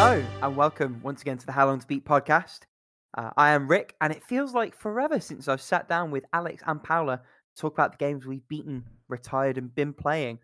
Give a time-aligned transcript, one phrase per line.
[0.00, 2.60] Hello, and welcome once again to the How Long to Beat podcast.
[3.16, 6.62] Uh, I am Rick, and it feels like forever since I've sat down with Alex
[6.68, 10.38] and Paula to talk about the games we've beaten, retired, and been playing.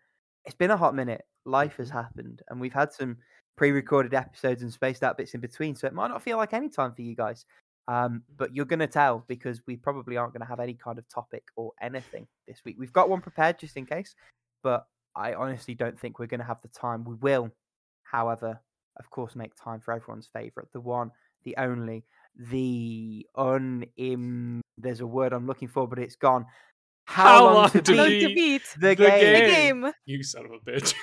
[0.45, 1.23] It's been a hot minute.
[1.45, 3.19] Life has happened, and we've had some
[3.57, 6.53] pre recorded episodes and spaced out bits in between, so it might not feel like
[6.53, 7.46] any time for you guys.
[7.86, 10.99] Um, but you're going to tell because we probably aren't going to have any kind
[10.99, 12.75] of topic or anything this week.
[12.77, 14.17] We've got one prepared just in case,
[14.64, 17.05] but I honestly don't think we're going to have the time.
[17.05, 17.53] We will,
[18.03, 18.61] however,
[18.96, 21.11] of course, make time for everyone's favorite, the one,
[21.44, 22.04] the only,
[22.36, 24.61] the unim.
[24.79, 26.46] There's a word I'm looking for, but it's gone.
[27.07, 29.11] How, long, to, to beat beat to beat the, the game?
[29.11, 29.82] game.
[29.82, 29.93] game.
[30.07, 30.94] You son of a bitch.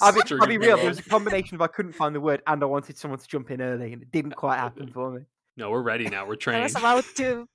[0.00, 0.76] I'll be, I'll be real.
[0.76, 3.26] There was a combination of I couldn't find the word and I wanted someone to
[3.26, 5.22] jump in early, and it didn't quite happen for me.
[5.56, 6.24] No, we're ready now.
[6.24, 6.62] We're I trained.
[6.62, 7.48] was about to.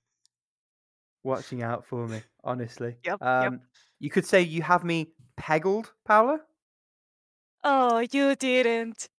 [1.24, 2.96] Watching out for me, honestly.
[3.06, 3.28] Yep, yep.
[3.28, 3.62] Um,
[4.00, 6.42] You could say you have me peggled, Paula.
[7.64, 9.10] Oh, you didn't.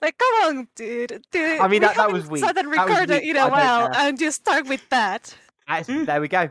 [0.00, 1.22] Like, come on, dude.
[1.32, 1.58] dude.
[1.60, 2.38] I mean, we that- that was haven't weak.
[2.44, 5.34] started That was weak, in but I a don't while, and you start with that.
[5.66, 6.48] That's- there we go.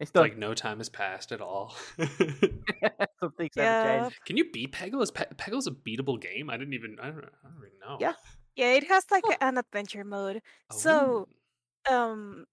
[0.00, 0.22] It's done.
[0.22, 1.74] like no time has passed at all.
[1.98, 3.82] Something's Yeah.
[3.84, 4.24] never changed.
[4.24, 5.02] Can you beat Peggle?
[5.02, 6.48] Is Pe- Peggle's a beatable game?
[6.50, 6.96] I didn't even.
[7.02, 7.96] I don't, I don't even know.
[8.00, 8.12] Yeah.
[8.56, 10.40] Yeah, it has like an adventure mode.
[10.72, 11.28] So,
[11.88, 11.94] Oh.
[11.94, 12.46] um,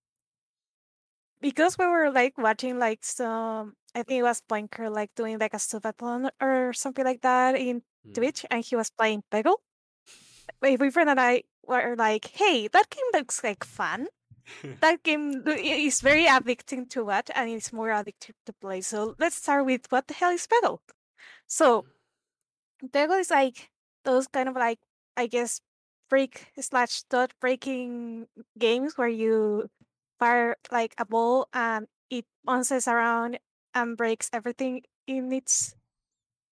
[1.46, 5.54] because we were like watching like some, I think it was Blinker like doing like
[5.54, 8.14] a subathon or something like that in Hmm.
[8.14, 9.58] Twitch, and he was playing Peggle.
[10.62, 14.08] My boyfriend and I were like, "Hey, that game looks like fun.
[14.82, 18.82] that game is very addicting to watch, and it's more addictive to play.
[18.82, 20.80] So let's start with what the hell is Peggle?
[21.48, 21.86] So
[22.94, 23.72] Peggle is like
[24.04, 24.80] those kind of like
[25.18, 25.62] I guess
[26.10, 29.70] break slash dot breaking games where you
[30.20, 33.40] fire like a ball and um, it bounces around
[33.74, 35.76] and breaks everything in its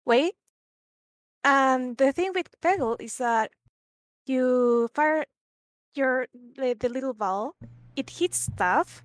[0.04, 0.32] way.
[1.44, 3.52] And the thing with Peggle is that
[4.26, 5.26] you fire
[5.94, 7.54] your the, the little ball,
[7.94, 9.02] it hits stuff,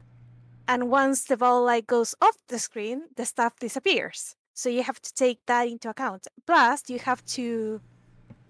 [0.67, 4.35] and once the ball like goes off the screen, the stuff disappears.
[4.53, 6.27] So you have to take that into account.
[6.45, 7.81] Plus, you have to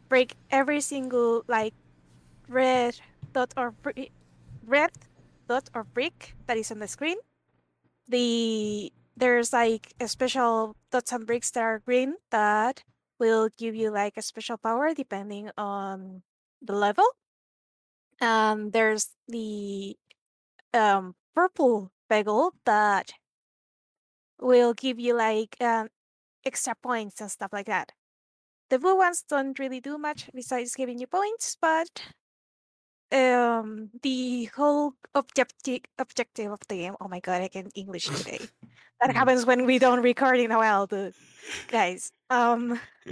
[0.09, 1.73] break every single like
[2.47, 2.99] red
[3.33, 3.73] dot or
[4.65, 4.91] red
[5.51, 7.19] dot or brick that is on the screen.
[8.07, 12.83] The there's like a special dots and bricks that are green that
[13.19, 16.23] will give you like a special power depending on
[16.61, 17.03] the level.
[18.21, 19.97] Um, there's the
[20.73, 23.11] um purple peggle that
[24.39, 25.89] will give you like um
[26.45, 27.91] extra points and stuff like that.
[28.69, 32.15] The blue ones don't really do much besides giving you points, but
[33.11, 38.49] um the whole objective objective of the game oh my god i can english today
[39.01, 39.15] that Mm.
[39.15, 41.13] happens when we don't record in a while the
[41.67, 42.79] guys um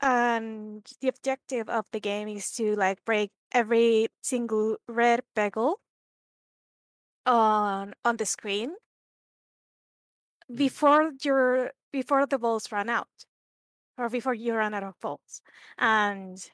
[0.00, 5.76] and the objective of the game is to like break every single red peggle
[7.26, 8.74] on on the screen
[10.54, 13.26] before your before the balls run out
[13.98, 15.42] or before you run out of balls
[15.78, 16.50] and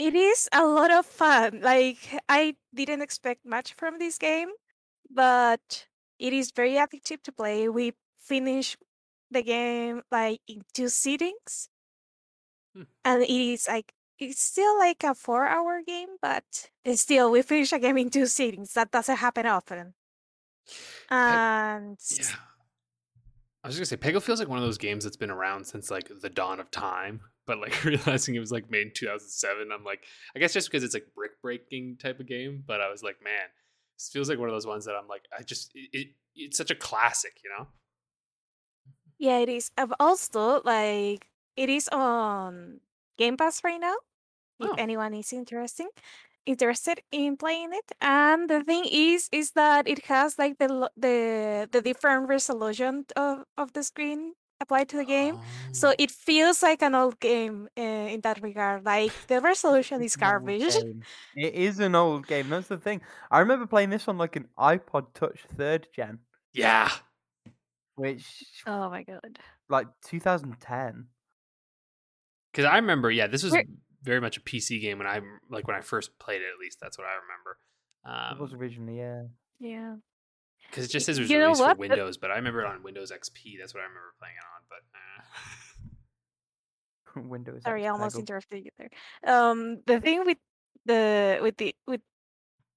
[0.00, 4.48] it is a lot of fun like i didn't expect much from this game
[5.10, 5.86] but
[6.18, 8.76] it is very addictive to play we finish
[9.30, 11.68] the game like in two sittings
[12.74, 12.84] Hmm.
[13.04, 17.72] and it is like it's still like a four hour game but still we finish
[17.72, 19.94] a game in two sittings that doesn't happen often
[21.10, 22.26] and yeah.
[23.62, 25.66] I was just gonna say, Peggle feels like one of those games that's been around
[25.66, 27.20] since like the dawn of time.
[27.46, 30.84] But like realizing it was like made in 2007, I'm like, I guess just because
[30.84, 32.62] it's like brick breaking type of game.
[32.66, 33.48] But I was like, man,
[33.98, 36.56] this feels like one of those ones that I'm like, I just it, it it's
[36.58, 37.66] such a classic, you know?
[39.18, 39.70] Yeah, it is.
[39.76, 42.80] i've Also, like it is on
[43.18, 43.96] Game Pass right now.
[44.60, 44.76] If Oh.
[44.78, 45.90] anyone is interesting,
[46.46, 51.68] interested in playing it, and the thing is, is that it has like the the
[51.72, 55.38] the different resolution of of the screen applied to the game.
[55.72, 55.94] So Oh.
[55.98, 57.80] it feels like an old game uh,
[58.14, 58.84] in that regard.
[58.84, 60.74] Like the resolution is It's an old garbage.
[61.36, 62.48] It is an old game.
[62.48, 63.00] That's the thing.
[63.30, 66.18] I remember playing this on like an iPod Touch third gen,
[66.52, 66.90] yeah.
[67.96, 69.38] which Oh my god.
[69.68, 71.06] like 2010.
[72.52, 73.64] Because I remember, yeah, this was Where-
[74.02, 75.20] very much a PC game when I
[75.50, 76.48] like when I first played it.
[76.52, 77.58] At least that's what I remember.
[78.34, 79.22] it was Um, originally, yeah.
[79.58, 79.96] Yeah.
[80.70, 82.82] Because it just says it was You released for Windows, but I remember it on
[82.82, 83.58] Windows XP.
[83.58, 84.62] That's what I remember playing it on.
[84.68, 84.82] But
[87.16, 87.62] uh, Windows.
[87.64, 88.20] Sorry, I almost Peggle.
[88.20, 88.90] interrupted you there.
[89.26, 90.38] Um, the thing with
[90.86, 92.00] the with the with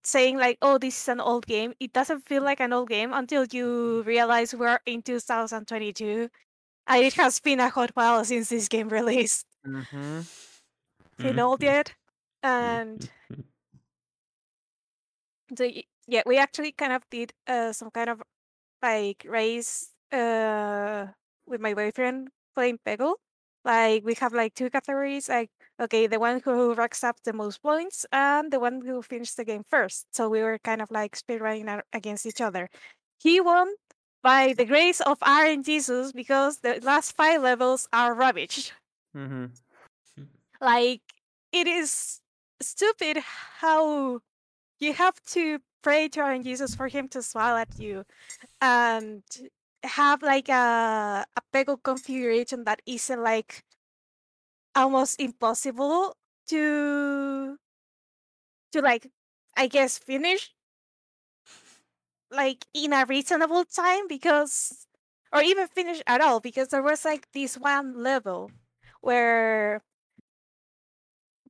[0.04, 3.13] saying like, "Oh, this is an old game," it doesn't feel like an old game
[3.13, 6.30] until you realize we're in 2022
[6.88, 9.46] And it has been a hot while since this game released.
[9.66, 10.22] Mm-hmm.
[11.19, 11.94] You know yet?
[12.44, 13.10] And
[15.56, 18.21] so y- yeah, we actually kind of did uh, some kind of
[18.81, 21.07] like race uh,
[21.47, 23.15] with my boyfriend playing Peggle.
[23.65, 27.61] Like we have like two categories, like okay, the one who racks up the most
[27.61, 30.07] points and the one who finished the game first.
[30.11, 32.69] So we were kind of like speedrunning against each other.
[33.19, 33.73] He won
[34.21, 38.73] by the grace of Aaron Jesus because the last five levels are rubbish.
[39.15, 39.45] Mm-hmm.
[40.59, 41.01] Like
[41.53, 42.19] it is
[42.61, 43.19] stupid
[43.59, 44.19] how
[44.79, 48.06] you have to pray to our Jesus for him to smile at you
[48.62, 49.21] and
[49.83, 53.63] have like a a peggle configuration that isn't like
[54.75, 56.15] almost impossible
[56.47, 57.57] to
[58.71, 59.12] to like
[59.56, 60.51] I guess finish
[62.31, 64.88] like in a reasonable time because
[65.31, 68.51] or even finish at all because there was like this one level
[69.01, 69.81] where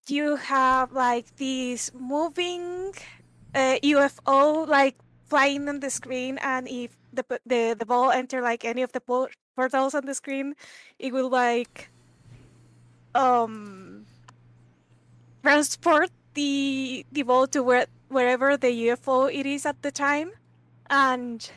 [0.07, 2.93] you have like this moving
[3.55, 4.95] uh, UFO like
[5.25, 9.01] flying on the screen, and if the the the ball enter like any of the
[9.01, 10.55] portals on the screen,
[10.99, 11.89] it will like
[13.15, 14.05] um
[15.43, 20.31] transport the the ball to where wherever the UFO it is at the time,
[20.89, 21.49] and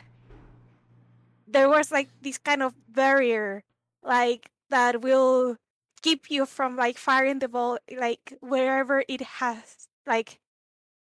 [1.47, 3.63] there was like this kind of barrier
[4.03, 5.55] like that will
[6.01, 10.39] keep you from like firing the ball like wherever it has like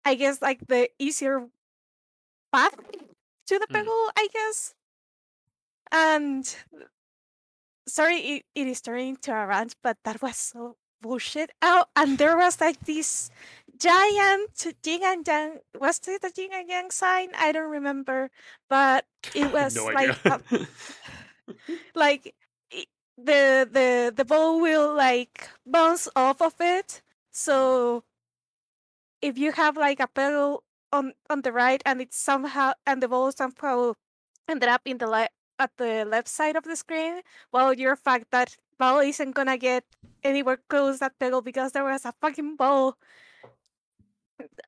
[0.05, 1.47] I guess like the easier
[2.53, 2.75] path
[3.47, 3.75] to the Mm.
[3.85, 4.75] peggle, I guess.
[5.93, 6.45] And
[7.87, 11.53] sorry, it, it is turning to a rant, but that was so bullshit.
[11.63, 13.31] Oh, and there was like this
[13.77, 15.59] giant yin and yang.
[15.79, 17.31] Was it a yin and yang sign?
[17.39, 18.31] I don't remember,
[18.69, 19.05] but
[19.35, 20.41] it was no like a-
[21.95, 22.35] like
[23.19, 27.03] the the the ball will like bounce off of it.
[27.33, 28.05] So
[29.23, 33.09] if you have like a pedal on on the right and it's somehow and the
[33.09, 33.95] ball somehow
[34.49, 37.23] ended up in the left at the left side of the screen,
[37.53, 39.85] well, your fact that ball isn't gonna get
[40.25, 42.99] anywhere close that pedal because there was a fucking ball.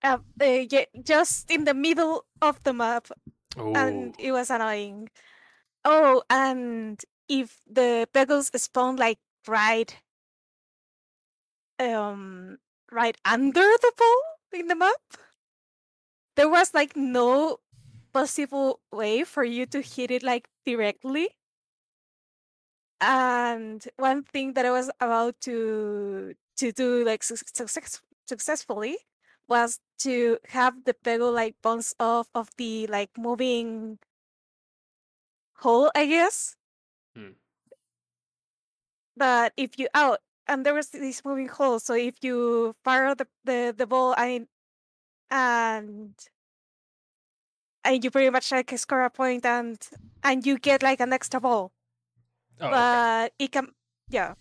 [0.04, 0.62] Uh, uh,
[1.02, 3.08] just in the middle of the map
[3.56, 5.08] and oh, it was annoying.
[5.84, 9.18] Oh, and if the pegels spawn like
[9.48, 9.96] right
[11.80, 12.58] um
[12.92, 15.00] right under the ball in the map,
[16.36, 17.58] there was like no
[18.12, 21.30] possible way for you to hit it like directly.
[23.00, 28.96] And one thing that I was about to to do like success, successfully
[29.48, 33.98] was to have the peggle like bounce off of the like moving
[35.56, 36.56] hole, I guess.
[37.16, 37.32] Hmm.
[39.16, 43.26] But if you out and there was this moving hole, so if you fire the
[43.44, 44.46] the, the ball and
[45.30, 46.14] and
[47.84, 49.78] and you pretty much like score a point and
[50.22, 51.72] and you get like an extra ball.
[52.60, 52.70] oh, okay.
[52.70, 53.68] but it can
[54.08, 54.34] yeah.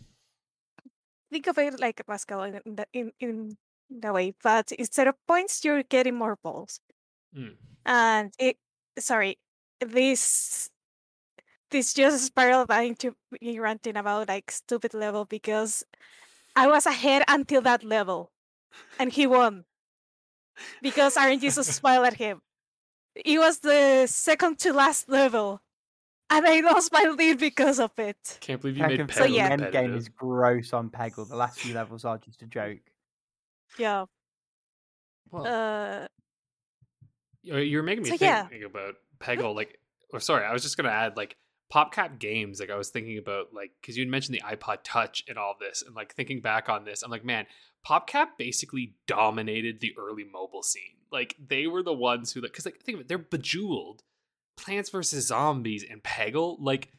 [1.32, 3.58] Think of it like a basketball in in, the, in in
[4.02, 6.80] that way, but instead of points, you're getting more balls.
[7.36, 7.56] Mm.
[7.86, 8.58] And it
[9.00, 9.40] sorry,
[9.80, 10.70] this
[11.74, 15.84] this just spiraled into me ranting about like stupid level because
[16.56, 18.32] I was ahead until that level,
[18.98, 19.66] and he won
[20.82, 22.42] because Aaron Jesus smiled at him.
[23.16, 25.62] It was the second to last level,
[26.30, 28.38] and I lost my lead because of it.
[28.40, 29.48] Can't believe you I made can So, Peggle yeah.
[29.56, 31.28] the end game is gross on Peggle.
[31.28, 32.80] The last few levels are just a joke.
[33.78, 34.06] Yeah.
[35.32, 36.08] Well, Uh,
[37.42, 38.66] you- you're making me so, think yeah.
[38.66, 39.54] about Peggle.
[39.56, 39.80] Like,
[40.12, 41.36] or sorry, I was just gonna add like
[41.74, 42.60] PopCap games.
[42.60, 45.84] Like, I was thinking about like because you mentioned the iPod Touch and all this,
[45.86, 47.46] and like thinking back on this, I'm like, man,
[47.88, 50.98] PopCap basically dominated the early mobile scene.
[51.12, 54.04] Like, they were the ones who like because like think of it, they're Bejeweled,
[54.58, 56.58] Plants vs Zombies, and Peggle.
[56.60, 56.90] Like,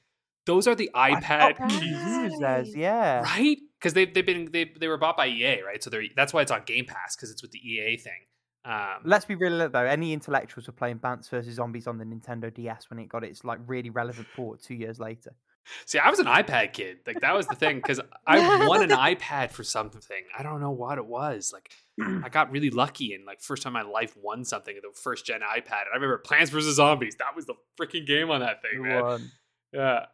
[0.46, 1.80] those are the iPad forgot keys.
[1.80, 2.66] who Right.
[2.74, 3.20] yeah.
[3.22, 3.58] right?
[3.78, 5.82] Because they've they've been they they were bought by EA, right?
[5.82, 8.26] So they're that's why it's on Game Pass because it's with the EA thing.
[8.64, 9.84] Um, Let's be real though.
[9.84, 13.44] Any intellectuals were playing Plants vs Zombies on the Nintendo DS when it got its
[13.44, 15.34] like really relevant port two years later.
[15.86, 16.98] see, I was an iPad kid.
[17.06, 20.24] Like that was the thing because I won an iPad for something.
[20.38, 21.52] I don't know what it was.
[21.52, 21.70] Like
[22.24, 24.74] I got really lucky and like first time in my life won something.
[24.74, 25.82] The first gen iPad.
[25.82, 27.16] And I remember Plants vs Zombies.
[27.18, 29.02] That was the freaking game on that thing, The man.
[29.02, 29.30] one.
[29.72, 30.06] Yeah.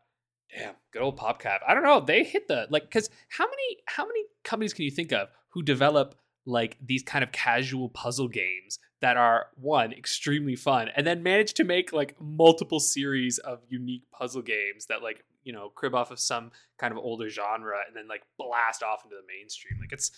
[0.59, 1.59] Damn, good old PopCap.
[1.69, 2.01] I don't know.
[2.01, 5.63] They hit the like because how many how many companies can you think of who
[5.63, 6.17] develop
[6.51, 11.55] like these kind of casual puzzle games that are one extremely fun and then manage
[11.55, 16.11] to make like multiple series of unique puzzle games that like you know crib off
[16.11, 19.79] of some kind of older genre and then like blast off into the mainstream.
[19.81, 20.11] Like it's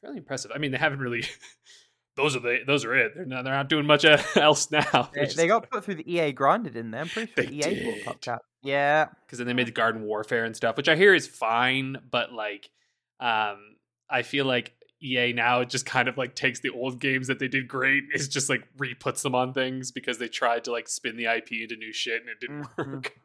[0.00, 0.50] fairly impressive.
[0.54, 1.24] I mean, they haven't really.
[2.16, 3.12] those are the those are it.
[3.14, 4.04] They're not, they're not doing much
[4.36, 5.10] else now.
[5.14, 7.02] They, they got put through the EA grinded in there.
[7.02, 8.04] I'm pretty sure EA did.
[8.04, 8.38] PopCap.
[8.62, 11.98] Yeah, because then they made the Garden Warfare and stuff, which I hear is fine,
[12.10, 12.70] but like,
[13.20, 13.58] um,
[14.08, 14.74] I feel like
[15.04, 18.26] EA now just kind of like takes the old games that they did great, is
[18.28, 21.52] just like re puts them on things because they tried to like spin the IP
[21.62, 22.92] into new shit and it didn't Mhm.
[22.94, 23.18] work.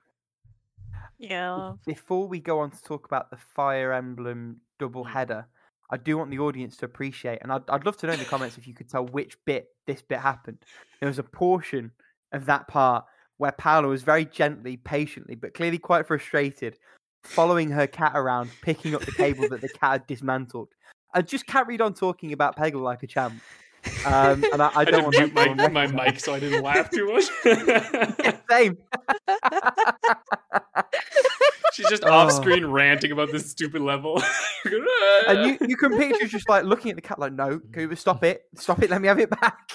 [1.17, 1.74] Yeah.
[1.86, 5.12] before we go on to talk about the Fire Emblem double Mm.
[5.12, 5.48] header,
[5.89, 8.25] I do want the audience to appreciate, and I'd, I'd love to know in the
[8.25, 10.59] comments if you could tell which bit this bit happened.
[11.00, 11.91] There was a portion
[12.31, 13.05] of that part
[13.38, 16.77] where Paola was very gently, patiently, but clearly quite frustrated,
[17.24, 20.69] following her cat around, picking up the cable that the cat had dismantled,
[21.13, 23.41] and just carried on talking about Peggle like a champ.
[24.05, 26.63] Um, and I, I I, don't didn't want mute my, my mic so I didn't
[26.63, 27.25] laugh too much.
[28.49, 28.77] Same.
[31.73, 32.11] She's just Oh.
[32.11, 34.21] off screen ranting about this stupid level.
[35.27, 38.23] And you, you can picture just like looking at the cat like, no, Cooper, stop
[38.23, 39.71] it, stop it, let me have it back.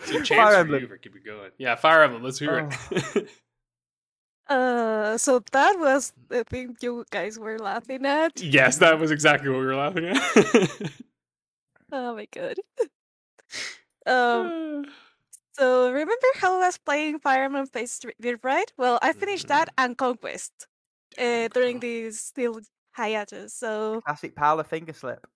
[0.00, 0.82] It's a chance Fire for Emblem.
[0.82, 1.50] you for keep it going.
[1.58, 2.22] Yeah, Fire Emblem.
[2.22, 2.68] Let's hear
[3.14, 3.28] it.
[4.50, 8.42] Uh, so that was the thing you guys were laughing at.
[8.42, 10.92] yes, that was exactly what we were laughing at.
[11.92, 12.56] Oh my god.
[14.06, 14.84] Um,
[15.52, 18.72] so remember how I was playing Fireman Face Fates Street, right?
[18.78, 20.68] Well, I finished that and Conquest
[21.18, 22.60] uh, during this still
[22.92, 23.54] hiatus.
[23.54, 25.26] So Classic Paola finger slip.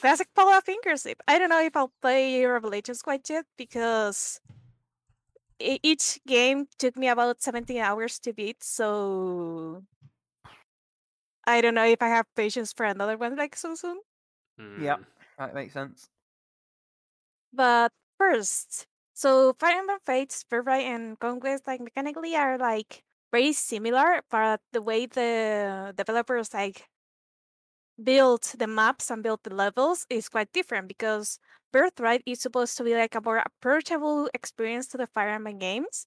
[0.00, 1.16] classic Paula Fingerslip.
[1.26, 4.40] I don't know if I'll play Revelations quite yet because
[5.60, 8.62] e- each game took me about 17 hours to beat.
[8.64, 9.84] So
[11.46, 14.00] I don't know if I have patience for another one like so soon.
[14.80, 15.00] Yep.
[15.00, 15.06] Mm.
[15.38, 16.10] That makes sense.
[17.52, 24.22] But first, so Fire Emblem Fates, Birthright, and Conquest, like mechanically are like very similar,
[24.30, 26.88] but the way the developers like
[28.02, 31.38] build the maps and build the levels is quite different because
[31.72, 36.06] Birthright is supposed to be like a more approachable experience to the Fire Emblem games,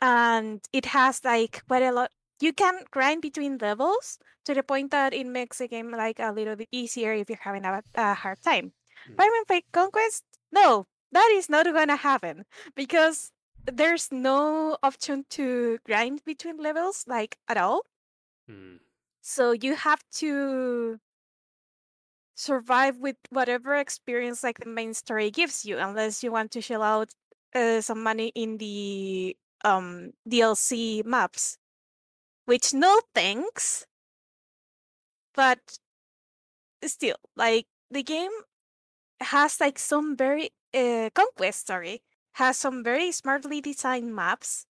[0.00, 2.10] and it has like quite a lot.
[2.40, 6.32] You can grind between levels to the point that it makes the game like a
[6.32, 8.72] little bit easier if you're having a, a hard time.
[9.10, 9.16] Mm.
[9.16, 12.44] Fire Emblem Conquest, no, that is not gonna happen
[12.76, 13.32] because
[13.64, 17.82] there's no option to grind between levels like at all.
[18.48, 18.78] Mm.
[19.20, 20.98] So you have to
[22.38, 26.82] survive with whatever experience like the main story gives you, unless you want to shell
[26.82, 27.10] out
[27.54, 31.58] uh, some money in the um DLC maps.
[32.46, 33.86] Which no thanks.
[35.34, 35.78] But
[36.84, 38.30] still, like the game
[39.20, 42.02] has like some very uh, conquest story
[42.34, 44.66] has some very smartly designed maps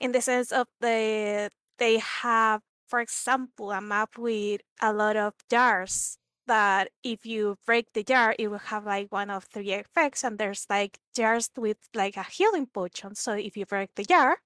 [0.00, 5.34] in the sense of the they have for example a map with a lot of
[5.50, 10.24] jars that if you break the jar it will have like one of three effects
[10.24, 13.14] and there's like jars with like a healing potion.
[13.14, 14.38] So if you break the jar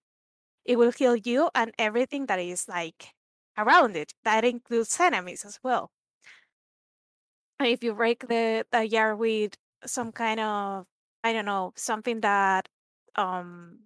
[0.65, 3.15] it will heal you and everything that is like
[3.59, 4.13] around it.
[4.25, 5.91] That includes enemies as well.
[7.59, 9.55] And if you break the, the jar with
[9.87, 10.87] some kind of
[11.25, 12.69] I don't know something that
[13.17, 13.81] um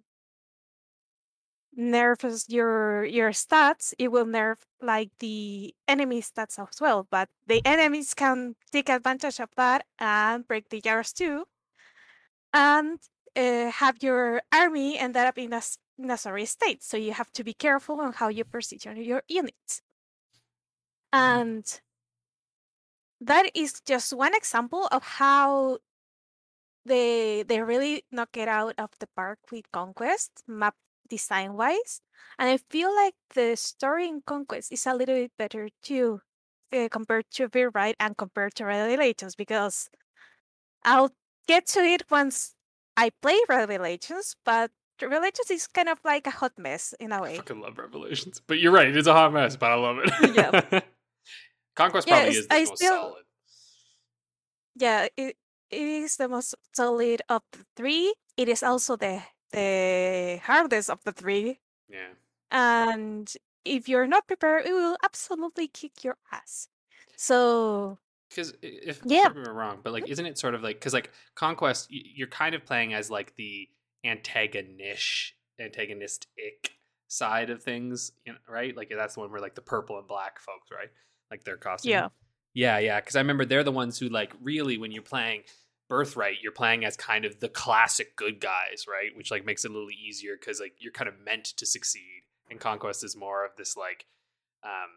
[1.77, 7.07] nerfs your your stats, it will nerf like the enemy stats as well.
[7.09, 11.45] But the enemies can take advantage of that and break the jars too,
[12.53, 12.99] and
[13.35, 15.61] uh, have your army end up in a
[15.97, 16.83] in a sorry state.
[16.83, 19.81] So you have to be careful on how you position your units.
[21.13, 21.65] And
[23.21, 25.79] that is just one example of how
[26.85, 30.75] they they really knock it out of the park with Conquest map
[31.09, 32.01] design wise,
[32.39, 36.21] and I feel like the story in Conquest is a little bit better too,
[36.73, 39.89] uh, compared to Right and compared to Revelations because
[40.83, 41.11] I'll
[41.47, 42.53] get to it once
[42.95, 44.71] I play Revelations, but
[45.01, 47.33] Revelations is kind of like a hot mess in a way.
[47.33, 48.41] I fucking love Revelations.
[48.47, 50.11] But you're right, it's a hot mess, but I love it.
[50.35, 50.79] Yeah.
[51.75, 53.23] Conquest Yeah, probably is the I most still- solid.
[54.79, 55.37] Yeah, it
[55.69, 58.13] it is the most solid of the three.
[58.37, 59.21] It is also the
[59.51, 61.59] the hardest of the three.
[61.89, 62.13] Yeah.
[62.51, 63.31] and
[63.65, 66.69] if you're not prepared, it will absolutely kick your ass.
[67.15, 67.99] So
[68.29, 69.27] Because if Yeah.
[69.27, 70.11] I'm wrong, but like, mm-hmm.
[70.11, 73.69] isn't it sort of like because like conquest, you're kind of playing as like the
[74.03, 76.71] antagonist, antagonistic
[77.07, 78.75] side of things, you know, right?
[78.75, 80.89] Like that's the one where like the purple and black folks, right?
[81.31, 81.91] Like their costume.
[81.91, 82.09] Yeah.
[82.53, 82.99] yeah, yeah.
[82.99, 85.43] Because I remember they're the ones who like really when you're playing,
[85.89, 89.15] Birthright, you're playing as kind of the classic good guys, right?
[89.15, 92.23] Which like makes it a little easier because like you're kind of meant to succeed.
[92.49, 94.05] And Conquest is more of this like,
[94.63, 94.89] um,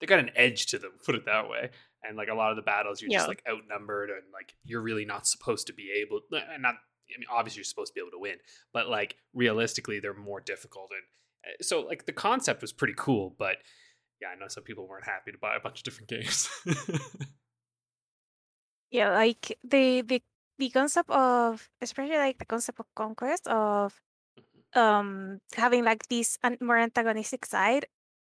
[0.00, 1.70] they got an edge to them, put it that way.
[2.06, 3.18] And like a lot of the battles, you're Yeah.
[3.18, 6.20] just like outnumbered and like you're really not supposed to be able.
[6.30, 8.36] And not, I mean, obviously you're supposed to be able to win,
[8.72, 10.90] but like realistically, they're more difficult.
[10.92, 13.56] And uh, so like the concept was pretty cool, but
[14.20, 16.48] yeah, I know some people weren't happy to buy a bunch of different games.
[18.90, 20.22] Yeah, like the the
[20.58, 24.00] the concept of especially like the concept of conquest of
[24.74, 27.86] um having like this an- more antagonistic side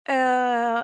[0.08, 0.84] uh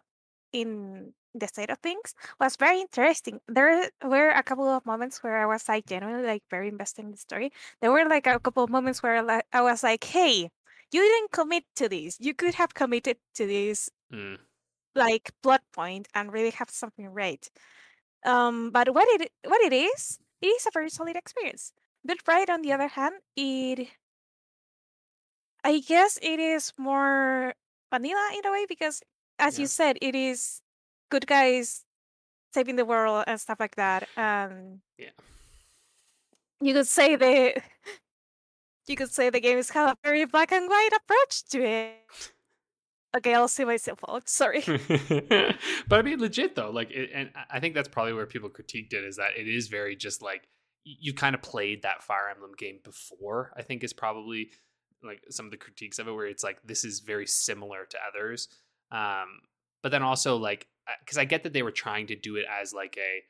[0.53, 3.41] in the state of things was very interesting.
[3.47, 7.11] There were a couple of moments where I was like genuinely like very invested in
[7.11, 7.51] the story.
[7.81, 10.49] There were like a couple of moments where like, I was like, "Hey,
[10.91, 12.17] you didn't commit to this.
[12.19, 14.35] You could have committed to this Mm,
[14.95, 17.49] like plot point and really have something right."
[18.25, 21.73] Um, but what it what it is, it is a very solid experience.
[22.05, 23.89] But right on the other hand, it
[25.63, 27.53] I guess it is more
[27.91, 29.01] vanilla in a way because,
[29.39, 29.61] as Yeah.
[29.63, 30.61] you said, it is
[31.09, 31.85] good guys
[32.53, 34.09] saving the world and stuff like that.
[34.17, 35.11] And Yeah.
[36.61, 37.61] you could say the
[38.87, 42.32] you could say the game games have a very black and white approach to it.
[43.15, 44.27] Okay, I'll see myself out.
[44.27, 44.63] Sorry.
[45.87, 48.93] but I mean, legit though, like, it, and I- think that's probably where people critiqued
[48.93, 50.47] it is that it is very just like
[50.83, 53.53] you kind of played that Fire Emblem game before.
[53.55, 54.49] I think is probably
[55.03, 57.97] like some of the critiques of it, where it's like this is very similar to
[58.07, 58.47] others.
[58.91, 59.41] Um,
[59.81, 60.67] but then also like
[60.99, 63.23] because I get that they were trying to do it as like a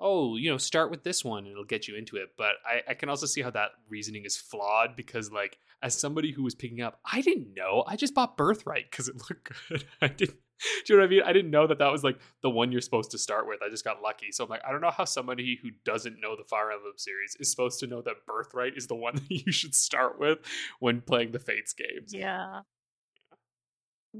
[0.00, 2.30] oh you know start with this one and it'll get you into it.
[2.36, 6.32] But I, I can also see how that reasoning is flawed because like as somebody
[6.32, 7.84] who was picking up i didn't know.
[7.86, 9.84] I just bought birthright because it looked good.
[10.00, 10.38] I didn't
[10.86, 11.22] do you know what i mean?
[11.24, 13.60] I didn't know that that was like the one you're supposed to start with.
[13.62, 14.32] I just got lucky.
[14.32, 17.36] So i'm like i don't know how somebody who doesn't know the fire emblem series
[17.40, 20.38] is supposed to know that birthright is the one that you should start with
[20.80, 22.12] when playing the fates games.
[22.12, 22.60] Yeah.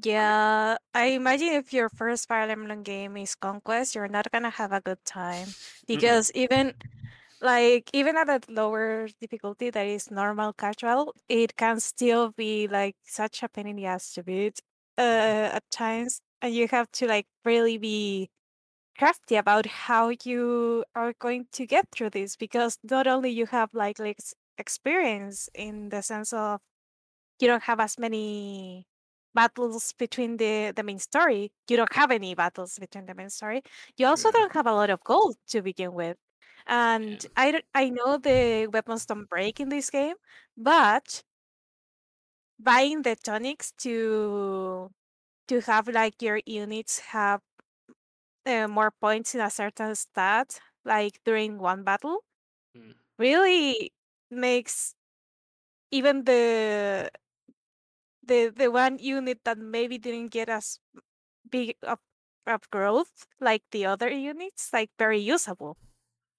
[0.03, 4.73] Yeah, I imagine if your first Fire Emblem game is Conquest, you're not gonna have
[4.73, 5.55] a good time
[5.87, 6.75] because even
[7.41, 12.97] like even at a lower difficulty that is normal casual, it can still be like
[13.05, 14.61] such a pain in the ass to beat
[14.99, 18.31] uh, at times, and you have to like really be
[18.99, 23.71] crafty about how you are going to get through this because not only you have
[23.75, 24.19] like like
[24.59, 26.61] experience in the sense of
[27.41, 28.87] you don't have as many
[29.35, 33.63] battles between the the main story you don't have any battles between the main story
[33.97, 34.33] you also Yeah.
[34.33, 36.17] don't have a lot of gold to begin with
[36.67, 40.17] and i don't- i know the weapons don't break in this game
[40.57, 41.25] but
[42.59, 44.91] buying the tonics to
[45.49, 47.43] to have like your units have
[48.47, 52.25] uh, more points in a certain stat like during one battle
[52.75, 52.95] Mm.
[53.19, 53.93] really
[54.31, 54.95] makes
[55.91, 57.11] even the
[58.27, 60.79] the the one unit that maybe didn't get as
[61.51, 61.99] big of,
[62.47, 65.77] of growth like the other units like very usable.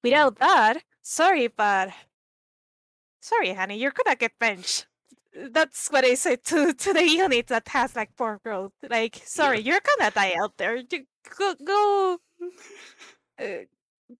[0.03, 1.91] Without that sorry but
[3.21, 4.87] sorry honey you're gonna get benched.
[5.51, 8.73] That's what i said to to the unit that has like poor growth.
[8.89, 10.77] Like sorry you're gonna die out there.
[10.77, 12.17] You- go go
[13.39, 13.65] uh,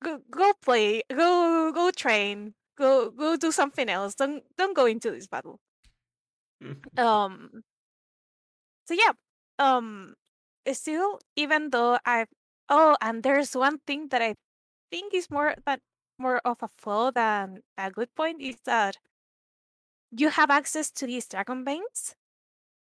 [0.02, 4.16] go go play go go train go go do something else.
[4.16, 5.60] Don't don't go into this battle
[6.98, 7.64] um
[8.86, 9.14] so yeah
[9.60, 10.14] um
[10.74, 12.26] still even though i
[12.70, 14.36] oh and there's one thing that i
[14.92, 15.80] think is more that
[16.20, 18.98] more of a flaw than a good point is that
[20.12, 22.16] you have access to these dragon veins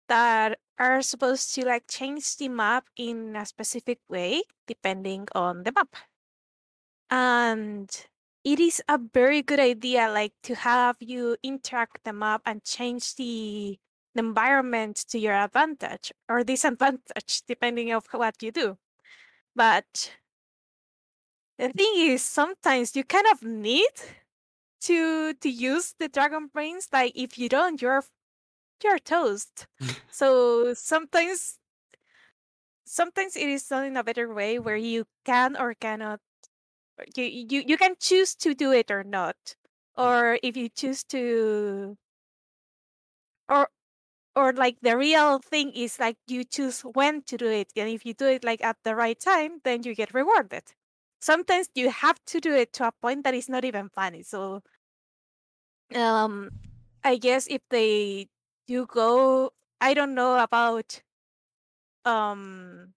[0.08, 5.72] that are supposed to like change the map in a specific way depending on the
[5.72, 5.96] map.
[7.10, 7.90] And
[8.48, 13.16] it is a very good idea like to have you interact the map and change
[13.16, 13.78] the,
[14.16, 18.78] the environment to your advantage or disadvantage depending of what you do.
[19.54, 20.16] But
[21.60, 23.92] the thing is sometimes you kind of need
[24.80, 28.06] to to use the dragon veins like if you don't you're
[28.82, 29.68] you're toast.
[30.10, 31.60] So sometimes
[32.86, 36.22] sometimes it is done in a better way where you can or cannot
[37.16, 39.56] you you, you can choose to do it or not
[39.96, 41.98] or if you choose to
[43.50, 43.70] or
[44.36, 48.06] or like the real thing is like you choose when to do it and if
[48.06, 50.64] you do it like at the right time then you get rewarded.
[51.22, 54.64] Sometimes you have to do it to a point that is not even funny so
[55.96, 56.50] um
[57.04, 58.28] i guess if they
[58.68, 61.02] do go i don't know about
[62.06, 62.94] um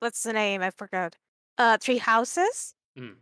[0.00, 0.62] what's the name?
[0.62, 1.16] I forgot.
[1.58, 3.16] Uh three houses Mm.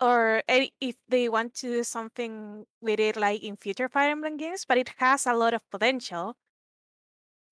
[0.00, 4.64] or if they want to do something with it like in future Fire Emblem games,
[4.66, 6.36] but it has a lot of potential.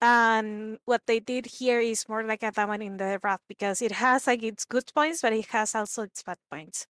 [0.01, 3.93] And what they did here is more like a diamond in the rough because it
[3.93, 6.87] has like its good points, but it has also its bad points,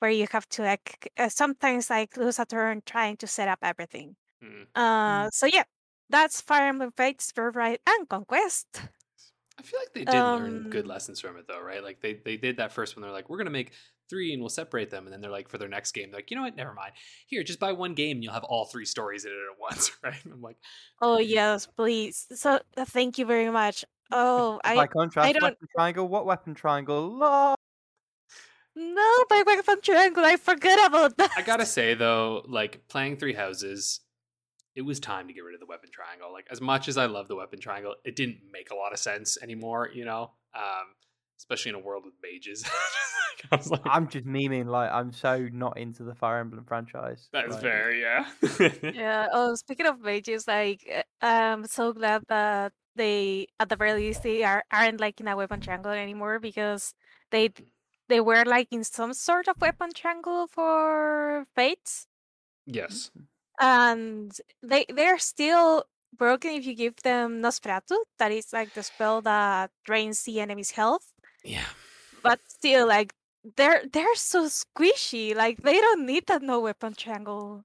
[0.00, 3.60] where you have to like uh, sometimes like lose a turn trying to set up
[3.62, 4.16] everything.
[4.44, 4.66] Mm.
[4.74, 5.64] Uh, so yeah,
[6.10, 8.82] that's Fire Emblem Fates, Birthright, and Conquest.
[9.58, 11.82] I feel like they did learn good Um, lessons from it though, right?
[11.82, 13.72] Like they they did that first when They're like, we're gonna make
[14.08, 16.30] three and we'll separate them, and then they're like, for their next game, they're like,
[16.30, 16.56] you know what?
[16.56, 16.92] Never mind.
[17.26, 19.90] Here, just buy one game and you'll have all three stories in it at once,
[20.02, 20.22] right?
[20.24, 20.56] And I'm like,
[21.00, 22.26] Oh yes, please.
[22.34, 23.84] So uh, thank you very much.
[24.10, 26.08] Oh, By I contrast, don't- weapon triangle.
[26.08, 27.10] What weapon triangle?
[27.18, 27.56] Lol.
[28.74, 31.30] no, by Weapon Triangle, I forgot about that.
[31.36, 34.00] I gotta say though, like playing Three Houses,
[34.74, 36.32] it was time to get rid of the weapon triangle.
[36.32, 38.98] Like as much as I love the weapon triangle, it didn't make a lot of
[38.98, 39.90] sense anymore.
[39.92, 40.86] You know, um,
[41.38, 42.64] especially in a world with mages.
[43.52, 44.66] I was like, I'm just memeing.
[44.66, 47.28] Like I'm so not into the Fire Emblem franchise.
[47.32, 48.26] that's like, fair, yeah.
[48.82, 49.26] Yeah.
[49.32, 50.82] Oh, speaking of mages, like
[51.22, 55.28] uh, I'm so glad that they, at the very least, they are aren't like in
[55.28, 56.94] a weapon triangle anymore because
[57.30, 57.50] they
[58.08, 62.06] they were like in some sort of weapon triangle for fates,
[62.66, 63.10] yes.
[63.60, 65.84] and they they're still
[66.16, 67.96] broken if you give them Nosferatu.
[68.18, 71.12] That is like the spell that drains the enemy's health.
[71.48, 71.64] Yeah.
[72.22, 73.14] But still, like
[73.56, 75.34] they're they're so squishy.
[75.34, 77.64] Like they don't need that no weapon triangle.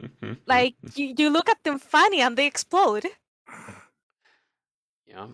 [0.00, 1.00] Mm-hmm, like mm-hmm.
[1.00, 3.06] you, you look at them funny and they explode.
[5.06, 5.28] yeah.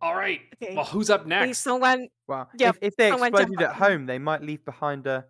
[0.00, 0.40] All right.
[0.62, 0.74] Okay.
[0.74, 1.58] Well, who's up Please, next?
[1.60, 5.06] someone Well, Yeah, if, if they someone jump exploded at home, they might leave behind
[5.06, 5.24] a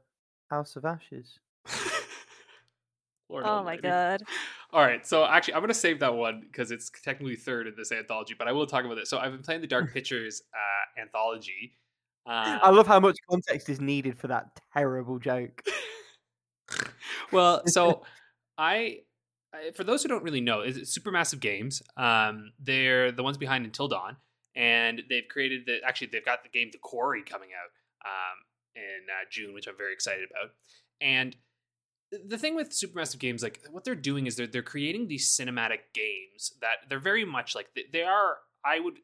[0.50, 1.38] house of ashes.
[3.28, 4.22] Oh my god.
[4.72, 7.92] All right, so actually, I'm gonna save that one because it's technically third in this
[7.92, 9.06] anthology, but I will talk about it.
[9.06, 11.72] So I've been playing the Dark Pictures uh, anthology.
[12.26, 15.62] Uh, I love how much context is needed for that terrible joke.
[17.32, 18.02] well, so
[18.58, 18.98] I,
[19.54, 21.82] I, for those who don't really know, is Supermassive Games.
[21.96, 24.16] Um, they're the ones behind Until Dawn,
[24.56, 25.78] and they've created the.
[25.86, 27.70] Actually, they've got the game The Quarry coming out
[28.04, 28.38] um,
[28.74, 30.50] in uh, June, which I'm very excited about.
[31.00, 31.36] And
[32.10, 35.80] the thing with Supermassive Games, like what they're doing is they're they're creating these cinematic
[35.92, 38.36] games that they're very much like they, are.
[38.64, 38.94] I would.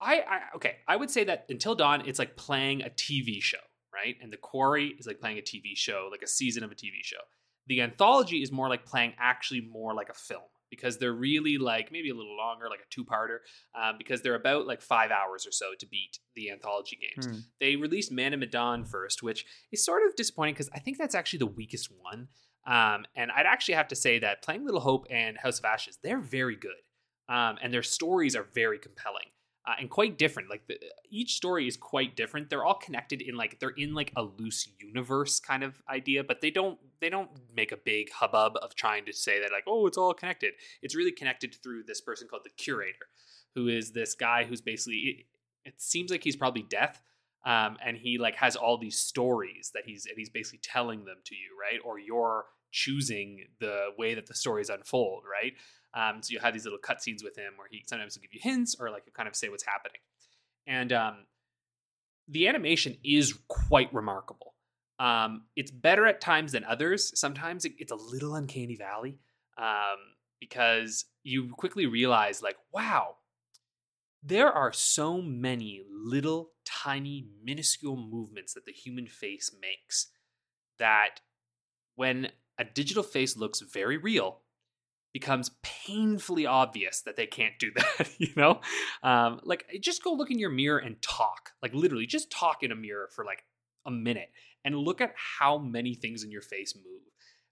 [0.00, 0.76] I, I, I okay.
[0.88, 3.58] I would say that Until Dawn, it's like playing a TV show,
[3.94, 4.16] right?
[4.20, 7.02] And The Quarry is like playing a TV show, like a season of a TV
[7.02, 7.20] show.
[7.68, 11.92] The anthology is more like playing actually more like a film because they're really like
[11.92, 13.40] maybe a little longer, like a two-parter,
[13.74, 17.26] um, because they're about like five hours or so to beat the anthology games.
[17.26, 17.40] Hmm.
[17.60, 21.14] They released Man of Medan first, which is sort of disappointing because I think that's
[21.14, 22.28] actually the weakest one.
[22.66, 25.98] Um, and I'd actually have to say that playing Little Hope and House of Ashes,
[26.02, 26.70] they're very good,
[27.28, 29.26] um, and their stories are very compelling
[29.64, 30.50] uh, and quite different.
[30.50, 30.78] Like the,
[31.10, 32.50] each story is quite different.
[32.50, 36.40] They're all connected in like they're in like a loose universe kind of idea, but
[36.40, 39.86] they don't they don't make a big hubbub of trying to say that like oh
[39.86, 40.54] it's all connected.
[40.82, 43.06] It's really connected through this person called the curator,
[43.54, 45.26] who is this guy who's basically it,
[45.64, 47.00] it seems like he's probably death.
[47.44, 51.18] Um, and he like has all these stories that he's and he's basically telling them
[51.24, 51.80] to you, right?
[51.84, 55.52] Or you're choosing the way that the stories unfold, right?
[55.94, 58.40] Um, so you have these little cutscenes with him where he sometimes will give you
[58.42, 60.00] hints or like kind of say what's happening.
[60.66, 61.26] And um,
[62.28, 64.54] the animation is quite remarkable.
[64.98, 67.18] Um, it's better at times than others.
[67.18, 69.18] Sometimes it, it's a little uncanny valley
[69.58, 69.98] um,
[70.40, 73.16] because you quickly realize, like, wow,
[74.22, 80.08] there are so many little tiny minuscule movements that the human face makes
[80.78, 81.20] that
[81.96, 82.28] when
[82.58, 84.41] a digital face looks very real
[85.12, 88.60] becomes painfully obvious that they can't do that you know?
[89.02, 91.52] Um, like just go look in your mirror and talk.
[91.62, 93.44] Like literally just talk in a mirror for like
[93.84, 94.30] a minute
[94.64, 97.02] and look at how many things in your face move.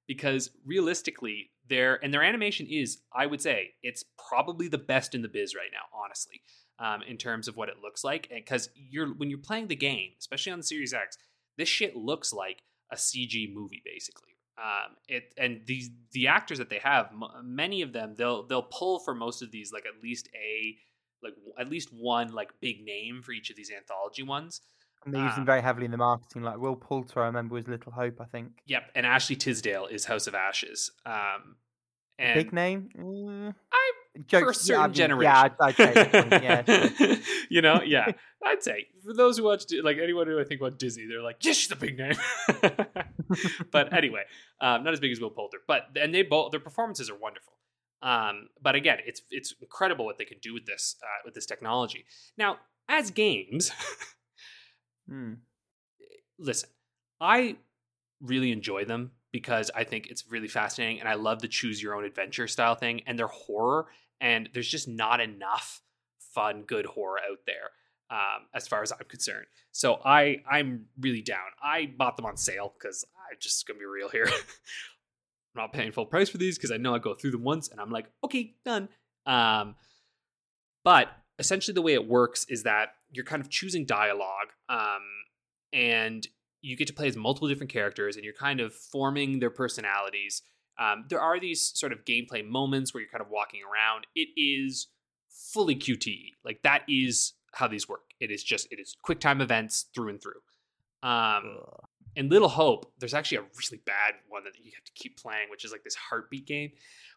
[0.07, 5.23] Because realistically their and their animation is i would say it's probably the best in
[5.23, 6.43] the biz right now honestly
[6.81, 8.29] um, in terms of what it looks like.
[8.35, 11.17] Because you're when you're playing the game especially on the series x
[11.57, 14.30] this shit looks like a cg movie basically
[14.63, 18.63] um, it and these the actors that they have m- many of them they'll they'll
[18.63, 20.77] pull for most of these like at least a
[21.23, 24.61] like w- at least one like big name for each of these anthology ones
[25.07, 25.53] And they use them Ah.
[25.53, 26.43] very heavily in the marketing.
[26.43, 28.21] Like Will Poulter, I remember was Little Hope.
[28.21, 31.57] I think yep and ashley tisdale is house of ashes um
[32.19, 32.91] and big name.
[32.99, 33.93] Mm, I
[34.27, 35.33] jokes, for a I certain mean, generation.
[35.33, 36.89] Yeah, I'd, I'd say at this point, yeah.
[36.91, 37.17] sure.
[37.51, 38.13] you know, yeah.
[38.45, 41.45] I'd say for those who watch, like anyone who I think about Disney, they're like,
[41.45, 42.15] yes, she's a big name.
[43.71, 44.23] but anyway,
[44.61, 47.53] um, not as big as Will Poulter, but and they both their performances are wonderful.
[48.03, 51.45] Um, but again, it's it's incredible what they can do with this uh, with this
[51.47, 52.07] technology.
[52.39, 53.73] Now, as games,
[55.09, 55.35] Hmm.
[56.39, 56.71] listen,
[57.21, 57.57] I
[58.21, 61.95] really enjoy them because I think it's really fascinating and I love the choose your
[61.95, 63.87] own adventure style thing and they're horror
[64.21, 65.83] and there's just not enough
[66.35, 67.71] fun good horror out there
[68.11, 69.47] um, as far as I'm concerned.
[69.73, 71.39] So I I'm really down.
[71.63, 74.27] I bought them on sale because I just gonna be real here.
[74.27, 74.33] I'm
[75.55, 77.81] not paying full price for these because I know I go through them once and
[77.81, 78.89] I'm like, okay, done.
[79.27, 79.77] Um,
[80.85, 85.03] but essentially, the way it works is that you're kind of choosing dialogue, um,
[85.73, 86.27] and
[86.63, 90.43] you get to play as multiple different characters, and you're kind of forming their personalities.
[90.81, 94.07] Um, there are these sort of gameplay moments where you're kind of walking around.
[94.17, 94.89] It is
[95.29, 98.15] fully QTE, like that is how these work.
[98.19, 100.41] It is just it is quick time events through and through.
[101.03, 101.59] Um,
[102.17, 105.51] in Little Hope, there's actually a really bad one that you have to keep playing,
[105.51, 106.71] which is like this heartbeat game,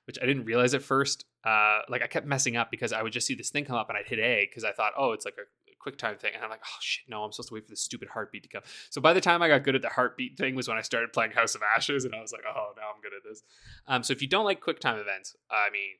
[0.06, 1.26] which I didn't realize at first.
[1.43, 3.89] Uh, like I kept messing up because I would just see this thing come up
[3.89, 5.47] and I'd hit A because I thought, oh, it's like a
[5.84, 7.76] quick time thing, and I'm like, oh shit, no, I'm supposed to wait for the
[7.76, 8.63] stupid heartbeat to come.
[8.89, 11.12] So by the time I got good at the heartbeat thing was when I started
[11.13, 13.43] playing House of Ashes, and I was like, oh, now I'm good at this.
[13.88, 15.98] Um, so if you don't like quick time events, I mean,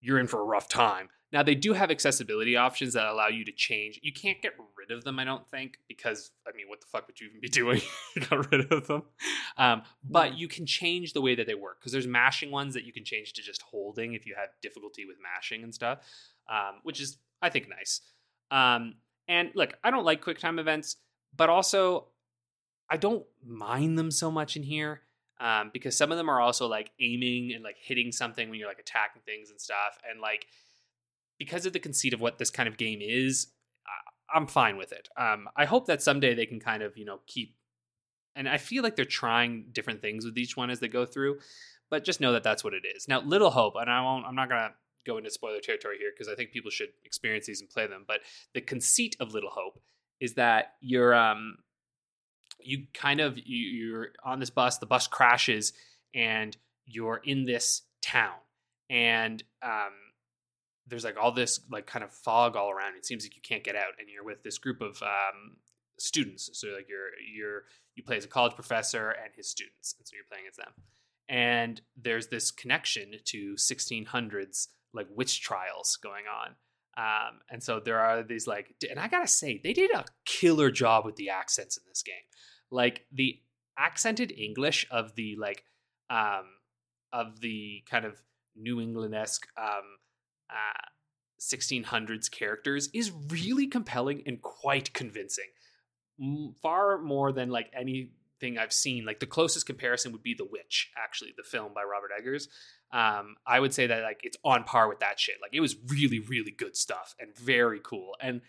[0.00, 1.08] you're in for a rough time.
[1.32, 3.98] Now they do have accessibility options that allow you to change.
[4.02, 7.06] You can't get rid of them, I don't think, because I mean, what the fuck
[7.08, 7.78] would you even be doing?
[7.78, 9.02] if you got rid of them.
[9.56, 12.84] Um, but you can change the way that they work because there's mashing ones that
[12.84, 15.98] you can change to just holding if you have difficulty with mashing and stuff,
[16.48, 18.00] um, which is I think nice.
[18.50, 18.94] Um,
[19.28, 20.96] and look, I don't like QuickTime events,
[21.36, 22.08] but also
[22.88, 25.02] I don't mind them so much in here
[25.40, 28.68] um, because some of them are also like aiming and like hitting something when you're
[28.68, 30.46] like attacking things and stuff, and like
[31.38, 33.48] because of the conceit of what this kind of game is,
[34.32, 35.08] I'm fine with it.
[35.16, 37.54] Um, I hope that someday they can kind of you know keep,
[38.34, 41.38] and I feel like they're trying different things with each one as they go through,
[41.90, 43.08] but just know that that's what it is.
[43.08, 44.24] Now, Little Hope, and I won't.
[44.26, 44.72] I'm not gonna
[45.06, 48.04] go into spoiler territory here because I think people should experience these and play them.
[48.06, 48.20] But
[48.54, 49.78] the conceit of Little Hope
[50.20, 51.56] is that you're um
[52.60, 55.72] you kind of you, you're on this bus, the bus crashes,
[56.14, 58.34] and you're in this town,
[58.90, 59.92] and um
[60.88, 62.96] there's like all this like kind of fog all around.
[62.96, 65.56] It seems like you can't get out, and you're with this group of um
[65.98, 66.50] students.
[66.52, 67.62] So like you're you're
[67.94, 70.72] you play as a college professor and his students, and so you're playing as them.
[71.28, 76.54] And there's this connection to 1600s like witch trials going on.
[76.98, 80.70] Um, and so there are these like, and I gotta say, they did a killer
[80.70, 82.14] job with the accents in this game.
[82.70, 83.38] Like the
[83.78, 85.64] accented English of the like,
[86.08, 86.44] um,
[87.12, 88.14] of the kind of
[88.56, 89.98] New England esque um,
[90.50, 90.86] uh,
[91.40, 95.44] 1600s characters is really compelling and quite convincing.
[96.62, 97.70] Far more than like
[98.40, 99.04] anything I've seen.
[99.04, 102.48] Like the closest comparison would be The Witch, actually, the film by Robert Eggers
[102.92, 105.36] um, I would say that like it's on par with that shit.
[105.42, 108.14] Like it was really, really good stuff and very cool.
[108.20, 108.42] And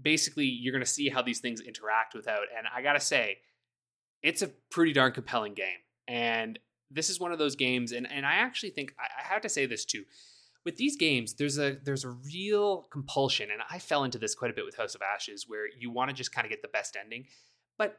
[0.00, 2.42] basically, you're gonna see how these things interact without.
[2.56, 3.38] And I gotta say,
[4.22, 5.78] it's a pretty darn compelling game.
[6.06, 6.58] And
[6.90, 7.92] this is one of those games.
[7.92, 10.04] And and I actually think I, I have to say this too.
[10.64, 14.50] With these games, there's a there's a real compulsion, and I fell into this quite
[14.50, 16.68] a bit with House of Ashes, where you want to just kind of get the
[16.68, 17.26] best ending.
[17.76, 17.98] But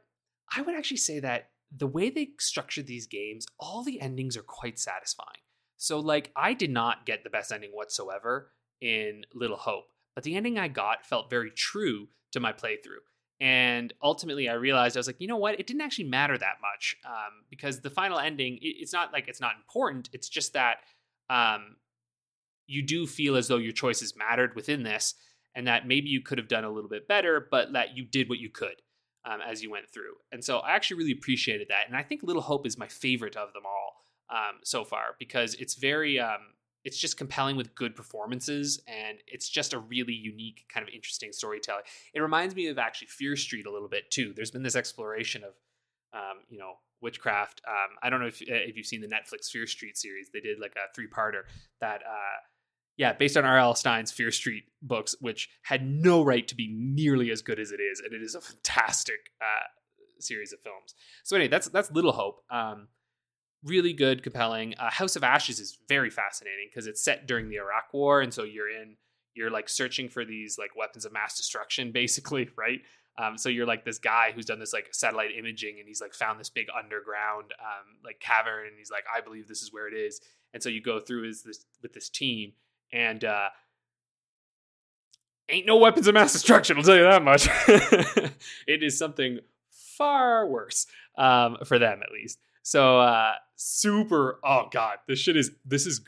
[0.55, 4.43] I would actually say that the way they structured these games, all the endings are
[4.43, 5.41] quite satisfying.
[5.77, 10.35] So, like, I did not get the best ending whatsoever in Little Hope, but the
[10.35, 13.05] ending I got felt very true to my playthrough.
[13.39, 15.59] And ultimately, I realized I was like, you know what?
[15.59, 19.29] It didn't actually matter that much um, because the final ending, it, it's not like
[19.29, 20.09] it's not important.
[20.11, 20.79] It's just that
[21.29, 21.77] um,
[22.67, 25.13] you do feel as though your choices mattered within this,
[25.55, 28.27] and that maybe you could have done a little bit better, but that you did
[28.27, 28.81] what you could
[29.25, 30.15] um, as you went through.
[30.31, 31.87] And so I actually really appreciated that.
[31.87, 35.55] And I think Little Hope is my favorite of them all um, so far because
[35.55, 36.53] it's very um,
[36.85, 41.31] it's just compelling with good performances and it's just a really unique kind of interesting
[41.31, 44.75] storytelling it reminds me of actually fear street a little bit too there's been this
[44.75, 45.53] exploration of
[46.13, 49.67] um, you know witchcraft um, i don't know if, if you've seen the netflix fear
[49.67, 51.43] street series they did like a three-parter
[51.81, 52.39] that uh,
[52.99, 57.31] yeah based on rl Stine's fear street books which had no right to be nearly
[57.31, 59.65] as good as it is and it is a fantastic uh,
[60.19, 62.89] series of films so anyway that's that's little hope um,
[63.63, 64.75] really good, compelling.
[64.77, 68.33] Uh, House of Ashes is very fascinating because it's set during the Iraq War, and
[68.33, 68.95] so you're in
[69.35, 72.81] you're like searching for these like weapons of mass destruction, basically, right?
[73.17, 76.13] Um, so you're like this guy who's done this like satellite imaging, and he's like
[76.13, 79.87] found this big underground um, like cavern, and he's like, I believe this is where
[79.87, 80.21] it is.
[80.53, 82.53] And so you go through as this with this team,
[82.91, 83.49] and uh,
[85.49, 86.77] ain't no weapons of mass destruction.
[86.77, 87.47] I'll tell you that much.
[88.67, 89.39] it is something
[89.97, 92.39] far worse um, for them, at least.
[92.61, 96.01] So uh super oh god, this shit is this is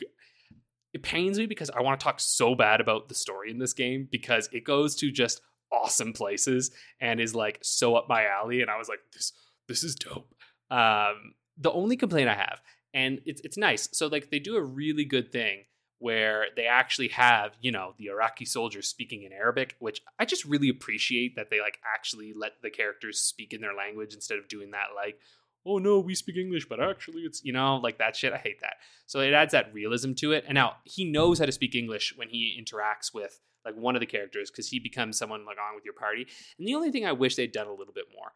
[0.93, 3.73] it pains me because I want to talk so bad about the story in this
[3.73, 5.41] game because it goes to just
[5.71, 8.61] awesome places and is like so up my alley.
[8.61, 9.31] And I was like, this
[9.67, 10.35] this is dope.
[10.69, 12.61] Um, the only complaint I have,
[12.93, 13.89] and it's it's nice.
[13.93, 15.63] So like they do a really good thing
[16.01, 20.45] where they actually have you know the Iraqi soldiers speaking in Arabic, which I just
[20.45, 24.47] really appreciate that they like actually let the characters speak in their language instead of
[24.47, 25.19] doing that like
[25.63, 28.33] oh no we speak English but actually it's you know like that shit.
[28.33, 28.75] I hate that.
[29.05, 30.43] So it adds that realism to it.
[30.47, 33.99] And now he knows how to speak English when he interacts with like one of
[33.99, 36.25] the characters because he becomes someone like on with your party.
[36.57, 38.31] And the only thing I wish they'd done a little bit more.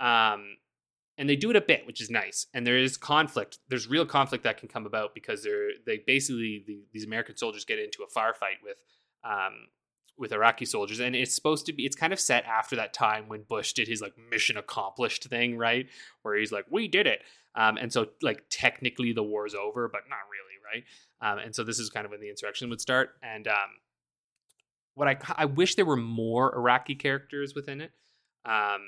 [0.00, 0.56] Um,
[1.16, 2.46] and they do it a bit, which is nice.
[2.54, 3.58] And there is conflict.
[3.68, 7.64] There's real conflict that can come about because they're they basically the, these American soldiers
[7.64, 8.82] get into a firefight with
[9.24, 9.68] um,
[10.16, 11.84] with Iraqi soldiers, and it's supposed to be.
[11.84, 15.56] It's kind of set after that time when Bush did his like mission accomplished thing,
[15.56, 15.86] right?
[16.22, 17.22] Where he's like, "We did it,"
[17.54, 20.84] um, and so like technically the war's over, but not really, right?
[21.20, 23.10] Um, and so this is kind of when the insurrection would start.
[23.22, 23.70] And um,
[24.94, 27.92] what I I wish there were more Iraqi characters within it.
[28.44, 28.82] Um,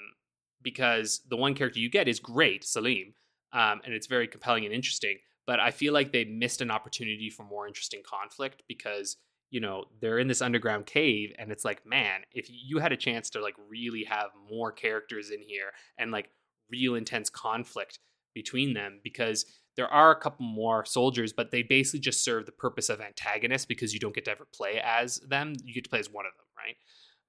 [0.66, 3.14] because the one character you get is great, Salim,
[3.52, 5.18] um, and it's very compelling and interesting.
[5.46, 9.16] But I feel like they missed an opportunity for more interesting conflict because
[9.50, 12.96] you know they're in this underground cave, and it's like, man, if you had a
[12.96, 16.31] chance to like really have more characters in here and like
[16.68, 18.00] real intense conflict
[18.35, 22.50] between them, because there are a couple more soldiers, but they basically just serve the
[22.50, 25.52] purpose of antagonists because you don't get to ever play as them.
[25.64, 26.76] You get to play as one of them, right?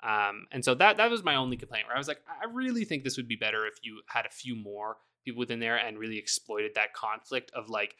[0.03, 2.86] Um, and so that that was my only complaint where I was like, I really
[2.86, 5.97] think this would be better if you had a few more people within there and
[5.97, 7.95] really exploited that conflict of like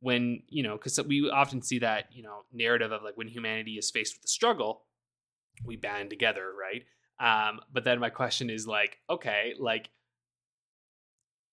[0.00, 3.72] when you know because we often see that you know narrative of like when humanity
[3.72, 4.82] is faced with a struggle
[5.64, 6.84] we band together right?
[7.20, 9.90] Um but then my question is like okay like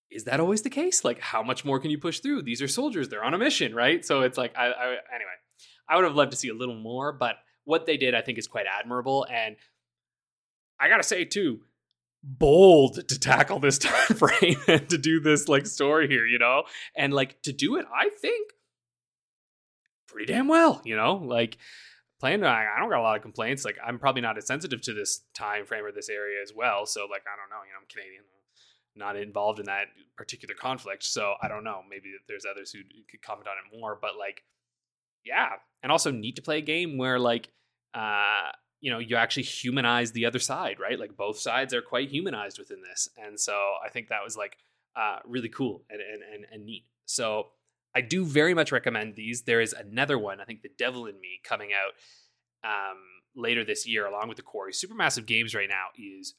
[0.09, 1.05] is that always the case?
[1.05, 2.41] Like how much more can you push through?
[2.41, 4.03] These are soldiers they're on a mission right?
[4.05, 5.37] So it's like i, I anyway
[5.89, 8.37] i would have loved to see a little more but what they did i think
[8.37, 9.55] is quite admirable and
[10.81, 11.61] I gotta say too,
[12.23, 16.63] bold to tackle this time frame and to do this like story here, you know,
[16.95, 18.51] and like to do it, I think
[20.07, 21.57] pretty damn well, you know, like
[22.19, 22.43] playing.
[22.43, 23.63] I, don't got a lot of complaints.
[23.63, 26.85] Like I'm probably not as sensitive to this time frame or this area as well.
[26.85, 28.23] So like I don't know, you know, I'm Canadian,
[28.95, 29.85] not involved in that
[30.17, 31.81] particular conflict, so I don't know.
[31.89, 34.43] Maybe there's others who could comment on it more, but like,
[35.23, 37.49] yeah, and also neat to play a game where like.
[37.93, 40.99] uh you know you actually humanize the other side right?
[40.99, 43.07] Like both sides are quite humanized within this.
[43.17, 43.53] And so
[43.85, 44.57] i think that was like
[44.93, 46.85] uh, really cool and, and, and, and neat.
[47.05, 47.49] So
[47.95, 49.43] i do very much recommend these.
[49.43, 51.93] There is another one i think the devil in me coming out
[52.63, 52.97] um,
[53.35, 54.73] later this year along with the quarry.
[54.73, 56.35] Supermassive games right now is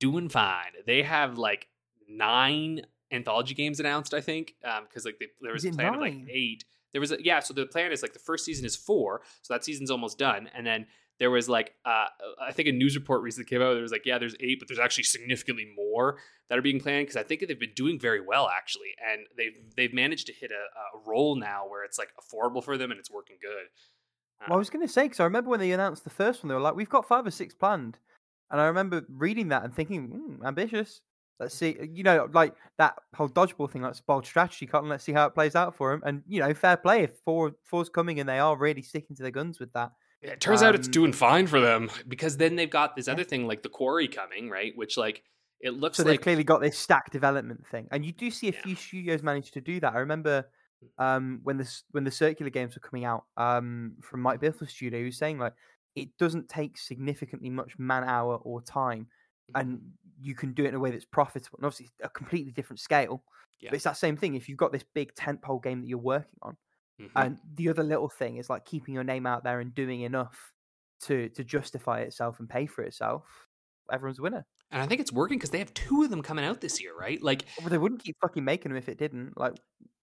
[0.00, 0.72] doing fine.
[0.86, 1.68] They have like
[2.08, 5.94] nine anthology games announced i think because um, like they, there was a plan nine?
[5.94, 6.64] of like eight.
[6.92, 9.52] There was a yeah so the plan is like the first season is four so
[9.54, 10.48] that season's almost done.
[10.54, 10.86] And then
[11.18, 12.06] there was like uh,
[12.40, 13.74] I think a news report recently came out.
[13.74, 17.06] There was like, yeah, there's eight, but there's actually significantly more that are being planned
[17.06, 20.50] because I think they've been doing very well actually, and they've they've managed to hit
[20.50, 23.66] a, a role now where it's like affordable for them and it's working good.
[24.40, 26.42] Uh, well, I was going to say because I remember when they announced the first
[26.42, 27.98] one, they were like, "We've got five or six planned,"
[28.50, 31.00] and I remember reading that and thinking, mm, "Ambitious."
[31.40, 33.82] Let's see, you know, like that whole dodgeball thing.
[33.82, 34.88] That's bold strategy, Cotton.
[34.88, 36.00] Let's see how it plays out for them.
[36.06, 39.22] And you know, fair play if four four's coming and they are really sticking to
[39.22, 39.90] their guns with that.
[40.24, 43.08] It turns um, out it's um, doing fine for them because then they've got this
[43.08, 44.72] other thing like the quarry coming, right?
[44.74, 45.22] Which like
[45.60, 48.48] it looks so like they've clearly got this stack development thing, and you do see
[48.48, 48.62] a yeah.
[48.62, 49.94] few studios manage to do that.
[49.94, 50.46] I remember
[50.98, 54.98] um, when the when the circular games were coming out um, from Mike Bithell's studio,
[54.98, 55.54] he was saying like
[55.94, 59.06] it doesn't take significantly much man hour or time,
[59.54, 59.88] and mm-hmm.
[60.20, 61.58] you can do it in a way that's profitable.
[61.58, 63.22] And obviously, a completely different scale.
[63.60, 63.70] Yeah.
[63.70, 64.34] But it's that same thing.
[64.34, 66.56] If you've got this big tentpole game that you're working on,
[67.00, 67.18] Mm-hmm.
[67.18, 70.52] And the other little thing is like keeping your name out there and doing enough
[71.02, 73.48] to to justify itself and pay for itself.
[73.92, 74.46] Everyone's a winner.
[74.70, 76.96] And I think it's working because they have two of them coming out this year,
[76.98, 77.22] right?
[77.22, 79.38] Like, well, they wouldn't keep fucking making them if it didn't.
[79.38, 79.54] Like,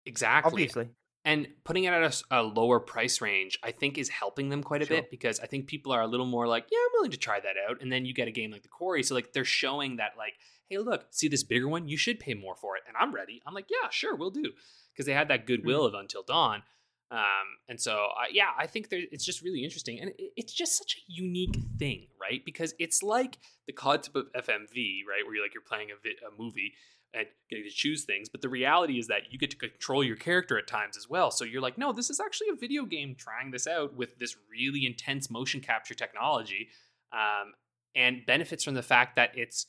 [0.05, 0.89] exactly, obviously.
[1.25, 4.81] And putting it at a, a lower price range, I think, is helping them quite
[4.81, 4.97] a sure.
[4.97, 7.39] bit because I think people are a little more like, yeah, I'm willing to try
[7.39, 7.81] that out.
[7.81, 10.33] And then you get a game like the Quarry, so like they're showing that, like,
[10.69, 11.87] hey, look, see this bigger one?
[11.87, 12.83] You should pay more for it.
[12.87, 13.41] And I'm ready.
[13.45, 14.51] I'm like, yeah, sure, we'll do
[14.93, 15.95] because they had that goodwill mm-hmm.
[15.95, 16.63] of Until Dawn.
[17.11, 19.99] Um, and so, uh, yeah, I think there, it's just really interesting.
[19.99, 22.41] And it, it's just such a unique thing, right?
[22.45, 23.37] Because it's like
[23.67, 25.25] the concept of FMV, right?
[25.25, 26.73] Where you're like, you're playing a, vi- a movie
[27.13, 28.29] and getting to choose things.
[28.29, 31.31] But the reality is that you get to control your character at times as well.
[31.31, 34.37] So you're like, no, this is actually a video game trying this out with this
[34.49, 36.69] really intense motion capture technology
[37.11, 37.53] um,
[37.93, 39.67] and benefits from the fact that it's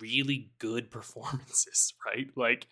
[0.00, 2.26] really good performances, right?
[2.34, 2.66] Like,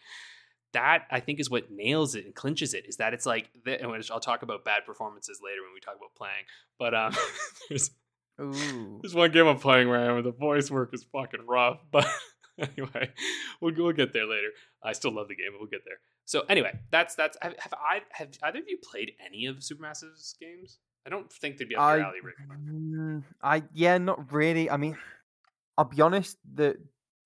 [0.73, 2.87] that I think is what nails it and clinches it.
[2.87, 5.97] Is that it's like, the, and I'll talk about bad performances later when we talk
[5.97, 6.45] about playing.
[6.79, 7.13] But um,
[7.69, 7.91] there's
[8.41, 9.01] Ooh.
[9.03, 11.81] there's one game I'm playing where I am where the voice work is fucking rough.
[11.91, 12.07] But
[12.59, 13.11] anyway,
[13.61, 14.49] we'll we'll get there later.
[14.83, 15.99] I still love the game, but we'll get there.
[16.25, 20.37] So anyway, that's that's have, have I have either of you played any of Supermassive's
[20.41, 20.79] games?
[21.07, 22.35] I don't think they'd be up your I, alley, Rick.
[22.51, 24.71] Mm, I yeah, not really.
[24.71, 24.97] I mean,
[25.77, 26.37] I'll be honest.
[26.55, 26.77] The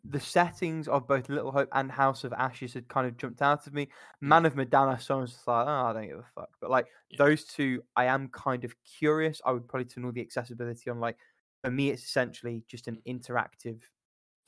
[0.05, 3.67] the settings of both Little Hope and House of Ashes had kind of jumped out
[3.67, 3.89] of me.
[4.21, 6.51] Man of I was just like, oh, I don't give a fuck.
[6.61, 7.19] But like Yeah.
[7.19, 9.41] those two, I am kind of curious.
[9.45, 10.99] I would probably turn all the accessibility on.
[11.01, 11.19] Like
[11.63, 13.83] for me, it's essentially just an interactive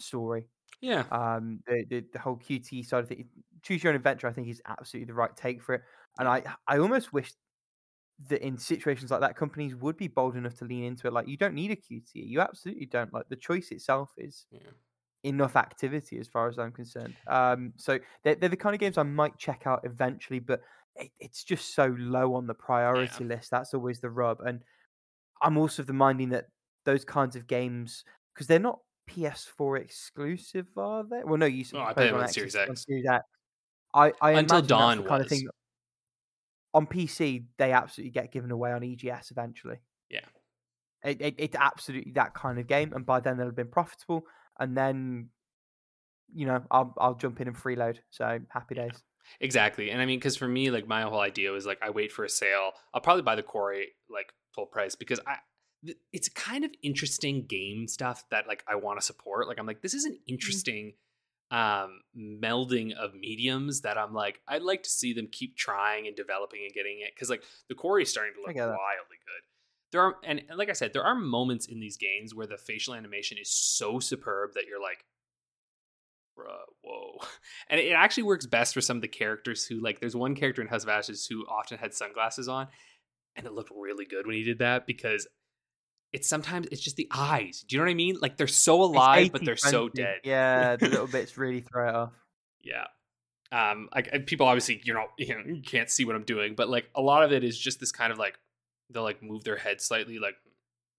[0.00, 0.48] story.
[0.80, 3.26] Yeah, Um, the, the the whole QT side of it,
[3.62, 4.28] choose your own adventure.
[4.28, 5.82] I think is absolutely the right take for it.
[6.18, 7.32] And I I almost wish
[8.28, 11.12] that in situations like that, companies would be bold enough to lean into it.
[11.12, 13.12] Like you don't need a QT, you absolutely don't.
[13.12, 14.70] Like the choice itself is yeah.
[15.24, 17.14] Enough activity as far as I'm concerned.
[17.26, 20.60] Um, so they're, they're the kind of games I might check out eventually, but
[20.96, 23.50] it, it's just so low on the priority list.
[23.50, 24.40] That's always the rub.
[24.40, 24.62] And
[25.42, 26.46] I'm also of the minding that
[26.84, 28.04] those kinds of games,
[28.34, 28.78] because they're not
[29.10, 31.22] PS4 exclusive, are they?
[31.24, 32.84] Well, no, you No, I play them on X, Series on X.
[32.86, 33.24] Series X.
[33.94, 35.48] I, I Until Dawn kind of thing.
[36.74, 39.76] On PC, they absolutely get given away on EGS eventually.
[40.10, 40.20] Yeah.
[41.04, 44.24] It, it, it's absolutely that kind of game, and by then they'll have been profitable,
[44.58, 45.28] and then,
[46.34, 47.98] you know, I'll I'll jump in and freeload.
[48.10, 49.02] So happy days.
[49.40, 49.90] Exactly.
[49.90, 52.24] And I mean, because for me, like my whole idea was like I wait for
[52.24, 52.72] a sale.
[52.92, 55.36] I'll probably buy the Quarry like full price because I
[56.12, 59.48] it's kind of interesting game stuff that like I want to support.
[59.48, 60.94] Like I'm like this is an interesting
[61.50, 66.16] um melding of mediums that I'm like I'd like to see them keep trying and
[66.16, 69.44] developing and getting it because like the Quarry is starting to look wildly good.
[69.94, 72.94] There are and like I said, there are moments in these games where the facial
[72.94, 75.04] animation is so superb that you're like
[76.36, 77.18] bruh, whoa.
[77.70, 80.60] And it actually works best for some of the characters who like there's one character
[80.60, 82.66] in House of Ashes who often had sunglasses on,
[83.36, 85.28] and it looked really good when he did that because
[86.12, 87.64] it's sometimes it's just the eyes.
[87.66, 88.16] Do you know what I mean?
[88.20, 90.22] Like they're so alive, but they're so dead.
[90.24, 92.12] Yeah, the little bits really throw it off.
[92.62, 92.86] Yeah.
[93.52, 96.68] Um, like people obviously you're not you know you can't see what I'm doing, but
[96.68, 98.38] like a lot of it is just this kind of like
[98.90, 100.36] they'll like move their head slightly, like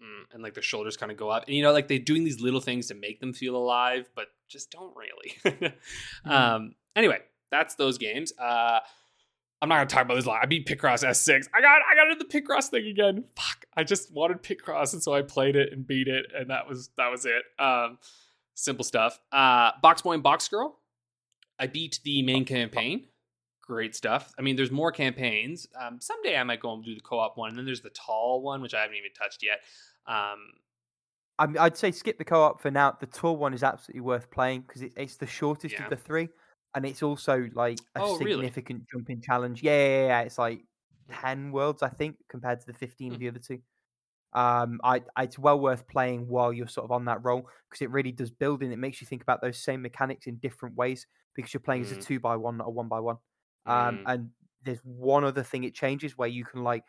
[0.02, 2.24] mm, and like their shoulders kind of go up, and you know like they're doing
[2.24, 5.74] these little things to make them feel alive, but just don't really.
[6.26, 6.76] um.
[6.96, 7.20] Anyway,
[7.52, 8.34] that's those games.
[8.38, 8.80] Uh.
[9.62, 10.42] I'm not gonna talk about this a lot.
[10.44, 11.48] I beat Picross S6.
[11.54, 13.24] I got I got into the Picross thing again.
[13.36, 13.66] Fuck.
[13.76, 16.90] I just wanted Picross, and so I played it and beat it, and that was
[16.98, 17.42] that was it.
[17.58, 17.98] Um,
[18.54, 19.20] simple stuff.
[19.32, 20.78] Uh, Box Boy and Box Girl.
[21.58, 23.08] I beat the main campaign.
[23.66, 24.32] Great stuff.
[24.38, 25.68] I mean, there's more campaigns.
[25.76, 28.44] Um, someday I might go and do the co-op one, and then there's the tall
[28.44, 29.62] one, which I haven't even touched yet.
[30.06, 30.52] Um,
[31.40, 32.92] I I'd say skip the co-op for now.
[32.92, 35.90] The tall one is absolutely worth playing because it, it's the shortest Yeah.
[35.90, 36.30] of the three,
[36.74, 38.56] and it's also like a Oh, really?
[38.56, 39.62] significant jumping challenge.
[39.64, 40.66] Yeah, yeah, yeah, It's like
[41.10, 43.16] ten worlds, I think, compared to the fifteen Hmm.
[43.16, 43.62] of the other two.
[44.34, 47.82] Um, I, I it's well worth playing while you're sort of on that roll because
[47.84, 48.72] it really does build in.
[48.74, 51.92] It makes you think about those same mechanics in different ways because you're playing as
[51.92, 52.06] a Mm.
[52.06, 53.18] two by one, not a one by one.
[53.66, 54.04] Um, Mm.
[54.08, 54.32] and
[54.64, 56.84] there's one other thing it changes where you can like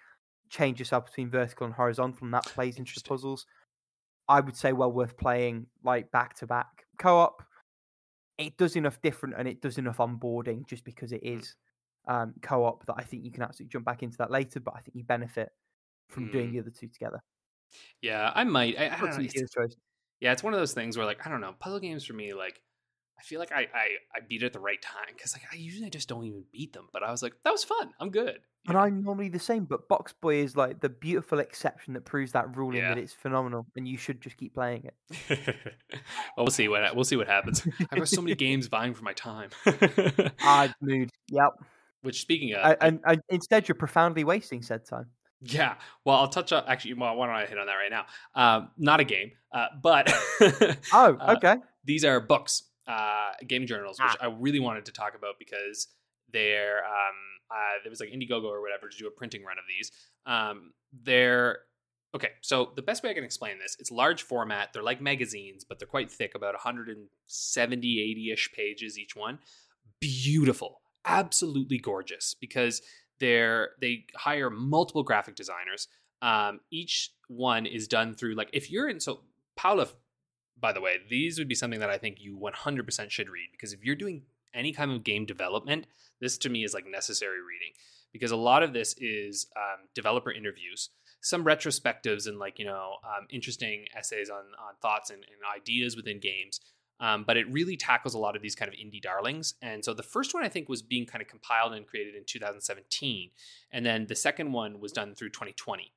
[0.49, 3.47] change yourself between vertical and horizontal, and that plays into the puzzles.
[4.29, 7.43] I would say well worth playing like back to back co-op.
[8.39, 11.55] It does enough different and it does enough onboarding just because it Mm.
[12.09, 14.61] um, co-op that I think you can absolutely jump back into that later.
[14.61, 15.51] But I think you benefit
[16.09, 16.53] from doing Mm.
[16.53, 17.21] the other two together.
[18.03, 18.79] yeah, I might.
[18.79, 19.07] I, I don't know.
[19.21, 19.77] It's- it's your choice.
[20.21, 22.33] yeah, it's one of those things where like I don't know, puzzle games for me
[22.35, 22.63] like
[23.19, 25.57] I feel like I I, I beat it at the right time because like I
[25.57, 27.93] usually just don't even beat them, but I was like that was fun.
[28.01, 28.35] I'm good.
[28.37, 28.81] you And know?
[28.81, 32.57] I'm normally the same, but Box Boy is like the beautiful exception that proves that
[32.57, 34.95] ruling in that it's phenomenal, and you should just keep playing it.
[36.37, 37.67] well, we'll see what we'll see what happens.
[37.91, 39.51] I've got so many games vying for my time.
[40.45, 41.11] Odd mood.
[41.31, 41.53] Yep.
[42.03, 45.07] Which speaking of, A- and, and instead, you're profoundly wasting said time.
[45.43, 45.75] Yeah.
[46.05, 46.95] Well, I'll touch on actually.
[46.95, 48.07] Well, why don't I hit on that right now?
[48.35, 50.13] Um, not a game, uh, but
[50.93, 51.57] Oh, Uh, okay.
[51.85, 54.27] these are books, uh, game journals, which Ah.
[54.27, 55.89] I really wanted to talk about because
[56.33, 57.15] they're um,
[57.51, 59.91] uh, there was like Indiegogo or whatever to do a printing run of these.
[60.27, 60.73] Um,
[61.05, 61.59] they're
[62.15, 62.31] okay.
[62.41, 64.73] So the best way I can explain this, it's large format.
[64.73, 69.39] They're like magazines, but they're quite thick, about 170, 80 ish pages each one.
[70.01, 72.83] Beautiful, absolutely gorgeous because
[73.19, 75.89] they're they hire multiple graphic designers.
[76.23, 79.21] Um, each one is done through like if you're in so
[79.57, 79.87] Paula
[80.59, 83.73] by the way, these would be something that I think you 100% should read because
[83.73, 84.23] if you're doing
[84.55, 85.87] any kind of game development,
[86.21, 87.73] this to me is like necessary reading
[88.13, 90.91] because a lot of this is um, developer interviews,
[91.21, 95.97] some retrospectives, and like, you know, um, interesting essays on, on thoughts and, and ideas
[95.97, 96.61] within games.
[96.99, 99.55] Um, but it really tackles a lot of these kind of indie darlings.
[99.61, 102.25] And so the first one I think was being kind of compiled and created in
[102.25, 103.31] 2017,
[103.71, 105.93] and then the second one was done through 2020.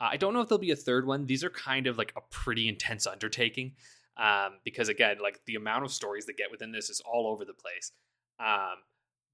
[0.00, 1.26] Uh, I don't know if there'll be a third one.
[1.26, 3.72] These are kind of like a pretty intense undertaking
[4.16, 7.44] um, because again, like the amount of stories that get within this is all over
[7.44, 7.92] the place.
[8.38, 8.76] Um,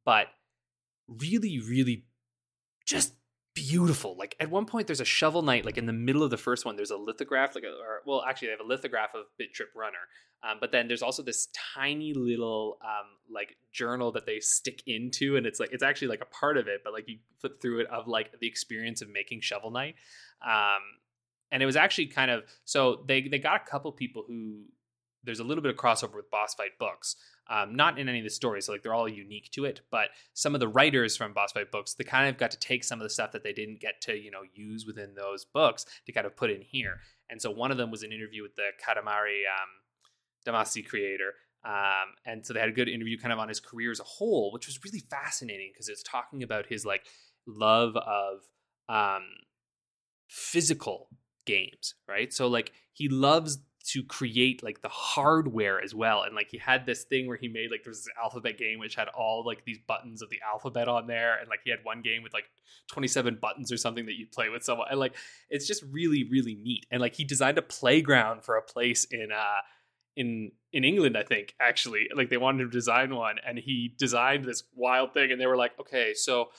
[0.05, 0.29] but
[1.07, 2.05] really, really,
[2.87, 3.15] just
[3.55, 4.17] beautiful.
[4.17, 5.65] Like at one point, there's a shovel knight.
[5.65, 7.55] Like in the middle of the first one, there's a lithograph.
[7.55, 9.99] Like, a, or well, actually, they have a lithograph of Bit Trip Runner.
[10.43, 15.37] Um, but then there's also this tiny little um, like journal that they stick into,
[15.37, 16.81] and it's like it's actually like a part of it.
[16.83, 19.97] But like you flip through it of like the experience of making shovel knight.
[20.47, 20.83] Um,
[21.53, 24.63] and it was actually kind of so they they got a couple people who
[25.23, 27.17] there's a little bit of crossover with boss fight books
[27.49, 30.09] um, not in any of the stories so like they're all unique to it but
[30.33, 33.01] some of the writers from boss fight books they kind of got to take some
[33.01, 36.13] of the stuff that they didn't get to you know use within those books to
[36.13, 37.01] kind of put in here.
[37.29, 39.69] And so one of them was an interview with the katamari um,
[40.47, 43.91] damacy creator um, and so they had a good interview kind of on his career
[43.91, 47.05] as a whole which was really fascinating because it's talking about his like
[47.47, 48.39] love of
[48.89, 49.23] um,
[50.31, 51.09] physical
[51.45, 52.33] games, right?
[52.33, 53.59] So like he loves
[53.89, 56.23] to create like the hardware as well.
[56.23, 58.95] And like he had this thing where he made like there's this alphabet game which
[58.95, 61.37] had all like these buttons of the alphabet on there.
[61.39, 62.45] And like he had one game with like
[62.93, 64.87] 27 buttons or something that you'd play with someone.
[64.89, 65.17] And like
[65.49, 66.87] it's just really, really neat.
[66.93, 69.61] And like he designed a playground for a place in uh
[70.15, 72.07] in in England, I think, actually.
[72.15, 75.57] Like they wanted to design one and he designed this wild thing and they were
[75.57, 76.51] like, okay, so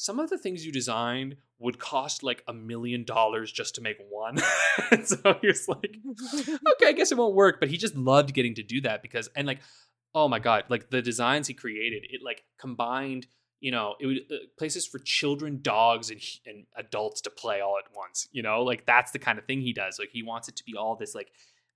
[0.00, 3.98] some of the things you designed would cost like a million dollars just to make
[4.08, 4.38] one.
[5.04, 5.98] so he was like,
[6.48, 7.60] okay, I guess it won't work.
[7.60, 9.60] But he just loved getting to do that because, and like,
[10.14, 13.26] oh my God, like the designs he created, it like combined,
[13.60, 17.76] you know, it would uh, places for children, dogs, and, and adults to play all
[17.76, 19.98] at once, you know, like that's the kind of thing he does.
[19.98, 21.30] Like he wants it to be all this like,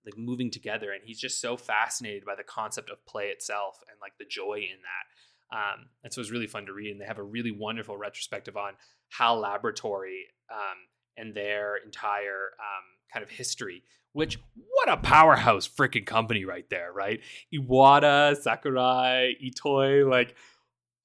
[0.07, 0.93] like moving together.
[0.93, 4.61] And he's just so fascinated by the concept of play itself and like the joy
[4.61, 5.13] in that.
[5.53, 6.91] Um, and so it was really fun to read.
[6.91, 8.73] And they have a really wonderful retrospective on
[9.11, 10.77] HAL Laboratory um,
[11.17, 13.83] and their entire um, kind of history.
[14.13, 17.21] Which what a powerhouse freaking company right there, right?
[17.53, 20.37] Iwata, Sakurai, Itoi, like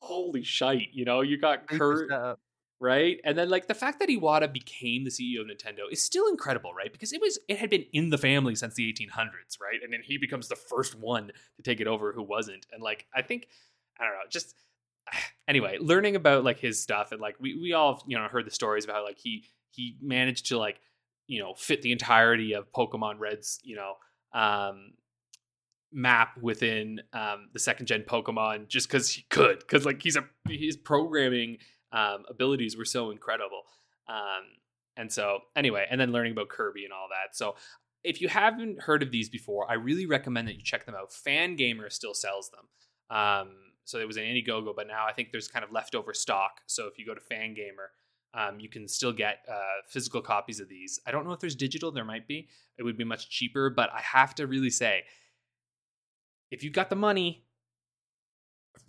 [0.01, 2.09] holy shite, you know, you got Kurt,
[2.79, 3.17] right?
[3.23, 6.73] And then like the fact that Iwata became the CEO of Nintendo is still incredible,
[6.73, 6.91] right?
[6.91, 9.79] Because it was it had been in the family since the 1800s, right?
[9.83, 12.65] And then he becomes the first one to take it over who wasn't.
[12.71, 13.47] And like I think
[13.99, 14.55] I don't know, just
[15.47, 18.51] anyway, learning about like his stuff and like we we all you know heard the
[18.51, 20.79] stories about how like he he managed to like
[21.27, 23.93] you know fit the entirety of Pokemon Red's you know
[24.39, 24.93] um
[25.91, 30.23] map within um the second gen Pokemon just because he could because like he's a
[30.47, 31.57] his programming
[31.91, 33.63] um abilities were so incredible.
[34.07, 34.43] Um
[34.97, 37.35] and so anyway and then learning about Kirby and all that.
[37.35, 37.55] So
[38.03, 41.11] if you haven't heard of these before I really recommend that you check them out.
[41.11, 43.17] Fangamer still sells them.
[43.17, 43.49] Um
[43.89, 46.61] so it was an Indiegogo, but now I think there's kind of leftover stock.
[46.67, 47.89] So if you go to Fangamer,
[48.35, 50.99] um, you can still get uh, physical copies of these.
[51.07, 51.91] I don't know if there's digital.
[51.91, 52.49] There might be.
[52.77, 55.05] It would be much cheaper, but I have to really say,
[56.51, 57.47] if you've got the money,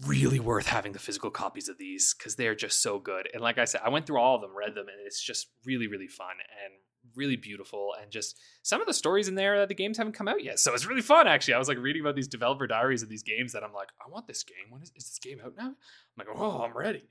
[0.07, 3.27] really worth having the physical copies of these because they're just so good.
[3.33, 5.47] And like I said, I went through all of them, read them, and it's just
[5.65, 6.75] really, really fun and
[7.17, 10.29] really beautiful and just some of the stories in there that the games haven't come
[10.29, 10.59] out yet.
[10.59, 11.55] So it's really fun actually.
[11.55, 14.09] I was like reading about these developer diaries of these games that I'm like, I
[14.11, 14.71] want this game.
[14.71, 15.67] When is, is this game out now?
[15.69, 15.75] I'm
[16.19, 17.05] like, oh, I'm ready.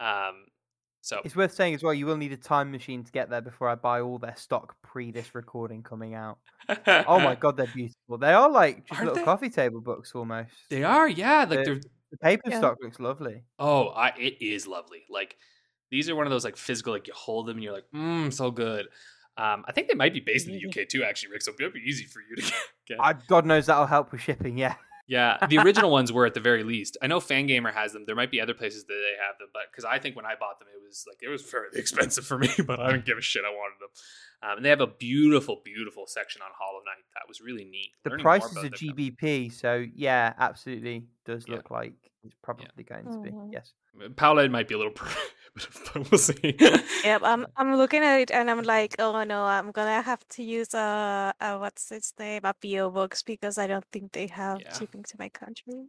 [0.00, 0.46] Um,
[1.00, 1.92] so it's worth saying as well.
[1.92, 4.76] You will need a time machine to get there before I buy all their stock
[4.82, 6.38] pre this recording coming out.
[6.86, 8.18] oh my god, they're beautiful.
[8.18, 9.24] They are like just Aren't little they?
[9.24, 10.52] coffee table books almost.
[10.70, 11.40] they are, yeah.
[11.40, 11.80] Like They're- they're
[12.12, 12.58] The paper Yeah.
[12.58, 13.42] stock looks lovely.
[13.58, 15.02] oh, I, it is lovely.
[15.10, 15.36] Like
[15.90, 18.32] these are one of those like physical, like you hold them and you're like, mmm,
[18.32, 18.86] so good.
[19.36, 21.42] Um, I think they might be based in the UK too, actually, Rick.
[21.42, 22.52] So it'll be easy for you to
[22.86, 22.98] get.
[23.00, 24.58] I, God knows that'll help with shipping.
[24.58, 24.74] Yeah,
[25.06, 26.96] Yeah, the original ones were at the very least.
[27.02, 28.04] I know Fangamer has them.
[28.06, 30.34] There might be other places that they have them, but because I think when I
[30.38, 33.16] bought them, it was like it was fairly expensive for me, but I didn't give
[33.18, 33.42] a shit.
[33.46, 33.88] I wanted them.
[34.50, 37.92] Um, and they have a beautiful, beautiful section on Hollow Knight that was really neat.
[38.02, 38.70] the Learning about are their.
[38.70, 41.56] GBP, so yeah, absolutely does Yeah.
[41.56, 41.94] look like
[42.24, 43.30] it's probably going to be.
[43.30, 43.52] Mhm.
[43.52, 43.72] Yes,
[44.16, 44.94] Paula might be a little,
[45.94, 46.56] but we'll see.
[47.04, 50.42] Yep, I'm I'm looking at it and I'm like, oh no, I'm gonna have to
[50.42, 54.60] use a, a what's its name, a PO box because I don't think they have
[54.60, 54.72] Yeah.
[54.78, 55.88] shipping to my country.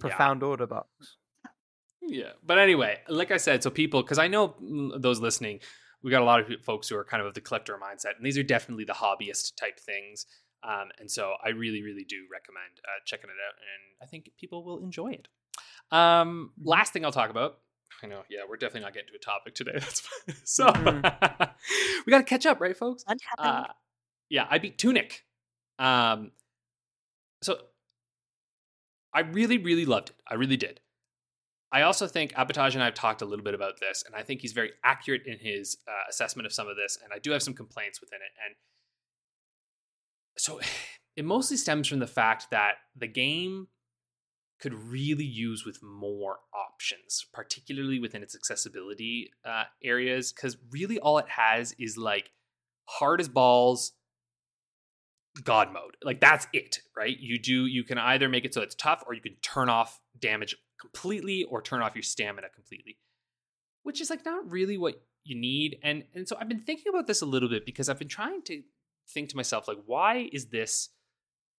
[0.00, 0.88] profound order box.
[2.00, 4.54] Yeah, but anyway, like I said, so people, because I know
[4.96, 5.60] those listening,
[6.02, 8.24] we got a lot of folks who are kind of of the collector mindset, and
[8.24, 10.24] these are definitely the hobbyist type things.
[10.62, 14.30] Um, and so I really, really do recommend uh, checking it out, and I think
[14.38, 15.28] people will enjoy it.
[15.90, 17.58] Um, last thing I'll talk about.
[18.02, 19.72] I know, yeah, we're definitely not getting to a topic today.
[19.74, 20.36] That's fine.
[20.44, 21.52] so Mhm.
[22.06, 23.04] we got to catch up, right, folks?
[23.38, 23.64] Uh,
[24.28, 25.24] yeah, I beat Tunic.
[25.78, 26.32] Um,
[27.42, 27.58] so
[29.14, 30.16] I really, really loved it.
[30.28, 30.80] I really did.
[31.72, 34.22] I also think Abatage and I have talked a little bit about this, and I
[34.22, 37.30] think he's very accurate in his uh, assessment of some of this, and I do
[37.32, 38.32] have some complaints within it.
[38.46, 38.54] And
[40.36, 40.60] so
[41.16, 43.68] it mostly stems from the fact that the game
[44.60, 51.18] could really use with more options, particularly within its accessibility uh, areas, because really all
[51.18, 52.30] it has is like
[52.86, 53.92] hard as balls
[55.44, 55.96] god mode.
[56.02, 57.16] Like that's it right?
[57.18, 60.00] You do you can either make it so it's tough or you can turn off
[60.18, 62.98] damage completely or turn off your stamina completely
[63.82, 65.78] which is like not really what you need.
[65.82, 68.42] And and so i've been thinking about this a little bit because i've been trying
[68.42, 68.62] to
[69.08, 70.90] think to myself like why is this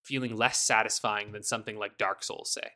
[0.03, 2.69] feeling less satisfying than something like dark souls say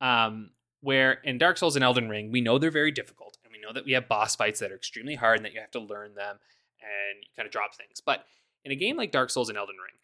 [0.00, 3.60] um where in dark souls and elden ring we know they're very difficult and we
[3.60, 5.80] know that we have boss fights that are extremely hard and that you have to
[5.80, 6.36] learn them
[6.80, 8.24] and you kind of drop things but
[8.64, 9.94] in a game like dark souls and elden ring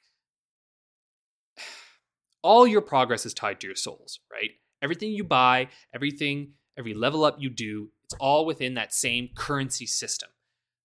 [2.43, 4.51] all your progress is tied to your souls, right?
[4.83, 9.87] Everything you buy, everything, every level up you do, it's all within that same currency
[9.87, 10.29] system.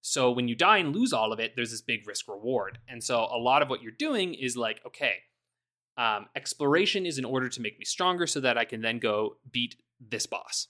[0.02, 2.80] So when you die and lose all of it, there's this big risk reward.
[2.88, 5.18] And so a lot of what you're doing is like, okay,
[5.98, 9.38] um, exploration is in order to make me stronger so that I can then go
[9.52, 10.68] beat this boss.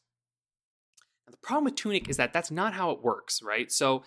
[1.28, 3.72] Now, the problem with Tunic is that that's not how it works, right?
[3.72, 4.04] So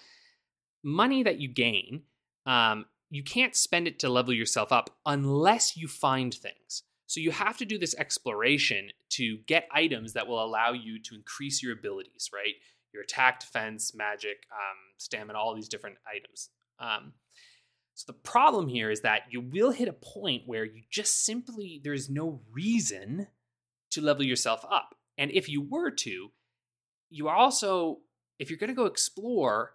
[0.83, 2.03] money that you gain
[2.47, 6.83] um, you can't spend it to level yourself up unless you find things.
[7.07, 11.15] So you have to do this exploration to get items that will allow you to
[11.15, 12.55] increase your abilities, right?
[12.93, 16.51] Your attack, defense, magic, um, stamina, all these different items.
[16.79, 17.13] Um,
[17.95, 21.81] so the problem here is that you will hit a point where you just simply,
[21.83, 23.29] there's no reason
[23.93, 24.97] to level yourself up.
[25.17, 26.33] And if you were to,
[27.11, 27.99] you also,
[28.41, 29.75] if you're going to go explore,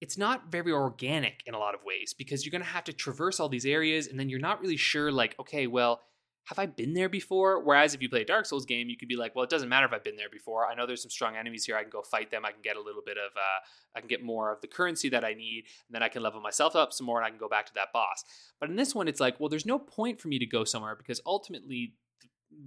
[0.00, 2.92] it's not very organic in a lot of ways because you're going to have to
[2.92, 6.00] traverse all these areas and then you're not really sure like okay well
[6.44, 7.62] have i been there before?
[7.62, 9.68] Whereas if you play a dark souls game you could be like well it doesn't
[9.68, 10.66] matter if i've been there before.
[10.66, 11.76] I know there's some strong enemies here.
[11.76, 12.44] I can go fight them.
[12.44, 13.60] I can get a little bit of uh,
[13.96, 16.40] i can get more of the currency that i need and then i can level
[16.40, 18.24] myself up some more and i can go back to that boss.
[18.60, 20.96] But in this one it's like well there's no point for me to go somewhere
[20.96, 21.94] because ultimately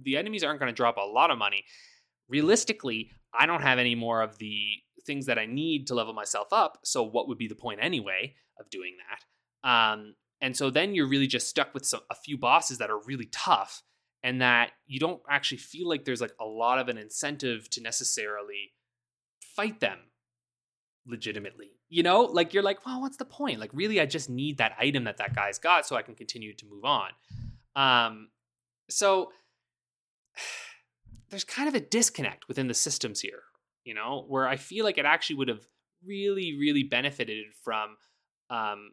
[0.02, 1.64] the enemies aren't going to drop a lot of money.
[2.28, 6.48] Realistically i don't have any more of the things that I need to level myself
[6.52, 6.80] up.
[6.84, 9.68] So what would be the point anyway of doing that?
[9.68, 13.00] Um, and so then you're really just stuck with some, a few bosses that are
[13.06, 13.82] really tough
[14.22, 17.80] and that you don't actually feel like there's like a lot of an incentive to
[17.80, 18.72] necessarily
[19.40, 19.98] fight them
[21.06, 21.70] legitimately.
[21.88, 23.60] You know, like you're like, well, what's the point?
[23.60, 26.52] Like, really, I just need that item that that guy's got so I can continue
[26.54, 27.10] to move on.
[27.76, 28.28] Um,
[28.90, 29.30] so
[31.30, 33.42] there's kind of a disconnect within the systems here,
[33.84, 35.66] you know, where I feel like it actually would have
[36.04, 37.96] really, really benefited from
[38.50, 38.90] um,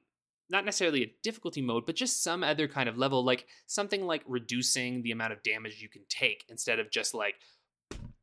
[0.50, 4.24] not necessarily a difficulty mode, but just some other kind of level, like something like
[4.28, 7.36] reducing the amount of damage you can take instead of just like,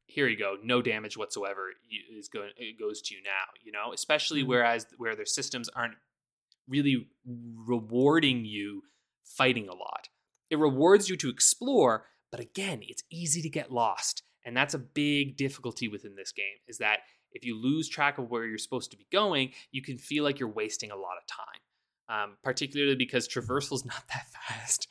[0.06, 1.70] here you go, no damage whatsoever
[2.16, 4.50] is going it goes to you now, you know, especially mm-hmm.
[4.50, 5.94] whereas where their systems aren't
[6.68, 7.08] really
[7.66, 8.82] rewarding you
[9.24, 10.08] fighting a lot.
[10.50, 14.22] It rewards you to explore, but again, it's easy to get lost.
[14.44, 17.00] And that's a big difficulty within this game is that
[17.32, 20.40] if you lose track of where you're supposed to be going, you can feel like
[20.40, 21.60] you're wasting a lot of time.
[22.10, 24.88] Um, particularly because traversal is not that fast.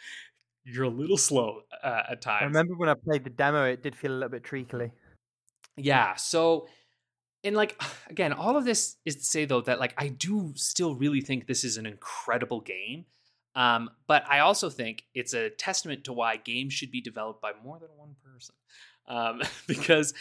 [0.63, 2.43] You're a little slow uh, at times.
[2.43, 4.91] I remember when I played the demo, it did feel a little bit treacly.
[5.75, 6.15] Yeah.
[6.15, 6.67] So,
[7.43, 10.95] and like, again, all of this is to say, though, that like I do still
[10.95, 13.05] really think this is an incredible game.
[13.55, 17.51] Um, but I also think it's a testament to why games should be developed by
[17.61, 18.55] more than one person
[19.09, 20.13] um, because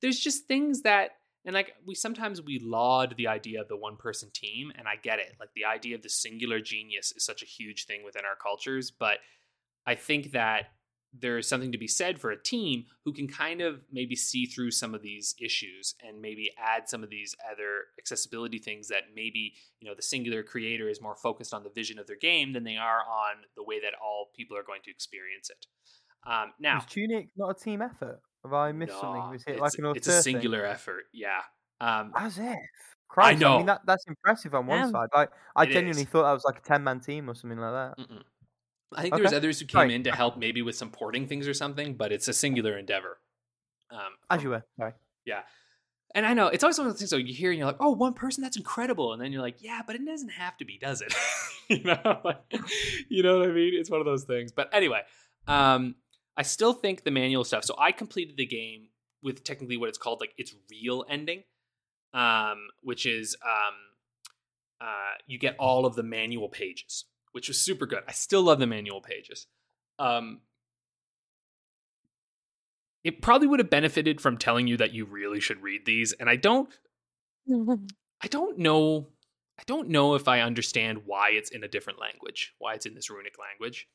[0.00, 1.10] there's just things that
[1.46, 4.96] and like we sometimes we laud the idea of the one person team and i
[4.96, 5.36] get it.
[5.40, 8.90] Like the idea of the singular genius is such a huge thing within our cultures
[8.90, 9.18] but
[9.86, 10.66] i think that
[11.18, 14.70] there's something to be said for a team who can kind of maybe see through
[14.70, 19.54] some of these issues and maybe add some of these other accessibility things that maybe
[19.80, 22.64] you know the singular creator is more focused on the vision of their game than
[22.64, 25.66] they are on the way that all people are going to experience it.
[26.28, 29.30] Um, now is tunic not a team effort have I missed no, something?
[29.30, 30.70] Was it like an It's a singular thing?
[30.70, 31.04] effort.
[31.12, 31.40] Yeah.
[31.80, 32.56] Um, As if.
[33.08, 33.54] Christ, I know.
[33.54, 35.08] I mean, that, that's impressive on one side.
[35.14, 36.08] Like, I it genuinely is.
[36.08, 37.98] thought that was like a 10 man team or something like that.
[37.98, 38.22] Mm-mm.
[38.94, 39.20] I think okay.
[39.20, 39.90] there was others who came right.
[39.90, 43.18] in to help maybe with some porting things or something, but it's a singular endeavor.
[43.90, 44.64] Um, As you were.
[44.78, 44.92] Sorry.
[45.24, 45.40] Yeah.
[46.14, 47.10] And I know it's always one of those things.
[47.10, 49.56] So you hear and you're like, "Oh, one person, that's incredible," and then you're like,
[49.62, 51.14] "Yeah, but it doesn't have to be, does it?"
[51.68, 52.38] you know, like,
[53.08, 53.74] you know what I mean?
[53.74, 54.50] It's one of those things.
[54.50, 55.02] But anyway,
[55.46, 55.94] um,
[56.36, 57.64] I still think the manual stuff.
[57.64, 58.88] So I completed the game
[59.22, 61.44] with technically what it's called like its real ending,
[62.12, 63.74] um, which is um,
[64.80, 68.02] uh, you get all of the manual pages, which was super good.
[68.06, 69.46] I still love the manual pages.
[69.98, 70.40] Um,
[73.02, 76.12] it probably would have benefited from telling you that you really should read these.
[76.12, 76.68] And I don't,
[77.50, 79.08] I don't know,
[79.58, 82.94] I don't know if I understand why it's in a different language, why it's in
[82.94, 83.88] this runic language.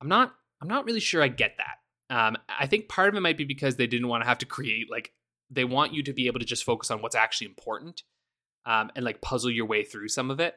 [0.00, 0.34] I'm not,
[0.64, 2.14] I'm not really sure I get that.
[2.14, 4.46] Um, I think part of it might be because they didn't want to have to
[4.46, 5.12] create like
[5.50, 8.02] they want you to be able to just focus on what's actually important
[8.64, 10.54] um, and like puzzle your way through some of it.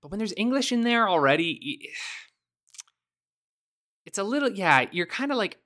[0.00, 1.90] But when there's English in there already,
[4.06, 4.86] it's a little yeah.
[4.90, 5.58] You're kind of like,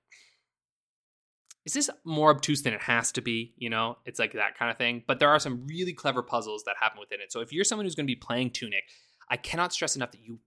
[1.65, 3.55] is this more obtuse than it has to be?
[3.57, 5.05] You know, it's like that kind of thing.
[5.07, 7.31] But there are some really clever puzzles that happen within it.
[7.31, 8.85] So if you're someone who's going to be playing Tunic,
[9.29, 10.41] I cannot stress enough that you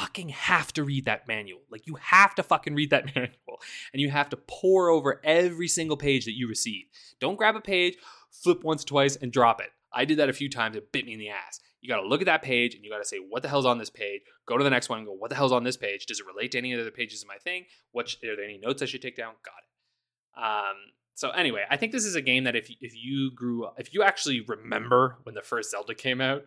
[0.00, 1.60] fucking have to read that manual.
[1.70, 3.60] Like you have to fucking read that manual
[3.92, 6.86] and you have to pour over every single page that you receive.
[7.20, 7.96] Don't grab a page,
[8.30, 9.68] flip once, twice, and drop it.
[9.92, 10.76] I did that a few times.
[10.76, 11.60] It bit me in the ass.
[11.82, 13.66] You got to look at that page and you got to say, what the hell's
[13.66, 14.22] on this page?
[14.46, 16.06] Go to the next one and go, what the hell's on this page?
[16.06, 17.64] Does it relate to any of the other pages of my thing?
[17.92, 19.34] What are there any notes I should take down?
[19.44, 20.42] Got it.
[20.42, 20.76] Um,
[21.14, 23.92] so anyway, I think this is a game that if if you grew up, if
[23.92, 26.44] you actually remember when the first Zelda came out,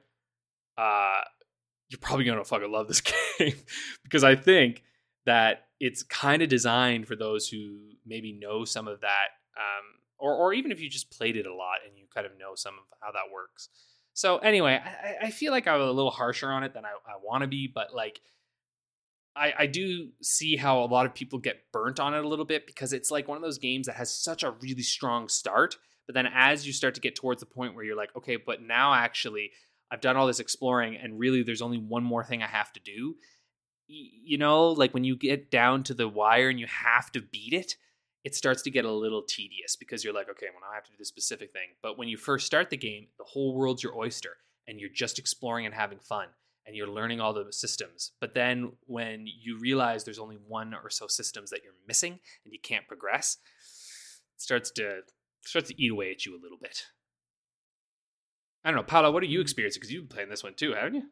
[0.78, 1.22] uh,
[1.94, 3.02] you're probably gonna fucking love this
[3.40, 3.56] game
[4.04, 4.84] because I think
[5.26, 9.86] that it's kind of designed for those who maybe know some of that, um,
[10.18, 12.56] or or even if you just played it a lot and you kind of know
[12.56, 13.70] some of how that works.
[14.14, 17.16] So anyway, I, I feel like I'm a little harsher on it than I, I
[17.24, 18.22] want to be, but like
[19.36, 22.46] I, I do see how a lot of people get burnt on it a little
[22.46, 25.78] bit because it's like one of those games that has such a really strong start.
[26.06, 28.62] But then as you start to get towards the point where you're like, okay, but
[28.62, 29.52] now actually
[29.94, 32.80] I've done all this exploring and really there's only one more thing I have to
[32.80, 33.16] do.
[33.86, 37.54] You know, like when you get down to the wire and you have to beat
[37.54, 37.76] it,
[38.24, 40.86] it starts to get a little tedious because you're like, okay, well, now I have
[40.86, 41.76] to do this specific thing.
[41.84, 44.38] But when you first start the game, the whole world's your oyster
[44.68, 46.30] and you're just exploring and having fun
[46.66, 48.14] and you're learning all the systems.
[48.20, 52.52] But then when you realize there's only one or so systems that you're missing and
[52.52, 53.38] you can't progress,
[54.36, 55.02] it starts to
[55.42, 56.86] starts to eat away at you a little bit.
[58.64, 59.80] I don't know, Paula, what are you experiencing?
[59.80, 61.04] Because you've been playing this one too, haven't you?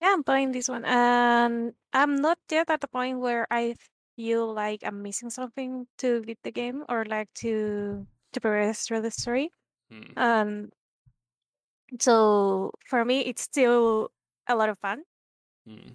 [0.00, 3.74] Yeah, I'm playing this one, and I'm not yet at the point where I
[4.16, 9.02] feel like I'm missing something to beat the game or like to to progress through
[9.02, 9.52] the story.
[9.90, 10.18] Hmm.
[10.18, 10.70] Um,
[12.00, 14.10] so for me, it's still
[14.48, 15.04] a lot of fun,
[15.66, 15.94] Hmm.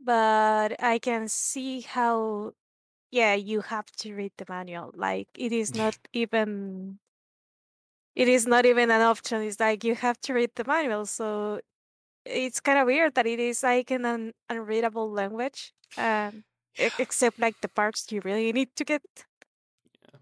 [0.00, 2.52] but I can see how,
[3.10, 4.92] yeah, you have to read the manual.
[4.94, 6.98] Like it is not even,
[8.16, 9.42] it is not even an option.
[9.42, 11.06] It's like you have to read the manual.
[11.06, 11.60] So
[12.24, 16.44] it's kind of weird that it is like in an unreadable language, um,
[16.78, 19.02] e- except like the parts you really need to get.
[20.12, 20.18] Yeah.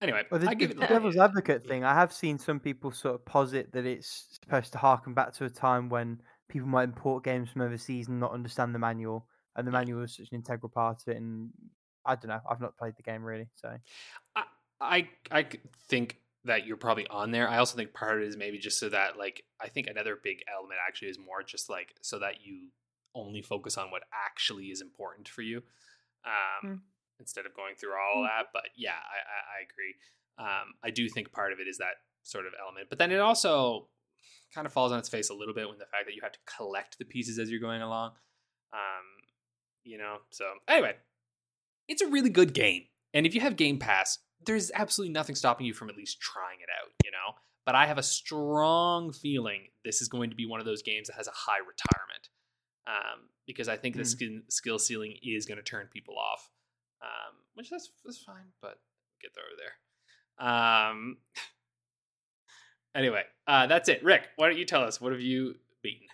[0.00, 1.24] Anyway, Well, the, I give the it devil's yeah.
[1.24, 5.14] advocate thing, I have seen some people sort of posit that it's supposed to harken
[5.14, 8.78] back to a time when people might import games from overseas and not understand the
[8.78, 11.16] manual, and the manual is such an integral part of it.
[11.16, 11.52] And
[12.04, 13.78] I don't know, I've not played the game really, so
[14.80, 15.48] I—I
[15.88, 17.48] think that you're probably on there.
[17.48, 20.18] I also think part of it is maybe just so that like I think another
[20.22, 22.68] big element actually is more just like so that you
[23.14, 25.62] only focus on what actually is important for you,
[26.24, 26.80] um, Mm.
[27.18, 28.28] instead of going through all Mm.
[28.28, 28.46] that.
[28.52, 29.94] But yeah, I, I, I agree.
[30.38, 33.18] Um, I do think part of it is that sort of element, but then it
[33.20, 33.88] also
[34.54, 36.32] kind of falls on its face a little bit when the fact that you have
[36.32, 38.12] to collect the pieces as you're going along.
[38.72, 39.04] Um,
[39.84, 40.96] you know, so anyway,
[41.88, 42.84] it's a really good game.
[43.14, 46.58] And if you have Game Pass, there's absolutely nothing stopping you from at least trying
[46.60, 47.36] it out, you know?
[47.64, 51.08] But I have a strong feeling this is going to be one of those games
[51.08, 52.28] that has a high retirement.
[52.86, 54.08] Um, because I think the Hmm.
[54.08, 56.48] skill, skill ceiling is going to turn people off.
[57.02, 58.78] Um, which that's, that's fine, but
[59.20, 60.48] get there over there.
[60.48, 61.18] Um,
[62.94, 64.04] anyway, uh, that's it.
[64.04, 66.06] Rick, why don't you tell us what have you beaten?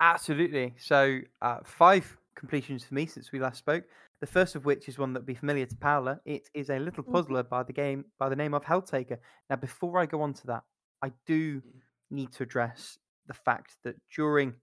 [0.00, 0.74] Absolutely.
[0.78, 3.84] So uh, five completions for me since we last spoke.
[4.22, 6.20] The first of which is one that will be familiar to Paula.
[6.24, 7.12] It is a little Mhm.
[7.12, 9.18] puzzler by the game by the name of Helltaker.
[9.50, 10.62] Now, before I go on to that,
[11.02, 11.60] I do
[12.08, 14.54] need to address the fact that during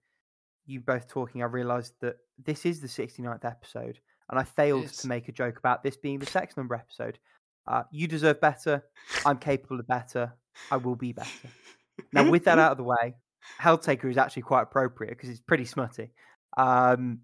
[0.64, 4.00] you both talking, I realised that this is the 69th episode,
[4.30, 7.18] and I failed to make a joke about this being the sex number episode.
[7.66, 8.82] Uh, you deserve better.
[9.26, 10.32] I'm capable of better.
[10.70, 11.50] I will be better.
[12.14, 13.14] Now, with that out of the way,
[13.60, 16.14] Helltaker is actually quite appropriate because it's pretty smutty.
[16.56, 17.20] Um,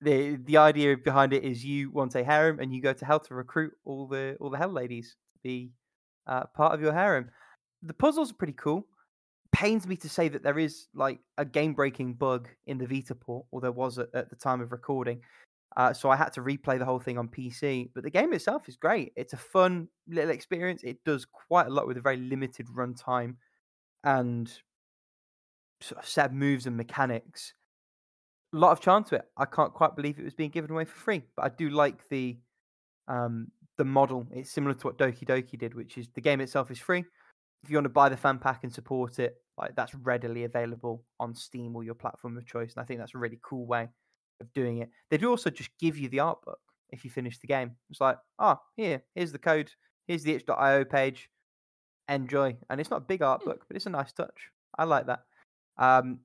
[0.00, 3.20] the the idea behind it is you want a harem and you go to hell
[3.20, 5.70] to recruit all the all the hell ladies to be
[6.26, 7.30] uh, part of your harem.
[7.82, 8.86] The puzzles are pretty cool.
[9.52, 13.14] Pains me to say that there is like a game breaking bug in the Vita
[13.14, 15.20] port, or there was at, at the time of recording.
[15.76, 17.90] Uh, so I had to replay the whole thing on PC.
[17.94, 19.12] But the game itself is great.
[19.16, 20.82] It's a fun little experience.
[20.84, 23.36] It does quite a lot with a very limited runtime
[24.04, 24.52] and
[25.80, 27.54] sort of set moves and mechanics.
[28.54, 29.24] A lot of charm to it.
[29.36, 32.08] I can't quite believe it was being given away for free, but I do like
[32.08, 32.38] the
[33.08, 36.70] Um, the model it's similar to what Doki Doki did, which is the game itself
[36.70, 37.04] is free.
[37.62, 41.04] If you want to buy the fan pack and support it, like that's readily available
[41.18, 43.88] on Steam or your platform of choice, and I think that's a really cool way
[44.40, 44.90] of doing it.
[45.10, 47.76] They do also just give you the art book if you finish the game.
[47.90, 49.70] It's like, oh, here, here's the code,
[50.06, 51.28] here's the itch.io page,
[52.08, 52.56] enjoy.
[52.70, 53.50] And it's not a big art Hmm.
[53.50, 54.50] book, but it's a nice touch.
[54.78, 55.24] I like that.
[55.78, 56.20] Um,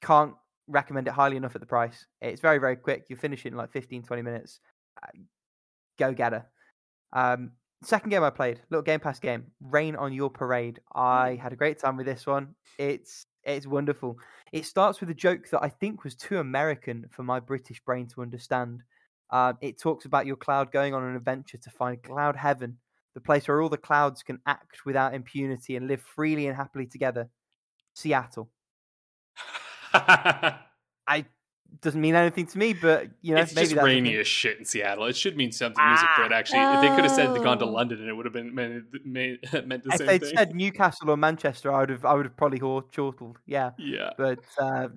[0.00, 0.34] can't
[0.66, 2.06] recommend it highly enough at the price.
[2.20, 3.04] It's very, very quick.
[3.08, 4.60] You finish it in like 15, 20 minutes.
[5.02, 5.08] Uh,
[5.98, 6.46] Go getter.
[7.12, 7.52] Um,
[7.82, 10.80] second game I played, little Game Pass game, Rain on Your Parade.
[10.94, 12.54] I had a great time with this one.
[12.78, 14.18] It's it's wonderful.
[14.52, 18.08] It starts with a joke that I think was too American for my British brain
[18.08, 18.82] to understand.
[19.30, 22.78] Um, it talks about your cloud going on an adventure to find cloud heaven,
[23.14, 26.86] the place where all the clouds can act without impunity and live freely and happily
[26.86, 27.28] together.
[27.94, 28.50] Seattle.
[31.06, 31.26] I
[31.80, 34.20] doesn't mean anything to me, but you know, it's maybe just the rainy thing.
[34.20, 35.04] as shit in Seattle.
[35.06, 36.14] It should mean something music Ah.
[36.22, 36.32] good.
[36.32, 37.70] Actually, if they could have said they gone to Oh.
[37.70, 40.36] London, and it would have been meant, meant, meant the If same they'd thing.
[40.36, 43.38] said Newcastle or Manchester, I would have, I would have probably chortled.
[43.46, 44.88] Yeah, yeah, but uh,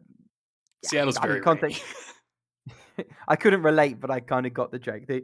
[0.84, 3.10] yeah, Seattle's I very context- rainy.
[3.28, 5.08] I couldn't relate, but I kind of got the joke.
[5.08, 5.24] The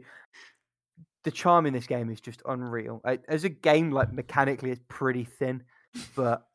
[1.24, 3.00] the charm in this game is just unreal.
[3.28, 5.62] As a game, like mechanically, it's pretty thin,
[6.14, 6.46] but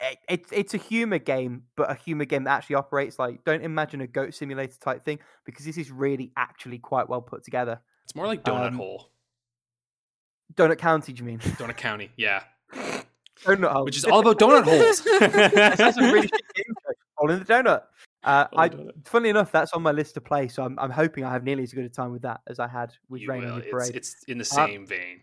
[0.00, 3.44] it, it's it's a humor game, but a humor game that actually operates like.
[3.44, 7.44] Don't imagine a goat simulator type thing because this is really actually quite well put
[7.44, 7.80] together.
[8.04, 9.10] It's more like Donut Um, Hole,
[10.54, 11.38] Donut County, do you mean?
[11.38, 12.10] Donut County.
[12.16, 12.42] Yeah,
[13.44, 13.84] Donut Hole.
[13.84, 15.02] which is all about donut holes.
[15.76, 16.74] That's a really shit game.
[17.16, 17.82] Hole in the donut.
[18.22, 18.70] Uh, I,
[19.04, 21.62] funnily enough, that's on my list to play, so I'm, I'm hoping I have nearly
[21.62, 23.52] as good a time with that as I had with You Rain will.
[23.52, 23.94] on the Parade.
[23.94, 25.20] it's in the Uh, same vein.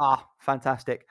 [0.00, 1.06] Ah, fantastic.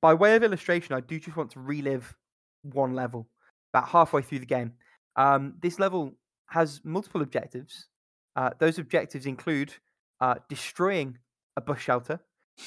[0.00, 2.16] By way of illustration, I do just want to relive
[2.62, 3.28] one level
[3.72, 4.72] about halfway through the game.
[5.16, 6.14] Um, this level
[6.48, 7.86] has multiple objectives.
[8.34, 9.72] Uh, those objectives include
[10.20, 11.18] uh, destroying
[11.56, 12.20] a bus shelter,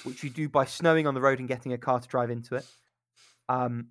[0.04, 2.56] which you do by snowing on the road and getting a car to drive into
[2.56, 2.66] it.
[3.48, 3.88] Um,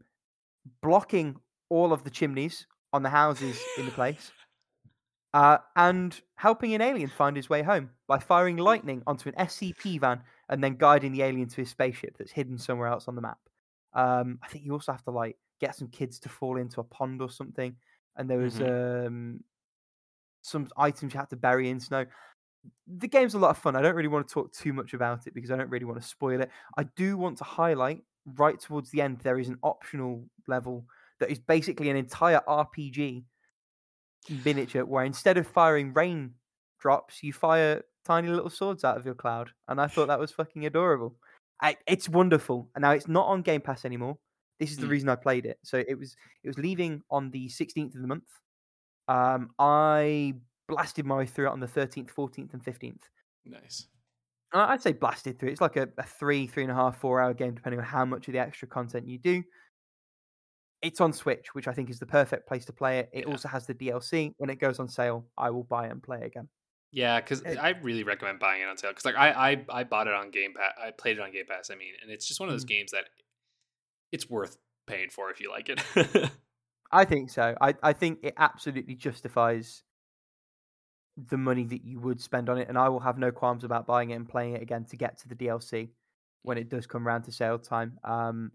[0.83, 1.37] blocking
[1.69, 4.31] all of the chimneys on the houses in the place.
[5.35, 10.01] Uh, and helping an alien find his way home by firing lightning onto an SCP
[10.01, 13.21] van and then guiding the alien to his spaceship that's hidden somewhere else on the
[13.21, 13.39] map.
[13.95, 16.85] Um, I think you also have to like get some kids to fall into a
[16.85, 17.77] pond or something,
[18.17, 19.43] and there was um,
[20.43, 22.07] some items you had to bury in snow.
[22.87, 23.77] The game's a lot of fun.
[23.77, 26.01] I don't really want to talk too much about it because I don't really want
[26.01, 26.51] to spoil it.
[26.77, 28.03] I do want to highlight
[28.37, 30.85] right towards the end there is an optional level
[31.19, 33.25] that is basically an entire RPG
[34.45, 36.35] miniature where instead of firing rain
[36.79, 39.51] drops, you fire tiny little swords out of your cloud.
[39.69, 41.17] And I thought that was fucking adorable.
[41.61, 42.71] I, it's wonderful.
[42.75, 44.17] And now it's not on Game Pass anymore.
[44.61, 44.91] This is the Mm.
[44.91, 45.59] reason I played it.
[45.63, 48.29] So it was it was leaving on the 16th of the month.
[49.09, 50.35] Um, I
[50.69, 53.03] blasted my way through it on the 13th, 14th, and 15th.
[53.45, 53.87] Nice.
[54.53, 55.51] I'd say blasted through.
[55.51, 58.05] It's like a, a three, three and a half, four hour game, depending on how
[58.07, 59.43] much of the extra content you do.
[60.81, 63.11] It's on Switch, which I think is the perfect place to play it.
[63.13, 63.33] It Yeah.
[63.33, 64.35] also has the DLC.
[64.39, 66.49] When it goes on sale, I will buy and play again.
[66.91, 68.91] Yeah, because I really recommend buying it on sale.
[68.91, 70.73] Because like I, I I bought it on Game Pass.
[70.83, 71.71] I played it on Game Pass.
[71.71, 72.69] I mean, and it's just one of those Mhm.
[72.69, 73.05] games that
[74.13, 76.31] it's worth paying for if you like it.
[76.91, 77.55] I think so.
[77.61, 79.83] I, I think it absolutely justifies
[81.17, 83.87] the money that you would spend on it, and I will have no qualms about
[83.87, 85.91] buying it and playing it again to get to the DLC
[86.43, 87.99] when it does come around to sale time.
[88.05, 88.53] Um,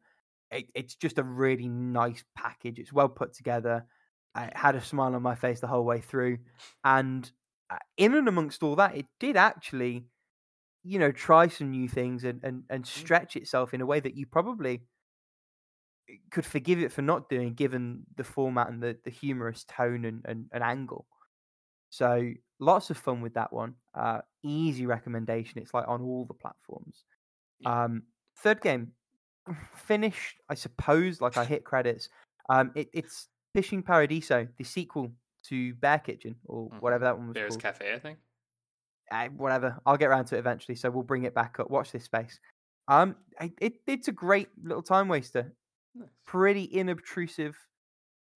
[0.49, 2.79] it, it's just a really nice package.
[2.79, 3.85] It's well put together.
[4.33, 6.39] I had a smile on my face the whole way through,
[6.83, 7.29] and
[7.97, 10.05] in and amongst all that, it did actually,
[10.83, 14.15] you know, try some new things and and, and stretch itself in a way that
[14.15, 14.81] you probably
[16.31, 20.21] could forgive it for not doing, given the format and the, the humorous tone and,
[20.25, 21.05] and, and angle.
[21.89, 23.75] So lots of fun with that one.
[23.93, 25.61] Uh, easy recommendation.
[25.61, 27.03] It's like on all the platforms.
[27.59, 27.83] Yeah.
[27.83, 28.03] Um,
[28.39, 28.91] third game
[29.75, 31.21] finished, I suppose.
[31.21, 32.09] Like I hit credits.
[32.49, 35.11] Um, it, it's Fishing Paradiso, the sequel
[35.49, 36.81] to Bear Kitchen or Mhm.
[36.81, 38.19] whatever that one was Bears called Cafe, I think.
[39.11, 39.79] uh, whatever.
[39.85, 40.75] I'll get around to it eventually.
[40.75, 41.69] So we'll bring it back up.
[41.69, 42.39] Watch this space.
[42.87, 45.53] Um, I- it, it's a great little time waster.
[45.95, 46.09] Nice.
[46.25, 47.55] Pretty inobtrusive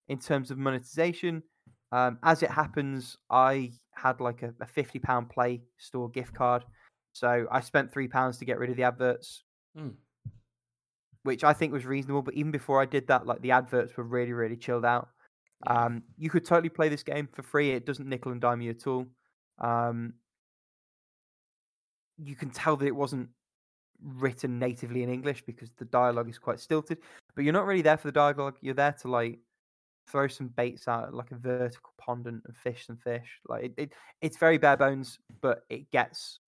[0.08, 1.42] in terms of monetization.
[1.90, 6.64] Um, as it happens, I had like a, a fifty pound Play Store gift card,
[7.12, 9.42] so I spent three pounds to get rid of the adverts,
[9.76, 9.96] Mm.
[11.22, 12.22] which I think was reasonable.
[12.22, 15.08] But even before I did that, like the adverts were really, really chilled out.
[15.66, 17.70] Um, you could totally play this game for free.
[17.70, 19.06] It doesn't nickel and dime you at all.
[19.58, 20.14] Um,
[22.16, 23.28] you can tell that it wasn't
[24.02, 26.98] written natively in English because the dialogue is quite stilted.
[27.34, 28.56] But you're not really there for the dialogue.
[28.60, 29.38] You're there to like
[30.08, 33.40] throw some baits out like a vertical pond and, and fish some fish.
[33.48, 36.40] Like it, it, it's very bare bones, but it gets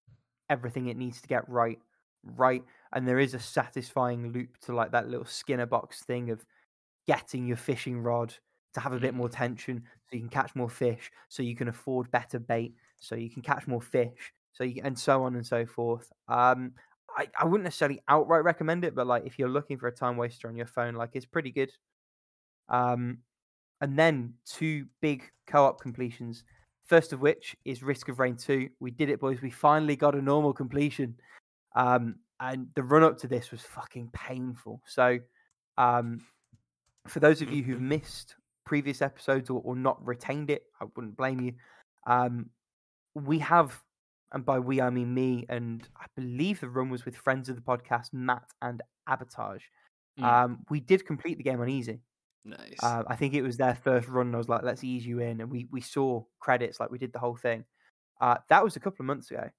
[0.48, 1.78] everything it needs to get right,
[2.24, 2.64] right.
[2.92, 6.44] And there is a satisfying loop to like that little Skinner box thing of
[7.06, 8.34] getting your fishing rod
[8.74, 9.30] to have a bit more Mhm.
[9.30, 13.30] tension, so you can catch more fish, so you can afford better bait, so you
[13.30, 16.12] can catch more fish, so you and so on and so forth.
[16.28, 16.74] Um,
[17.16, 20.16] I, I wouldn't necessarily outright recommend it, but like if you're looking for a time
[20.16, 21.72] waster on your phone, like it's pretty good.
[22.68, 23.18] Um,
[23.80, 26.44] and then two big co-op completions.
[26.84, 28.68] First of which is Risk of Rain 2.
[28.80, 29.40] We did it, boys.
[29.42, 31.16] We finally got a normal completion.
[31.74, 34.82] Um, and the run up to this was fucking painful.
[34.86, 35.20] So,
[35.78, 36.26] um,
[37.06, 38.36] for those of you who've missed
[38.70, 41.54] previous episodes or, or not retained it, I wouldn't blame you.
[42.06, 42.50] Um,
[43.16, 43.76] we have,
[44.30, 47.56] and by we I mean me, and I believe the run was with friends of
[47.56, 49.62] the podcast, Matt and Abatage.
[50.20, 50.22] Mm.
[50.24, 51.98] Um, we did complete the game on easy.
[52.44, 52.78] Nice.
[52.80, 54.28] Uh, I think it was their first run.
[54.28, 56.98] And I was like, let's ease you in, and we we saw credits like we
[56.98, 57.64] did the whole thing.
[58.20, 59.50] Uh, that was a couple of months ago.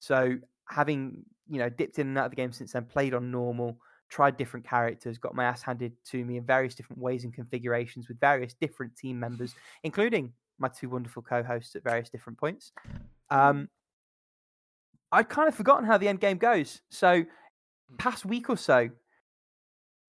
[0.00, 0.36] So
[0.68, 3.78] having you know dipped in and out of the game since then, played on normal,
[4.08, 8.08] tried different characters, got my ass handed to me in various different ways and configurations
[8.08, 12.72] with various different team members, including my two wonderful co-hosts at various different points.
[13.30, 13.68] Um,
[15.12, 16.82] I'd kind of forgotten how the end game goes.
[16.90, 17.24] So
[17.98, 18.90] past week or so,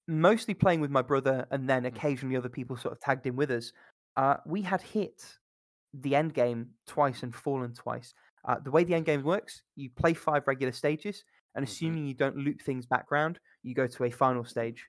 [0.08, 3.52] mostly playing with my brother, and then occasionally other people sort of tagged in with
[3.52, 3.72] us.
[4.18, 5.38] Uh, we had hit
[5.94, 8.14] the end game twice and fallen twice.
[8.46, 11.24] Uh, the way the end game works, you play five regular stages,
[11.56, 11.70] and Mhm.
[11.70, 14.86] assuming you don't loop things background, you go to a final stage.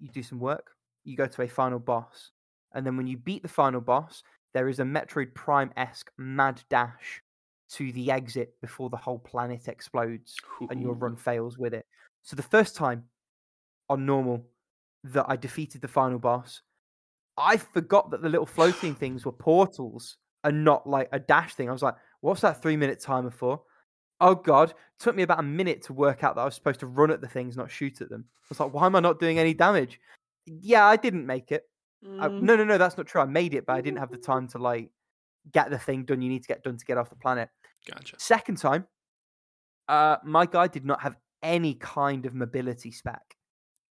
[0.00, 0.70] You do some work,
[1.04, 2.30] you go to a final boss,
[2.74, 4.22] and then when you beat the final boss,
[4.54, 7.22] there is a Metroid Prime esque mad dash
[7.70, 10.36] to the exit before the whole planet explodes
[10.68, 11.86] and your run fails with it.
[12.22, 13.04] So the first time
[13.88, 14.44] on normal
[15.04, 16.60] that I defeated the final boss,
[17.36, 21.68] I forgot that the little floating things were portals and not like a dash thing.
[21.68, 23.62] I was like, what's that three minute timer for?
[24.22, 26.80] Oh god, it took me about a minute to work out that I was supposed
[26.80, 28.24] to run at the things, not shoot at them.
[28.28, 30.00] I was like, why am I not doing any damage?
[30.46, 31.64] Yeah, I didn't make it.
[32.20, 32.42] I- Mm.
[32.42, 33.20] no, no, no, that's not true.
[33.20, 34.90] I made it, but I didn't have the time to like
[35.52, 37.48] get the thing done you need to get done to get off the planet.
[37.88, 38.16] Gotcha.
[38.18, 38.86] Second time,
[39.88, 43.22] uh, my guy did not have any kind of mobility spec.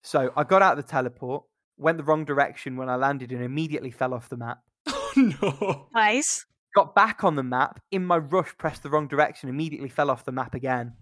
[0.02, 1.44] So I got out of the teleport,
[1.76, 4.58] went the wrong direction when I landed, and immediately fell off the map.
[5.12, 5.12] Oh
[5.42, 5.88] no.
[5.92, 6.46] Nice.
[6.74, 10.24] Got back on the map, in my rush, pressed the wrong direction, immediately fell off
[10.24, 10.94] the map again,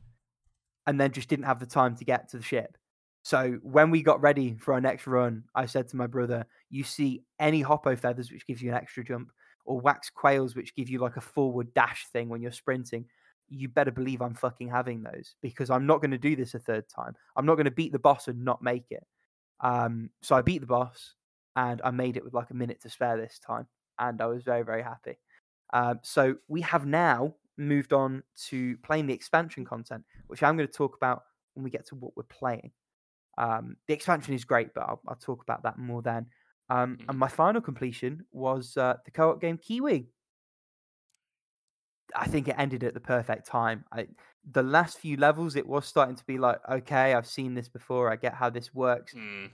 [0.87, 2.79] and then just didn't have the time to get to the ship.
[3.23, 6.85] So when we got ready for our next run, I said to my brother, "You
[6.85, 9.31] see any Hopoo feathers, which gives you an extra jump,
[9.67, 13.05] or wax quails, which give you like a forward dash thing when you're sprinting?
[13.51, 16.59] You better believe I'm fucking having those because I'm not going to do this a
[16.59, 17.15] third time.
[17.37, 19.07] I'm not going to beat the boss and not make it.
[19.61, 21.15] Um, so I beat the boss
[21.57, 23.67] and I made it with like a minute to spare this time,
[23.99, 25.19] and I was very very happy.
[25.73, 30.69] Um, so we have now moved on to playing the expansion content, which I'm going
[30.69, 32.71] to talk about when we get to what we're playing.
[33.37, 36.27] Um, the expansion is great, but I'll, I'll talk about that more then.
[36.71, 40.09] Um, and my final completion was uh, the co-op game Kiwi.
[42.15, 43.85] I think it ended at the perfect time.
[43.93, 44.09] I,
[44.51, 48.11] the last few levels, it was starting to be like, okay, I've seen this before.
[48.11, 49.15] I get how this works.
[49.15, 49.51] Mm.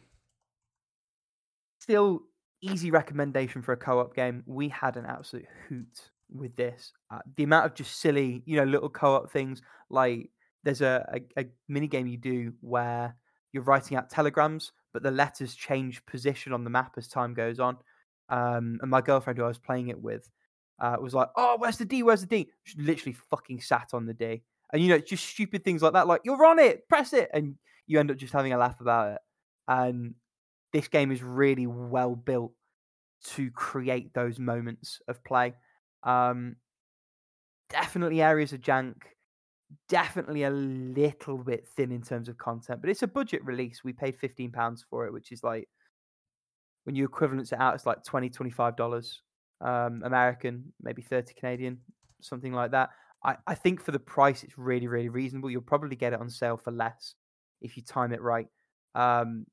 [1.81, 2.23] Still,
[2.65, 4.43] easy recommendation for a co-op game.
[4.47, 6.93] We had an absolute hoot with this.
[7.11, 10.31] Uh, the amount of just silly, you know, little co-op things like
[10.63, 11.07] there's a,
[11.37, 13.15] a, a mini game you do where
[13.53, 17.61] you're writing out telegrams, but the letters change position on the map as time goes
[17.61, 17.77] on.
[18.31, 20.29] Um, and my girlfriend, who I was playing it with,
[20.81, 22.03] uh, was like, "Oh, where's the D?
[22.03, 24.43] Where's the D?" She literally fucking sat on the D,
[24.73, 27.57] and you know, just stupid things like that, like "You're on it, press it," and
[27.87, 29.19] you end up just having a laugh about it.
[29.69, 30.15] And
[30.75, 32.53] this game is really well built
[33.25, 35.55] to create those moments of play.
[36.05, 36.57] Um,
[37.69, 38.95] definitely areas of jank,
[39.89, 43.83] definitely a little bit thin in terms of content, but it's a budget release.
[43.85, 45.69] We paid fifteen pounds for it, which is like
[46.85, 48.29] when you equivalence it out, it's like 20
[48.77, 49.23] dollars
[49.61, 51.81] um, American, maybe thirty Canadian,
[52.21, 52.91] something like that.
[53.25, 55.51] I, I think for the price, it's really really reasonable.
[55.51, 57.15] You'll probably get it on sale for less
[57.63, 58.49] if you time it right.
[58.95, 59.47] Um,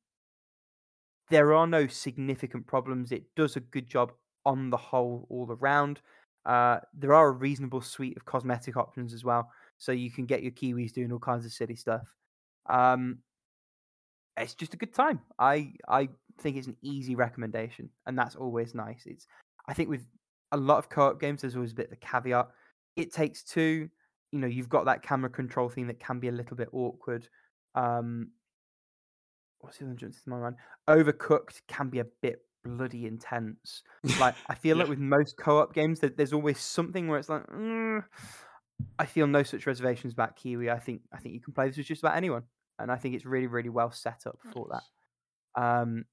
[1.32, 3.12] there are no significant problems.
[3.12, 4.12] It does a good job
[4.46, 6.02] on the whole, all around.
[6.46, 10.44] Uh, there are a reasonable suite of cosmetic options as well, so you can get
[10.44, 12.14] your kiwis doing all kinds of silly stuff.
[12.70, 13.20] Um,
[14.38, 15.22] it's just a good time.
[15.40, 16.10] I I
[16.40, 19.04] think it's an easy recommendation, and that's always nice.
[19.06, 19.28] It's
[19.68, 20.06] I think with
[20.52, 22.50] a lot of co-op games, there's always a bit of a caveat.
[22.96, 23.90] It takes two.
[24.32, 27.28] You know, you've got that camera control thing that can be a little bit awkward.
[27.76, 28.32] Um,
[29.64, 30.56] what's the other jumps into my mind?
[30.90, 33.84] Overcooked can be a bit bloody intense.
[34.18, 34.78] Like I feel Yeah.
[34.78, 38.06] like with most co-op games, that there's always something where it's like, "Mm."
[39.00, 40.70] I feel no such reservations about Kiwi.
[40.70, 42.44] I think I think you can play this with just about anyone,
[42.80, 44.84] and I think it's really really well set up for that.
[45.62, 46.06] Um,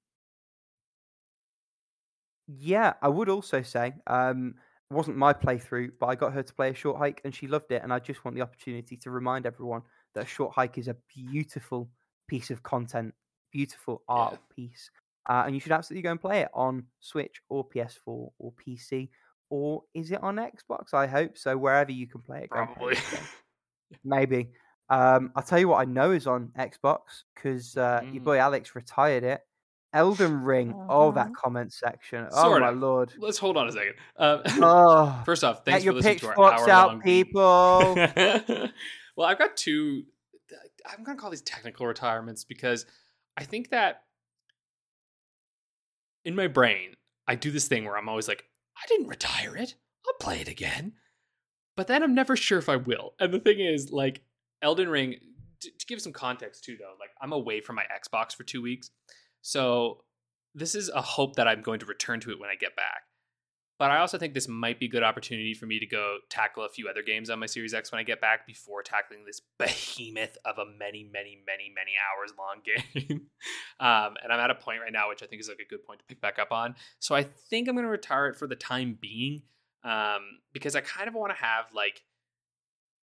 [2.47, 4.55] yeah, I would also say um,
[4.91, 7.47] it wasn't my playthrough, but I got her to play a short hike and she
[7.47, 7.83] loved it.
[7.83, 9.83] And I just want the opportunity to remind everyone
[10.15, 11.91] that a short hike is a beautiful
[12.27, 13.15] piece of content,
[13.53, 14.91] beautiful art piece.
[15.29, 17.97] Uh, and you should absolutely go and play it on Switch or PS4
[18.39, 19.11] or PC.
[19.51, 20.95] Or is it on Xbox?
[20.95, 21.57] I hope so.
[21.57, 22.97] Wherever you can play it, play Probably.
[24.05, 24.51] Maybe.
[24.91, 27.01] Um, I'll tell you what I know is on Xbox
[27.35, 28.25] because uh, your Mm.
[28.25, 29.41] boy Alex retired it.
[29.95, 30.75] Elden Ring.
[30.89, 31.35] Oh, that Mhm.
[31.35, 32.27] comment section.
[32.33, 32.77] Oh my of.
[32.79, 33.13] lord.
[33.19, 33.95] Let's hold on a second.
[34.17, 37.95] Um, Oh, first off, thanks your for listening to our hour out, long people.
[39.17, 40.05] well, I've got two.
[40.87, 42.87] I'm going to call these technical retirements because
[43.39, 44.03] I think that
[46.25, 46.95] in my brain,
[47.27, 48.45] I do this thing where I'm always like,
[48.77, 49.75] I didn't retire it.
[50.07, 50.95] I'll play it again.
[51.77, 53.15] But then I'm never sure if I will.
[53.21, 54.23] And the thing is, like,
[54.61, 55.15] Elden Ring,
[55.61, 58.61] to, to give some context too, though, like, I'm away from my Xbox for two
[58.61, 58.91] weeks.
[59.43, 60.03] So
[60.55, 63.03] this is a hope that I'm going to return to it when I get back.
[63.79, 66.65] But I also think this might be a good opportunity for me to go tackle
[66.65, 69.41] a few other games on my Series X when I get back before tackling this
[69.59, 73.29] behemoth of a many, many, many, many hours long game.
[73.79, 75.85] um, and I'm at a point right now, which I think is like a good
[75.85, 76.75] point to pick back up on.
[76.99, 79.43] So I think I'm going to retire it for the time being
[79.85, 80.23] um,
[80.53, 82.03] because I kind of want to have like,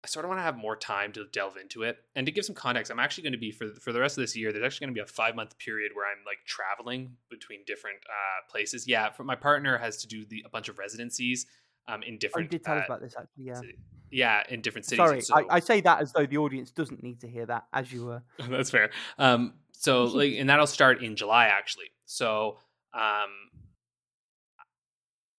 [0.05, 1.97] I sort of want to have more time to delve into it.
[2.15, 4.21] And to give some context, I'm actually going to be for for the rest of
[4.21, 4.53] this year.
[4.53, 7.97] There's actually going to be a five month period where I'm like traveling between different
[8.07, 8.87] uh, places.
[8.87, 11.47] Yeah, for my partner has to do the a bunch of residencies
[11.87, 12.51] um, in Oh, you different.
[12.51, 13.45] did tell us uh, about this actually.
[13.45, 13.61] Yeah.
[13.61, 13.77] ci-
[14.11, 14.97] yeah, in different cities.
[14.97, 17.65] Sorry, so, I, I say that as though the audience doesn't need to hear that,
[17.73, 18.21] as you were.
[18.47, 18.91] That's fair.
[19.17, 21.89] Um, so like, and that'll start in July actually.
[22.05, 22.59] So,
[22.93, 23.31] um,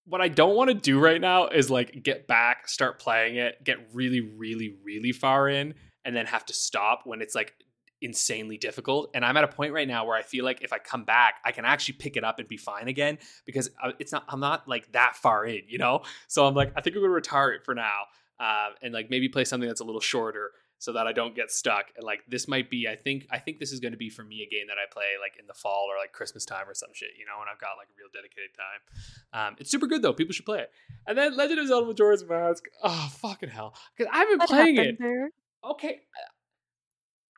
[0.06, 3.62] what I don't want to do right now is like get back, start playing it,
[3.64, 7.54] get really, really, really far in, and then have to stop when it's like
[8.00, 9.10] insanely difficult.
[9.14, 11.40] And I'm at a point right now where I feel like if I come back,
[11.44, 14.24] I can actually pick it up and be fine again because it's not.
[14.28, 16.02] I'm not like that far in, you know.
[16.28, 18.02] So I'm like, I think I'm gonna retire it for now,
[18.38, 21.50] uh, and like maybe play something that's a little shorter so that I don't get
[21.50, 21.86] stuck.
[21.96, 24.22] And like this might be, I think, I think this is going to be for
[24.22, 26.74] me a game that I play like in the fall or like Christmas time or
[26.74, 29.48] some shit, you know, when I've got like real dedicated time.
[29.48, 30.12] Um, it's super good though.
[30.12, 30.70] People should play it.
[31.06, 32.64] And then Legend of Zelda: Majora's Mask.
[32.82, 33.74] Oh fucking hell!
[33.96, 34.96] Because I've been What playing it.
[34.98, 35.30] there?
[35.64, 36.00] Okay.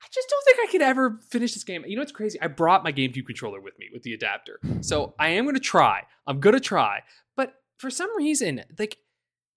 [0.01, 1.84] I just don't think I could ever finish this game.
[1.86, 2.41] You know what's crazy?
[2.41, 4.59] I brought my GameCube controller with me with the adapter.
[4.80, 6.05] So I am going to try.
[6.26, 7.03] I'm going to try.
[7.36, 8.97] But for some reason, like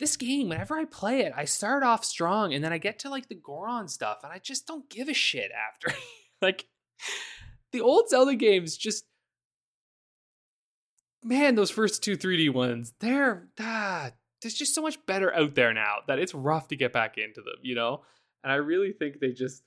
[0.01, 3.09] this game, whenever I play it, I start off strong and then I get to
[3.09, 5.95] like the Goron stuff and I just don't give a shit after.
[6.41, 6.65] like
[7.71, 9.05] the old Zelda games just
[11.23, 15.73] man, those first two 3D ones, they're ah, there's just so much better out there
[15.73, 18.01] now that it's rough to get back into them, you know?
[18.43, 19.63] And I really think they just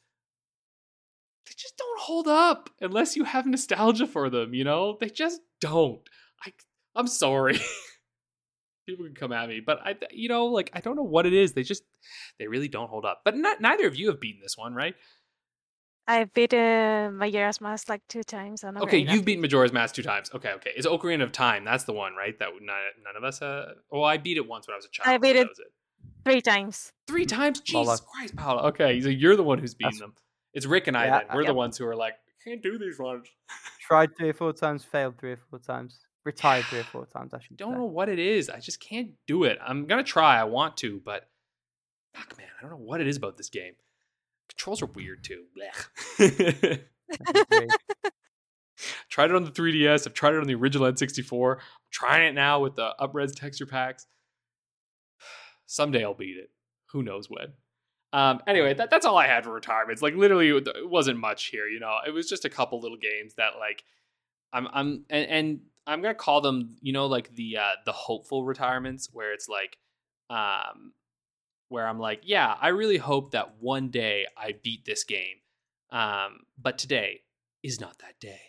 [1.47, 4.97] they just don't hold up unless you have nostalgia for them, you know?
[5.01, 6.03] They just don't.
[6.45, 6.53] I
[6.95, 7.59] I'm sorry.
[8.87, 11.33] People can come at me, but I you know, like I don't know what it
[11.33, 11.53] is.
[11.55, 11.83] They just
[12.39, 13.23] they really don't hold up.
[13.25, 14.95] But not, neither of you have beaten this one, right?
[16.07, 18.63] I beat uh, Majora's Mask like two times.
[18.63, 19.23] And I'm Okay, very you've lucky.
[19.25, 20.31] beaten Majora's Mask two times.
[20.35, 20.71] Okay, okay.
[20.77, 21.65] It's Ocarina of Time.
[21.65, 22.39] That's the one, right?
[22.39, 23.41] That none, none of us.
[23.41, 25.09] Uh, well, I beat it once when I was a child.
[25.09, 25.73] I beat but it- it.
[26.27, 26.93] three times.
[27.07, 27.63] Three times.
[27.73, 27.87] Lola.
[27.95, 28.63] Jesus Christ, Paula.
[28.69, 30.15] Okay, so you're the one who's beaten That's- them.
[30.53, 31.07] It's Rick and I.
[31.07, 33.27] Yeah, then we're the ones who are like, can't do these ones.
[33.81, 37.35] Tried three or four times, failed three or four times, retired three or four times.
[37.35, 37.79] I should don't say.
[37.79, 38.51] know what it is.
[38.51, 39.59] I just can't do it.
[39.65, 40.39] I'm gonna try.
[40.39, 41.29] I want to, but
[42.15, 43.75] fuck, man, I don't know what it is about this game.
[44.49, 45.45] Controls are weird too.
[45.57, 46.81] Blech.
[49.09, 50.07] Tried it on the 3DS.
[50.07, 51.57] I've tried it on the original N64.
[51.57, 51.61] I'm
[51.91, 54.07] trying it now with the upres texture packs.
[55.67, 56.51] Someday I'll beat it.
[56.91, 57.53] Who knows when?
[58.13, 60.01] Um, anyway, that, that's all I had for retirements.
[60.03, 61.67] Like literally, it it wasn't much here.
[61.67, 63.83] You know, it was just a couple little games that like
[64.53, 66.77] I'm I'm and, and I'm gonna call them.
[66.81, 69.79] You know, like the uh, the hopeful retirements where it's like,
[70.31, 70.93] um,
[71.69, 75.37] where I'm like, yeah, I really hope that one day I beat this game.
[75.91, 77.21] Um, but today
[77.63, 78.41] is not that day.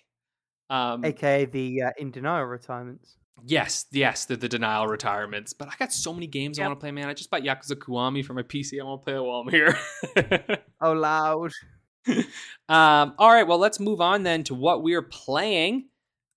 [0.69, 3.17] Um, AKA the uh, in denial retirements.
[3.45, 5.53] Yes, yes, the, the denial retirements.
[5.53, 7.09] But I got so many games I want to play, man.
[7.09, 8.79] I just bought Yakuza Kiwami for my PC.
[8.79, 9.77] I want to play it while I'm here.
[10.81, 11.51] Oh, loud.
[12.69, 15.85] um, all right, well, let's move on then to what we're playing.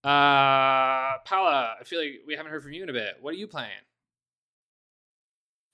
[0.08, 3.18] Uh, Paula, I feel like we haven't heard from you in a bit.
[3.20, 3.84] What are you playing?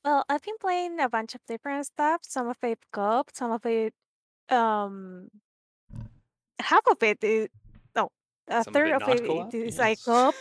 [0.05, 2.23] Well, I've been playing a bunch of different stuff.
[2.25, 3.95] Some of it co-op, some of it,
[4.51, 5.29] um,
[6.59, 7.49] half of it is
[7.95, 8.11] no,
[8.49, 9.55] a Some third of it co-op?
[9.55, 9.79] is Yes.
[9.79, 10.35] like co-op,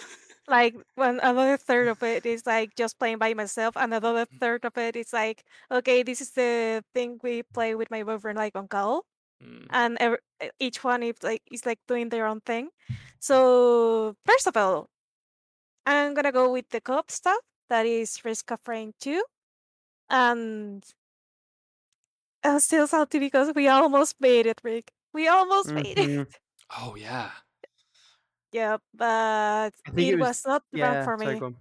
[0.48, 4.65] like when another third of it is like just playing by myself, and another third
[4.65, 8.56] of it is like, okay, this is the thing we play with my boyfriend like
[8.56, 9.06] on call,
[9.44, 9.68] Mm.
[9.72, 12.70] and ev- e- each one is like is like doing their own thing.
[13.20, 14.90] So first of all,
[15.86, 17.40] I'm gonna go with the co-op stuff.
[17.70, 19.24] That is Risk of Rain 2.
[20.10, 20.84] And
[22.44, 24.91] I'm still salty because we almost made it, Rick.
[25.14, 26.10] We almost made it.
[26.10, 26.28] Mhm.
[26.76, 27.30] Oh yeah.
[28.52, 31.40] Yeah, but it it was, was- not the run for me.
[31.40, 31.56] on.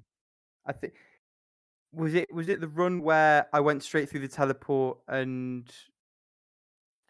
[0.66, 0.94] I think
[1.92, 5.70] was it was it the run where I went straight through the teleport and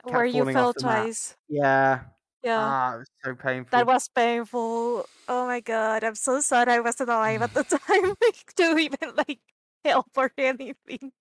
[0.05, 1.03] Where you fell off the map.
[1.05, 1.37] twice.
[1.49, 2.01] yeah,
[2.43, 2.59] Yeah.
[2.59, 3.79] ah, it was so painful.
[3.79, 5.07] That was painful.
[5.29, 9.15] Oh my god, I'm so sad I wasn't alive at the time like, to even
[9.16, 9.41] like
[9.85, 11.12] help or anything.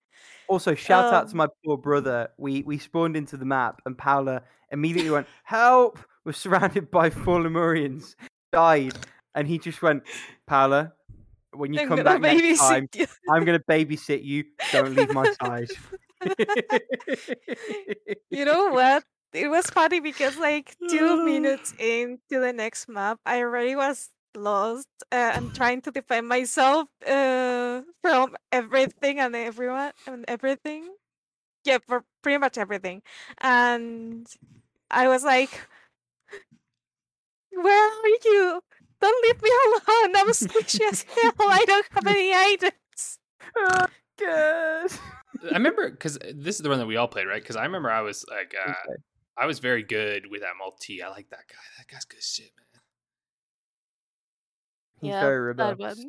[0.48, 2.30] Also, shout out to Um, my poor brother.
[2.38, 7.40] We we spawned into the map, and Paula immediately went, "Help!" Was surrounded by four
[7.40, 8.16] Lemurians,
[8.52, 8.94] died,
[9.34, 10.04] and he just went,
[10.46, 10.94] "Paula,
[11.54, 13.08] when you I'm come back next time, you.
[13.32, 14.44] I'm gonna babysit you.
[14.72, 15.70] Don't leave my side."
[18.32, 19.04] you know what?
[19.34, 24.88] It was funny because like two minutes into the next map, I already was lost
[25.12, 30.90] uh, and trying to defend myself uh, from everything and everyone and everything.
[31.66, 33.02] Yeah, for pretty much everything.
[33.40, 34.28] And
[34.92, 35.68] I was like,
[37.52, 38.62] "Where are you?
[39.00, 40.16] Don't leave me alone!
[40.16, 41.34] I'm squishy as hell.
[41.40, 43.20] I don't have any items."
[44.18, 44.92] Good.
[45.50, 47.42] I remember because this is the one that we all played, right?
[47.42, 49.02] Because I remember I was like, uh, Okay.
[49.38, 51.02] I was very good with that multi.
[51.02, 51.58] I like that guy.
[51.78, 52.82] That guy's good shit, man.
[55.02, 56.06] He's Yeah, very robust.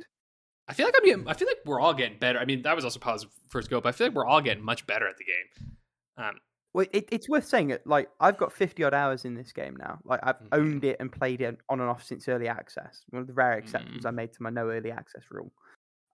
[0.69, 1.29] I feel like I'm getting.
[1.29, 2.39] I feel like we're all getting better.
[2.39, 4.63] I mean, that was also Paul's first go, but I feel like we're all getting
[4.65, 5.75] much better at the game.
[6.19, 6.35] Um,
[6.75, 7.87] Well, it, it's worth saying it.
[7.87, 9.99] Like I've got fifty odd hours in this game now.
[10.05, 10.49] Like I've Mhm.
[10.53, 13.05] owned it and played it on and off since early access.
[13.11, 14.15] One of the rare exceptions I Mm.
[14.15, 15.53] made to my no early access rule.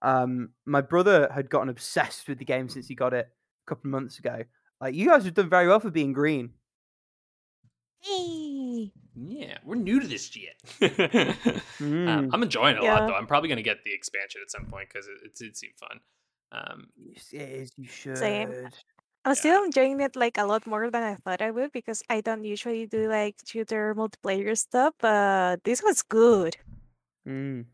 [0.01, 3.87] Um, my brother had gotten obsessed with the game since he got it a couple
[3.87, 4.43] of months ago.
[4.79, 6.51] Like you guys have done very well for being green.
[8.01, 8.91] Hey.
[9.15, 10.55] yeah, we're new to this shit.
[11.79, 12.07] Mm.
[12.09, 12.99] um, I'm enjoying it a Yeah.
[12.99, 13.15] lot, though.
[13.15, 15.99] I'm probably gonna get the expansion at some point because it, it did seem fun.
[16.51, 17.71] Um, Yes, it is.
[17.77, 18.17] You should.
[18.17, 18.49] Same.
[19.25, 19.33] I'm Yeah.
[19.33, 22.43] still enjoying it like a lot more than I thought I would because I don't
[22.43, 26.57] usually do like shooter multiplayer stuff, but this was good.
[27.27, 27.65] Mm.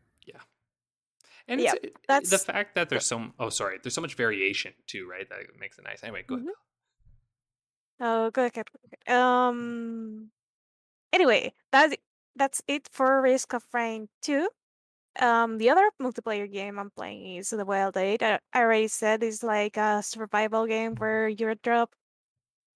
[1.48, 1.96] And it's, it-
[2.30, 5.28] the fact that there's so oh sorry, there's so much variation too, right?
[5.28, 6.02] That makes it nice.
[6.02, 6.46] Anyway, go ahead.
[6.46, 6.50] Mhm.
[8.00, 8.68] Oh, good, good,
[9.06, 9.12] good.
[9.12, 10.30] Um.
[11.12, 11.94] Anyway, that's
[12.34, 14.48] that's it for Risk of Rain 2.
[15.18, 18.22] Um, the other multiplayer game I'm playing is The Wild Eight.
[18.22, 21.94] I, I already said it's like a survival game where you're dropped.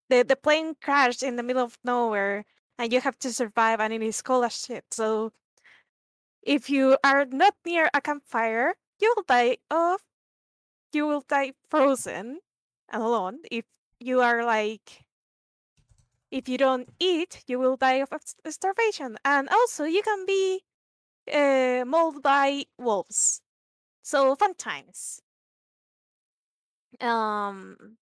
[0.08, 2.46] The the plane crashed in the middle of nowhere,
[2.78, 4.84] and you have to survive, and it is cold as shit.
[4.90, 5.32] So,
[6.42, 10.00] if you are not near a campfire, you will die of.
[10.92, 12.40] You will die frozen
[12.92, 13.38] alone.
[13.50, 13.64] If
[14.00, 15.04] you are like
[16.30, 18.10] if you don't eat, you will die of
[18.48, 19.16] starvation.
[19.24, 20.62] And also, you can be
[21.32, 23.42] uh, mauled by wolves.
[24.02, 25.20] So fun times.
[27.00, 27.96] Um.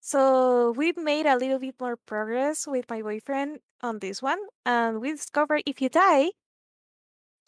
[0.00, 5.00] So we made a little bit more progress with my boyfriend on this one, and
[5.00, 6.30] we discovered if you die,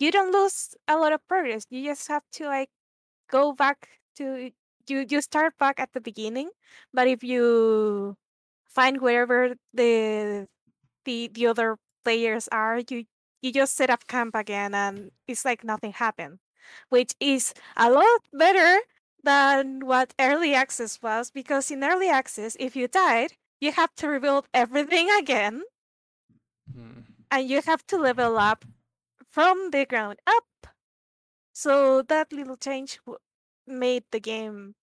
[0.01, 1.65] you don't lose a lot of progress.
[1.71, 2.71] You just have to like
[3.31, 4.51] go back to
[4.89, 5.07] you.
[5.09, 6.51] You start back at the beginning,
[6.93, 8.17] but if you
[8.69, 10.49] find wherever the
[11.05, 13.05] the the other players are, you
[13.43, 16.39] you just set up camp again, and it's like nothing happened,
[16.91, 18.81] which is a lot better
[19.25, 21.31] than what early access was.
[21.31, 25.63] Because in early access, if you died, you have to rebuild everything again,
[26.73, 27.05] Hmm.
[27.31, 28.65] and you have to level up
[29.31, 30.67] from the ground up.
[31.53, 33.21] So that little change w-
[33.67, 34.75] made the game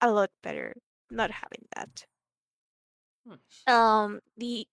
[0.00, 0.76] a lot better.
[1.10, 2.06] Not having that.
[3.24, 3.66] Nice.
[3.66, 4.66] um the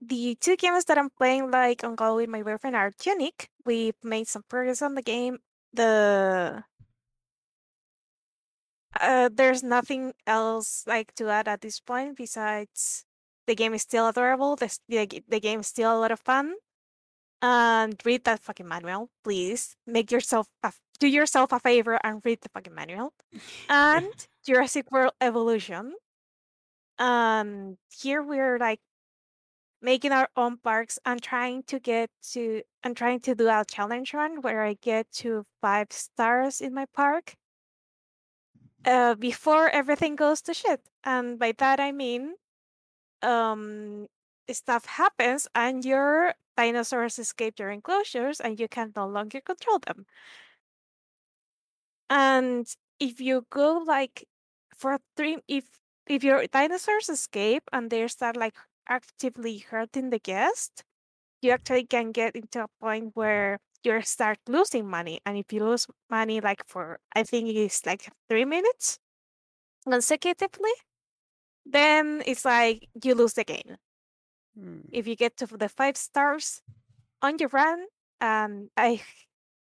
[0.00, 3.48] the two games that I'm playing like on call with my boyfriend are unique.
[3.64, 5.38] We've made some progress on the game.
[5.72, 6.64] The
[9.00, 13.04] uh, there's nothing else like to add at this point besides
[13.46, 14.56] the game is still adorable.
[14.56, 16.54] The, the, the game is still a lot of fun.
[17.42, 19.76] And read that fucking manual, please.
[19.86, 23.12] Make yourself a, do yourself a favor and read the fucking manual.
[23.68, 24.14] And
[24.46, 25.94] Jurassic World Evolution.
[26.98, 28.78] Um, here we're like
[29.80, 34.14] making our own parks and trying to get to and trying to do a challenge
[34.14, 37.34] run where I get to five stars in my park
[38.84, 40.80] uh, before everything goes to shit.
[41.02, 42.34] And by that I mean
[43.22, 44.06] um
[44.52, 50.06] stuff happens and your dinosaurs escape your enclosures and you can no longer control them.
[52.10, 52.66] And
[53.00, 54.26] if you go like
[54.76, 55.64] for three if
[56.06, 58.56] if your dinosaurs escape and they start like
[58.88, 60.84] actively hurting the guest,
[61.42, 65.20] you actually can get into a point where you start losing money.
[65.26, 68.98] And if you lose money like for I think it's like three minutes
[69.88, 70.72] consecutively,
[71.66, 73.76] then it's like you lose the game.
[74.58, 74.80] Hmm.
[74.92, 76.62] If you get to the five stars
[77.22, 77.86] on your run,
[78.20, 79.02] and I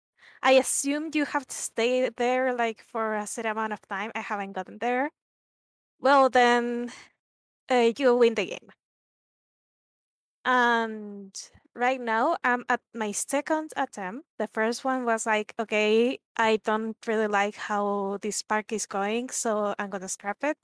[0.43, 4.13] I assume you have to stay there like for a set amount of time.
[4.15, 5.11] I haven't gotten there.
[6.01, 6.93] Well, then
[7.71, 8.71] uh, you win the game.
[10.45, 11.35] And
[11.75, 14.27] right now, I'm at my second attempt.
[14.39, 19.31] The first one was like, okay, I don't really like how this park is going,
[19.31, 20.59] so I'm gonna scrap it.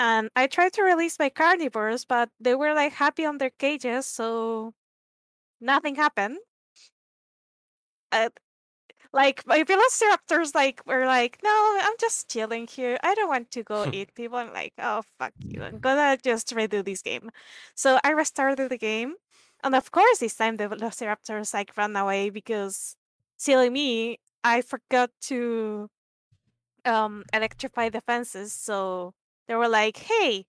[0.00, 4.06] And I tried to release my carnivores, but they were like happy on their cages,
[4.06, 4.72] so
[5.60, 6.38] nothing happened.
[8.10, 8.30] Uh,
[9.12, 12.98] like my velociraptors like were like, no, I'm just chilling here.
[13.02, 14.38] I don't want to go eat people.
[14.38, 15.62] I'm like, oh fuck you.
[15.62, 17.30] I'm gonna just redo this game.
[17.74, 19.16] So I restarted the game.
[19.62, 22.96] And of course this time the velociraptors like ran away because
[23.36, 25.90] silly me, I forgot to
[26.84, 29.14] um electrify the fences, so
[29.50, 30.46] they were like, hey,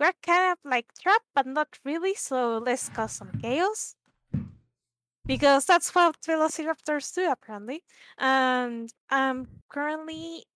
[0.00, 3.94] we're kind of like trapped, but not really, so let's cause some chaos.
[5.24, 7.84] Because that's what velociraptors do apparently.
[8.18, 10.46] And i'm currently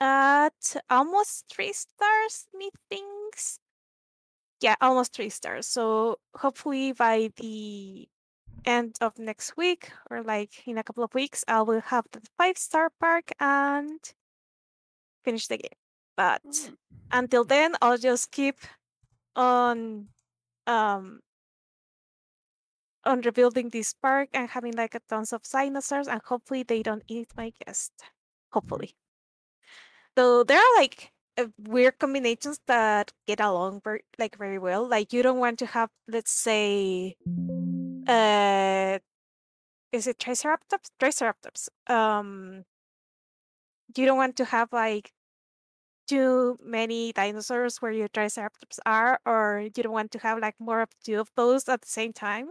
[0.00, 3.60] at almost three stars methinks.
[4.60, 5.68] Yeah almost three stars.
[5.68, 8.08] So hopefully by the
[8.64, 12.20] end of next week or like in a couple of weeks i will have the
[12.38, 13.98] five star park and
[15.24, 15.81] finish the game
[16.16, 16.76] but Mm.
[17.12, 18.56] until then i'll just keep
[19.36, 20.08] on
[20.66, 21.20] um
[23.04, 27.02] on rebuilding this park and having like a tons of dinosaurs and hopefully they don't
[27.08, 27.92] eat my guest.
[28.52, 28.94] Hopefully.
[30.16, 31.12] So there are like
[31.58, 34.86] weird combinations that get along very like very well.
[34.86, 37.16] Like you don't want to have let's say
[38.06, 38.98] uh
[39.92, 40.90] is it triceratops?
[40.98, 41.68] Triceratops.
[41.88, 42.64] Um
[43.96, 45.12] you don't want to have like
[46.08, 50.80] too many dinosaurs where your triceratops are or you don't want to have like more
[50.82, 52.50] of two of those at the same time?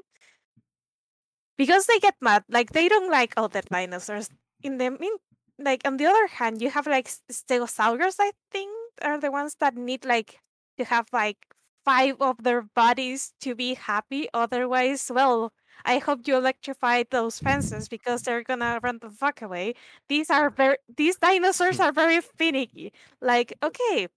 [1.58, 4.30] Because they get mad like they don't like all the dinosaurs
[4.64, 5.14] in the mean
[5.60, 8.72] like on the other hand you have like stegosaurus i think
[9.02, 10.40] are the ones that need like
[10.78, 11.38] to have like
[11.86, 15.54] five of their bodies to be happy otherwise well
[15.86, 19.74] i hope you electrify those fences because they're gonna run the fuck away.
[20.10, 22.94] These are very these dinosaurs are very finicky.
[23.22, 24.08] Like okay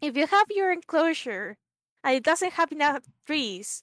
[0.00, 1.56] if you have your enclosure
[2.04, 3.82] and it doesn't have enough trees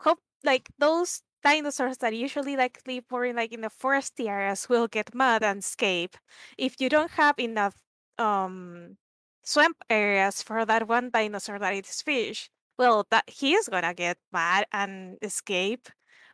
[0.00, 4.68] hope like those dinosaurs that usually like live more in like in the foresty areas
[4.68, 6.16] will get mad and escape.
[6.58, 7.76] If you don't have enough
[8.18, 8.96] um
[9.44, 14.18] swamp areas for that one dinosaur that eats fish well that he is gonna get
[14.32, 15.88] mad and escape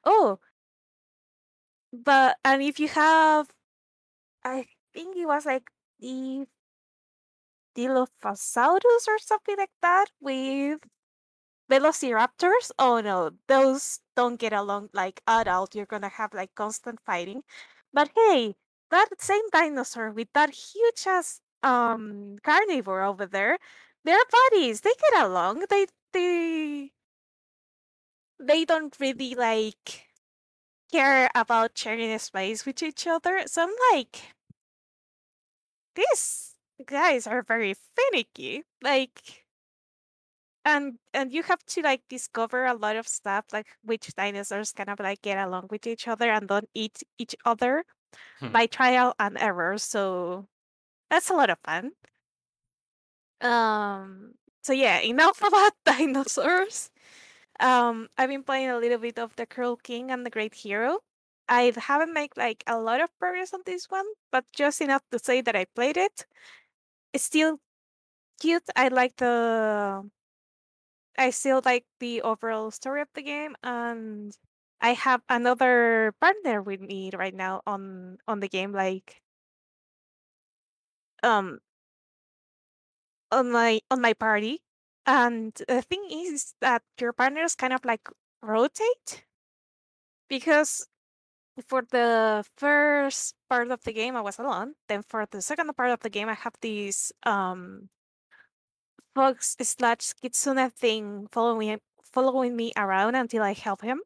[0.06, 0.38] oh.
[1.92, 3.50] But and if you have
[4.44, 5.70] i think it was like
[6.00, 6.46] the
[7.76, 10.80] dilophosaurus or something like that with
[11.70, 12.72] velociraptors?
[12.78, 17.42] Oh no those don't get along like adult you're gonna have like constant fighting.
[17.92, 18.56] But hey
[18.90, 23.58] that same dinosaur with that huge ass um carnivore over there
[24.04, 24.18] they're
[24.52, 25.66] buddies they get along.
[25.70, 26.92] They they
[28.46, 30.06] they don't really like
[30.92, 34.34] care about sharing a space with each other so i'm like
[35.96, 36.54] these
[36.86, 39.44] guys are very finicky like
[40.64, 44.88] and and you have to like discover a lot of stuff like which dinosaurs kind
[44.90, 47.84] of like get along with each other and don't eat each other
[48.38, 48.54] Hmm.
[48.54, 50.46] by trial and error so
[51.10, 51.92] that's a lot of fun
[53.40, 56.90] um so yeah enough about dinosaurs
[57.60, 61.00] um i've been playing a little bit of the cruel king and the great hero.
[61.48, 65.18] I haven't made like a lot of progress on this one but just enough to
[65.18, 66.26] say that i played it.
[67.14, 67.60] It's still
[68.40, 68.64] cute.
[68.76, 70.10] I like the
[71.18, 74.36] I still like the overall story of the game, and
[74.80, 79.20] I have another partner with me right now on on the game, like
[81.22, 81.58] um
[83.30, 84.62] on my on my party.
[85.06, 88.08] And the thing is that your partners kind of like
[88.42, 89.24] rotate
[90.28, 90.86] because
[91.68, 94.74] for the first part of the game I was alone.
[94.88, 97.88] Then for the second part of the game I have this um
[99.14, 104.00] fox slash kitsune thing following following me around until I help him.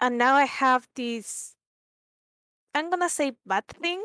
[0.00, 1.54] And now I have this
[2.74, 4.02] I'm gonna say bad thing,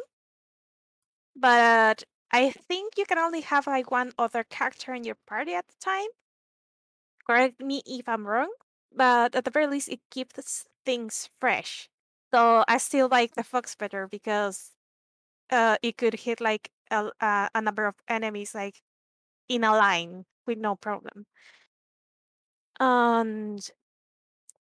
[1.36, 2.04] but
[2.36, 5.76] I think you can only have like one other character in your party at the
[5.80, 6.12] time.
[7.26, 8.52] Correct me if I'm wrong,
[8.92, 11.88] but at the very least, it keeps things fresh.
[12.34, 14.72] So I still like the fox better because
[15.50, 18.82] uh, it could hit like a, a, number of enemies like
[19.48, 21.26] in a line with no problem.
[22.82, 23.66] And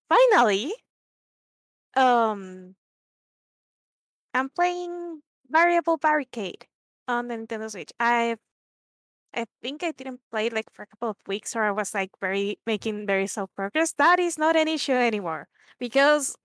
[0.09, 0.73] finally,
[1.97, 2.77] um,
[4.33, 6.69] I'm playing Variable Barricade
[7.09, 7.93] on the Nintendo Switch.
[8.01, 8.37] I
[9.35, 12.11] I think I didn't play like for a couple of weeks, or I was like
[12.21, 13.93] very making very slow progress.
[13.93, 15.49] That is not an issue anymore
[15.79, 16.37] because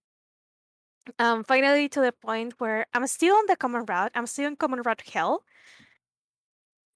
[1.17, 4.11] um finally to the point where I'm still on the common route.
[4.15, 5.43] I'm still on common route hell.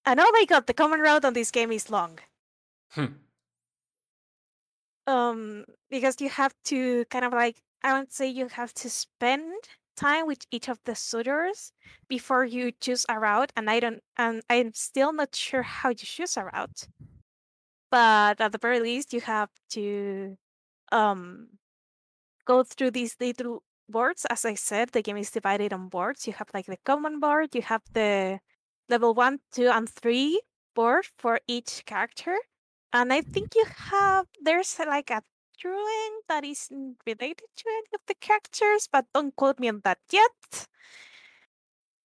[0.06, 2.20] And oh my god, the common route on this game is long.
[2.92, 3.24] Hmm.
[5.06, 9.54] Um, because you have to kind of like I would say you have to spend
[9.96, 11.72] time with each of the suitors
[12.08, 15.96] before you choose a route and i don't and i'm still not sure how you
[15.96, 16.88] choose a route.
[17.92, 20.38] But at the very least you have to
[20.92, 21.60] um
[22.46, 24.26] go through these little boards.
[24.30, 26.28] As i said the game is divided on boards.
[26.28, 28.40] You have like the common board you have the
[28.90, 30.42] level one two and three
[30.76, 32.38] board for each character.
[32.94, 35.24] And i think you have there's like a
[35.60, 40.00] drawing that isn't related to any of the characters, but don't quote me on that
[40.12, 40.68] yet.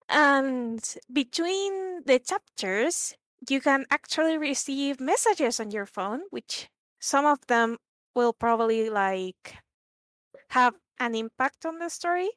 [0.08, 3.14] And between the chapters,
[3.48, 6.68] you can actually receive messages on your phone, which
[6.98, 7.78] some of them
[8.14, 9.58] will probably like
[10.50, 12.30] have an impact on the story.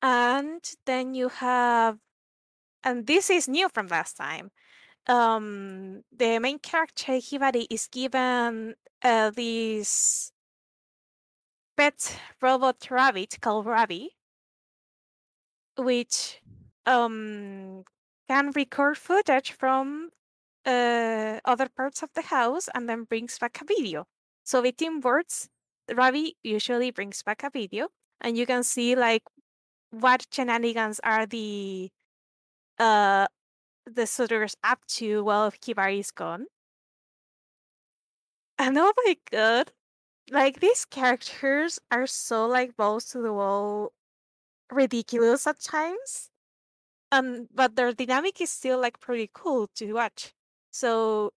[0.00, 1.98] And then you have,
[2.84, 4.50] and this is new from last time.
[5.08, 10.32] Um, the main character Hibari is given uh, this
[11.76, 14.16] pet robot rabbit called Ravi,
[15.78, 16.42] which
[16.84, 17.84] um,
[18.28, 20.10] can record footage from
[20.66, 24.04] uh, other parts of the house and then brings back a video.
[24.44, 25.48] So the team words,
[25.94, 27.88] Ravi usually brings back a video,
[28.20, 29.22] and you can see like
[29.90, 31.90] what shenanigans are the
[32.78, 33.26] uh
[33.88, 36.46] the suitors up to while Hibari is gone.
[38.58, 39.72] And oh my god,
[40.30, 43.92] like these characters are so like balls to the wall
[44.72, 46.30] ridiculous at times.
[47.12, 50.34] Um, but their dynamic is still like pretty cool to watch.
[50.70, 51.32] So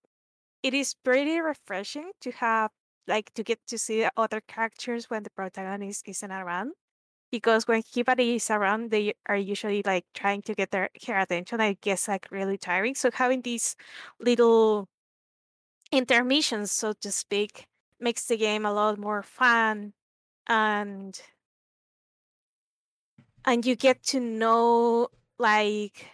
[0.63, 2.71] it is pretty refreshing to have
[3.07, 6.73] like to get to see other characters when the protagonist isn't around.
[7.31, 11.61] Because when Hibari is around, they are usually like trying to get their her attention.
[11.61, 12.95] I guess like really tiring.
[12.95, 13.75] So having these
[14.19, 14.89] little
[15.91, 17.67] intermissions, so to speak,
[17.99, 19.93] makes the game a lot more fun
[20.47, 21.21] and
[23.45, 25.07] and you get to know
[25.39, 26.07] like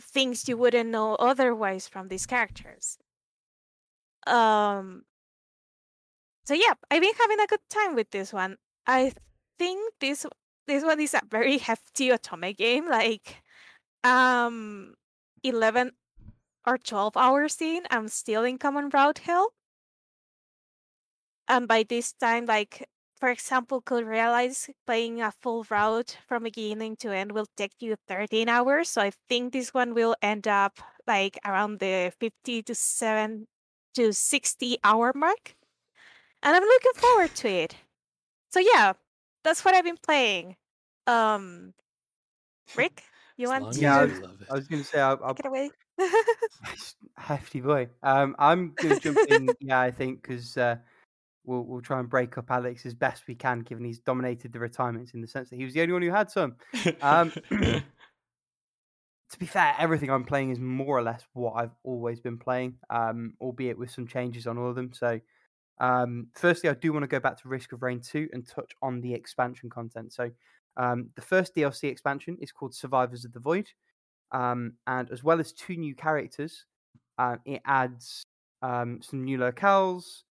[0.00, 2.98] things you wouldn't know otherwise from these characters.
[4.26, 5.04] Um
[6.44, 8.56] so yeah, I've been having a good time with this one.
[8.86, 9.12] I
[9.58, 10.26] think this
[10.66, 13.42] this one is a very hefty otome game, like
[14.04, 14.94] um
[15.42, 15.92] eleven
[16.66, 19.50] or 12 hours in, I'm still in Common Route Hill.
[21.48, 22.88] And by this time, like,
[23.20, 27.94] for example, could realize playing a full route from beginning to end will take you
[28.08, 28.88] 13 hours.
[28.90, 33.46] So I think this one will end up like around the 50 to 7
[33.94, 35.54] to 60 hour mark.
[36.42, 37.76] And I'm looking forward to it.
[38.50, 38.94] So yeah,
[39.46, 40.56] that's what I've been playing.
[41.06, 41.72] Um
[42.76, 43.02] Rick,
[43.36, 44.48] you want to Yeah, I was, love it.
[44.50, 45.70] I was going to say, I'll, I'll take it away?
[47.16, 47.88] hefty boy.
[48.02, 49.48] Um, I'm going to jump in.
[49.60, 50.76] Yeah, I think because uh,
[51.44, 54.58] we'll we'll try and break up Alex as best we can, given he's dominated the
[54.58, 56.56] retirements in the sense that he was the only one who had some.
[57.00, 57.82] Um, to
[59.38, 63.34] be fair, everything I'm playing is more or less what I've always been playing, um,
[63.40, 64.92] albeit with some changes on all of them.
[64.92, 65.20] So,
[65.78, 68.72] um, firstly, I do want to go back to Risk of Rain 2 and touch
[68.82, 70.12] on the expansion content.
[70.12, 70.30] So,
[70.76, 73.68] um, the first DLC expansion is called Survivors of the Void.
[74.32, 76.66] Um, and as well as two new characters,
[77.18, 78.22] uh, it adds
[78.62, 80.22] um, some new locales,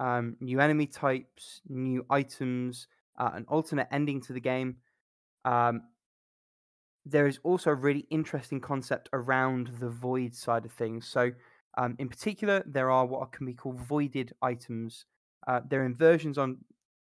[0.00, 2.88] um, new enemy types, new items,
[3.18, 4.76] uh, an alternate ending to the game.
[5.44, 5.82] Um,
[7.04, 11.06] there is also a really interesting concept around the void side of things.
[11.06, 11.32] So,
[11.78, 15.06] um, in particular, there are what can be called voided items.
[15.46, 16.58] Uh, they're inversions on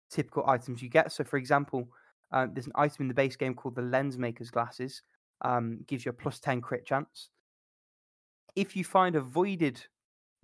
[0.10, 1.12] typical items you get.
[1.12, 1.88] So, for example,
[2.32, 5.02] uh, there's an item in the base game called the Lens Maker's Glasses,
[5.42, 7.30] um, gives you a plus 10 crit chance.
[8.56, 9.82] If you find a voided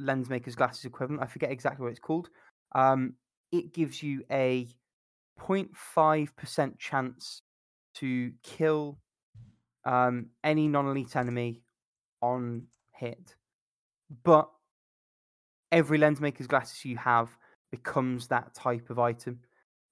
[0.02, 1.23] lens maker's glasses equivalent.
[1.23, 2.30] I forget exactly what it's called.
[2.73, 3.14] Um,
[3.52, 4.68] it gives you a
[5.39, 7.41] 0.5% chance
[7.95, 8.98] to kill
[9.85, 11.61] um, any non elite enemy
[12.22, 13.35] on hit.
[14.23, 14.49] But
[15.71, 17.29] every lens maker's glasses you have
[17.71, 19.39] becomes that type of item.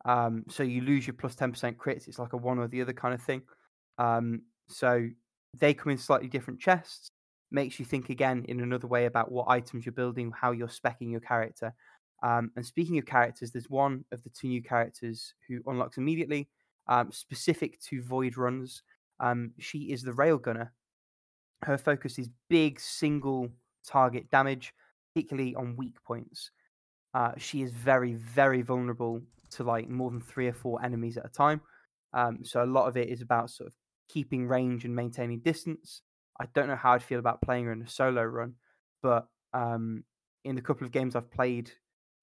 [0.05, 2.07] Um, so you lose your plus 10% crits.
[2.07, 3.41] It's like a one or the other kind of thing.
[3.97, 5.07] Um, so
[5.57, 7.09] they come in slightly different chests.
[7.51, 11.11] Makes you think again in another way about what items you're building, how you're specking
[11.11, 11.73] your character.
[12.21, 16.49] Um, and speaking of characters, there's one of the two new characters who unlocks immediately,
[16.87, 18.83] um, specific to void runs.
[19.19, 20.69] Um, she is the railgunner.
[21.63, 23.49] Her focus is big single
[23.87, 24.73] target damage,
[25.13, 26.51] particularly on weak points.
[27.13, 31.25] Uh, she is very, very vulnerable to like more than three or four enemies at
[31.25, 31.61] a time.
[32.13, 33.75] Um, so a lot of it is about sort of
[34.07, 36.01] keeping range and maintaining distance.
[36.39, 38.55] I don't know how I'd feel about playing her in a solo run,
[39.01, 40.03] but um,
[40.45, 41.71] in the couple of games I've played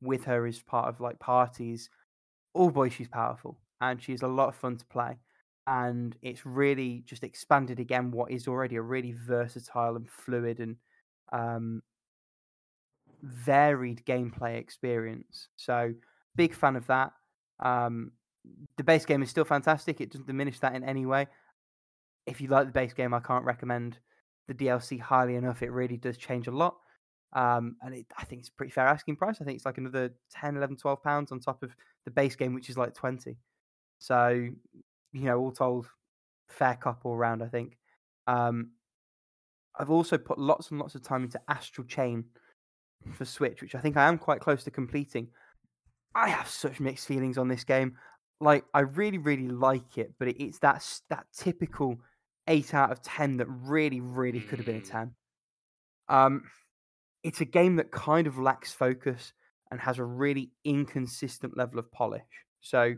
[0.00, 1.90] with her as part of like parties,
[2.54, 5.18] oh boy, she's powerful and she's a lot of fun to play.
[5.66, 10.76] And it's really just expanded again what is already a really versatile and fluid and
[11.32, 11.82] um,
[13.22, 15.48] varied gameplay experience.
[15.56, 15.94] So,
[16.36, 17.12] big fan of that.
[17.60, 18.12] Um,
[18.76, 20.00] the base game is still fantastic.
[20.00, 21.26] It doesn't diminish that in any way.
[22.26, 23.98] If you like the base game, I can't recommend
[24.48, 25.62] the DLC highly enough.
[25.62, 26.76] It really does change a lot.
[27.32, 29.38] Um, and it, I think it's pretty fair asking price.
[29.40, 31.74] I think it's like another 10, 11, 12 pounds on top of
[32.04, 33.36] the base game, which is like 20.
[33.98, 34.48] So,
[35.12, 35.86] you know, all told,
[36.48, 37.76] fair cop all round, I think.
[38.26, 38.70] Um,
[39.78, 42.24] I've also put lots and lots of time into Astral Chain
[43.12, 45.28] for Switch, which I think I am quite close to completing.
[46.14, 47.96] I have such mixed feelings on this game.
[48.40, 51.98] Like, I really, really like it, but it's that that typical
[52.48, 54.90] eight out of ten that really, really could have been a Mm.
[54.90, 55.14] ten.
[56.08, 56.50] Um,
[57.22, 59.32] it's a game that kind of lacks focus
[59.70, 62.22] and has a really inconsistent level of polish.
[62.60, 62.94] So,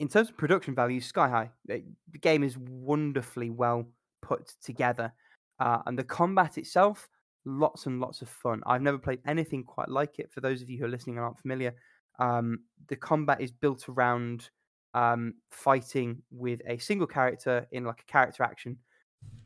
[0.00, 1.50] in terms of production value, sky high.
[1.66, 3.86] The the game is wonderfully well
[4.22, 5.12] put together,
[5.60, 7.08] uh, and the combat itself,
[7.44, 8.62] lots and lots of fun.
[8.66, 10.32] I've never played anything quite like it.
[10.32, 11.74] For those of you who are listening and aren't familiar,
[12.18, 14.50] um, the combat is built around
[14.94, 18.78] um, fighting with a single character in like a character action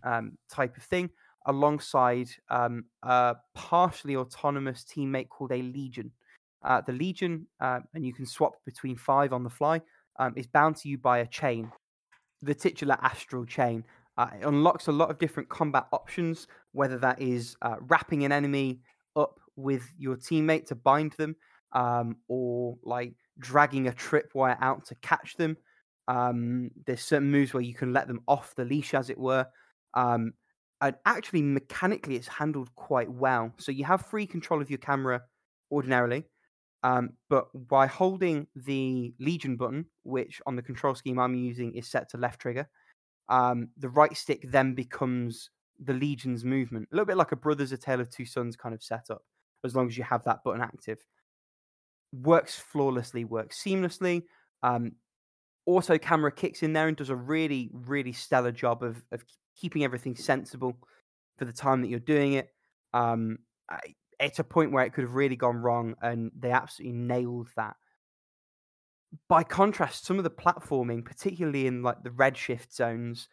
[0.04, 1.10] um, type of thing,
[1.46, 6.10] alongside um, a partially autonomous teammate called a Legion.
[6.62, 9.80] Uh, the Legion, uh, and you can swap between five on the fly,
[10.18, 11.70] um, is bound to you by a chain,
[12.42, 13.84] the titular astral chain.
[14.18, 18.32] Uh, it unlocks a lot of different combat options, whether that is uh, wrapping an
[18.32, 18.80] enemy
[19.14, 21.36] up with your teammate to bind them,
[21.72, 25.56] um, or like dragging a tripwire out to catch them.
[26.08, 29.46] Um, there's certain moves where you can let them off the leash, as it were.
[29.94, 30.32] Um,
[30.80, 33.52] and actually, mechanically, it's handled quite well.
[33.58, 35.22] So you have free control of your camera
[35.70, 36.24] ordinarily,
[36.82, 41.86] um, but by holding the Legion button, which on the control scheme I'm using is
[41.86, 42.68] set to left trigger,
[43.28, 46.88] um, the right stick then becomes the Legion's movement.
[46.90, 49.22] A little bit like a Brothers, A Tale of Two Sons kind of setup,
[49.64, 50.98] as long as you have that button active.
[52.12, 54.22] Works flawlessly, works seamlessly.
[54.62, 54.92] Um,
[55.66, 59.22] auto camera kicks in there and does a really, really stellar job of, of
[59.54, 60.76] keeping everything sensible
[61.36, 62.48] for the time that you're doing it.
[62.94, 63.38] Um,
[63.70, 63.78] I,
[64.18, 67.76] it's a point where it could have really gone wrong, and they absolutely nailed that.
[69.28, 73.28] By contrast, some of the platforming, particularly in like the redshift zones,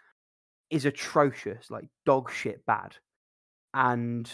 [0.69, 2.95] is atrocious, like dog shit bad.
[3.73, 4.31] And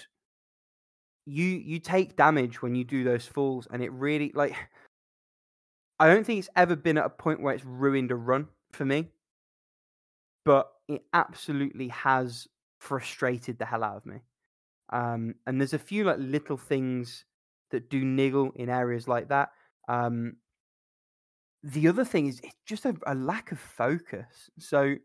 [1.26, 4.56] you you take damage when you do those falls, and it really like
[6.00, 8.86] I don't think it's ever been at a point where it's ruined a run for
[8.86, 9.10] me,
[10.46, 12.48] but it absolutely has
[12.80, 14.18] frustrated the hell out of me.
[14.92, 17.26] Um, and there's a few like little things
[17.70, 19.50] that do niggle in areas like that.
[19.88, 20.38] Um,
[21.64, 24.50] the other thing is it's just a, a lack of focus.
[24.58, 24.96] So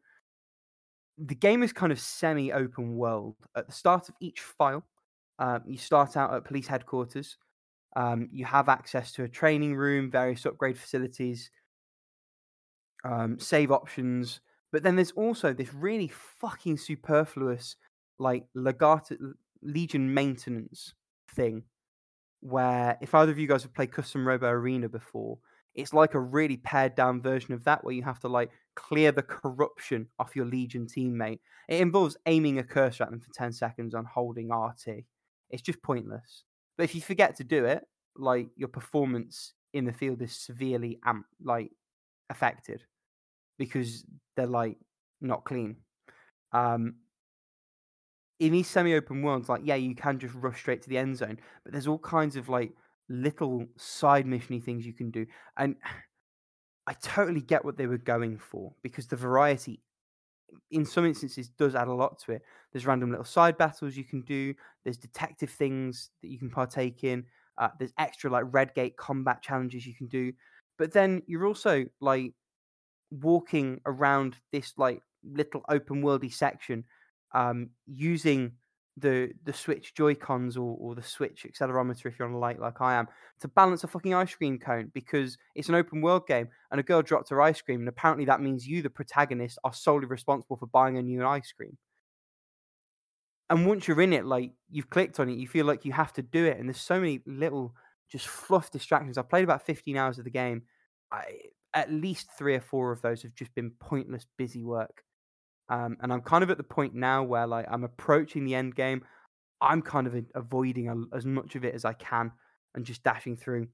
[1.19, 3.37] the game is kind of semi-open world.
[3.57, 4.85] At the start of each file,
[5.39, 7.37] um, you start out at police headquarters.
[7.95, 11.51] Um, you have access to a training room, various upgrade facilities,
[13.05, 14.41] um, save options.
[14.73, 17.77] But then there's also this really fucking superfluous,
[18.19, 19.17] like Legato
[19.63, 20.93] Legion maintenance
[21.35, 21.63] thing,
[22.41, 25.39] where if either of you guys have played Custom Robo Arena before,
[25.77, 29.13] it's like a really pared down version of that where you have to like clear
[29.13, 31.39] the corruption off your Legion teammate.
[31.69, 35.05] It involves aiming a cursor at them for 10 seconds and holding RT.
[35.51, 36.45] It's just pointless.
[36.79, 37.85] But if you forget to do it,
[38.17, 41.71] like your performance in the field is severely amp like
[42.31, 42.83] affected
[43.59, 44.05] because
[44.35, 44.79] they're like
[45.21, 45.77] not clean.
[46.53, 46.97] Um
[48.39, 51.39] in these semi-open worlds, like yeah, you can just rush straight to the end zone,
[51.65, 52.73] but there's all kinds of like
[53.09, 55.27] little side missiony things you can do,
[55.57, 55.77] and
[56.87, 59.83] I totally get what they were going for because the variety,
[60.71, 62.43] in some instances, does add a lot to it.
[62.73, 64.55] There's random little side battles you can do.
[64.85, 67.25] There's detective things that you can partake in.
[67.59, 70.33] Uh, there's extra like red gate combat challenges you can do,
[70.79, 72.35] but then you're also like
[73.11, 76.85] walking around this like little open worldy section
[77.35, 78.53] um, using
[78.97, 82.59] the the Switch Joy Cons or, or the Switch accelerometer if you're on a light
[82.59, 83.07] like I am
[83.41, 86.83] to balance a fucking ice cream cone because it's an open world game and a
[86.83, 90.57] girl dropped her ice cream and apparently that means you the protagonist are solely responsible
[90.57, 91.77] for buying a new ice cream.
[93.49, 96.13] And once you're in it, like you've clicked on it, you feel like you have
[96.15, 96.59] to do it.
[96.59, 97.75] And there's so many little
[98.11, 99.19] just fluff distractions.
[99.19, 100.63] I've played about 15 hours of the game.
[101.13, 101.23] I,
[101.73, 105.05] at least three or four of those have just been pointless busy work.
[105.69, 108.75] Um, and I'm kind of at the point now where like I'm approaching the end
[108.75, 109.05] game.
[109.61, 112.31] I'm kind of avoiding a, as much of it as I can
[112.75, 113.69] and just dashing through.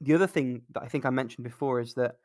[0.00, 2.16] The other thing that I think I mentioned before is that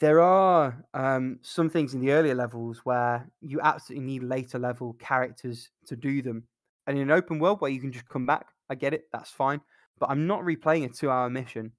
[0.00, 4.94] there are um, some things in the earlier levels where you absolutely need later level
[4.94, 6.44] characters to do them.
[6.86, 9.30] And in an open world where you can just come back, I get it, that's
[9.30, 9.60] fine.
[9.98, 11.72] But I'm not replaying a two hour mission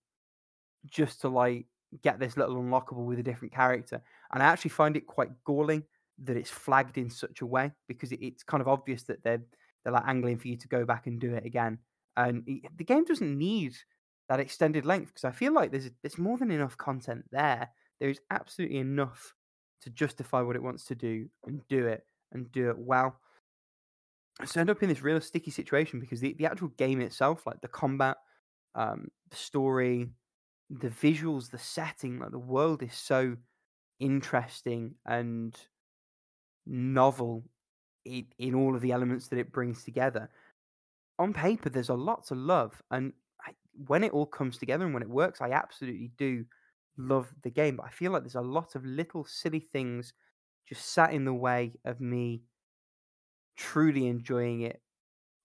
[0.85, 1.65] just to like
[2.03, 4.01] get this little unlockable with a different character.
[4.33, 5.83] And I actually find it quite galling
[6.23, 9.41] that it's flagged in such a way because it's kind of obvious that they're
[9.83, 11.79] they're like angling for you to go back and do it again.
[12.17, 13.75] And the game doesn't need
[14.27, 17.69] that extended length because I feel like there's there's more than enough content there.
[17.99, 19.33] There is absolutely enough
[19.81, 23.19] to justify what it wants to do and do it and do it well.
[24.45, 27.59] So end up in this real sticky situation because the, the actual game itself, like
[27.61, 28.17] the combat,
[28.75, 30.07] um, the story,
[30.69, 33.37] the visuals, the setting, like the world is so
[33.99, 35.57] interesting and
[36.65, 37.43] novel
[38.05, 40.29] in, in all of the elements that it brings together.
[41.17, 43.13] On paper, there's a lot to love, and
[43.45, 43.51] I,
[43.87, 46.45] when it all comes together and when it works, I absolutely do
[46.97, 47.77] love the game.
[47.77, 50.13] But I feel like there's a lot of little silly things
[50.67, 52.43] just sat in the way of me
[53.57, 54.81] truly enjoying it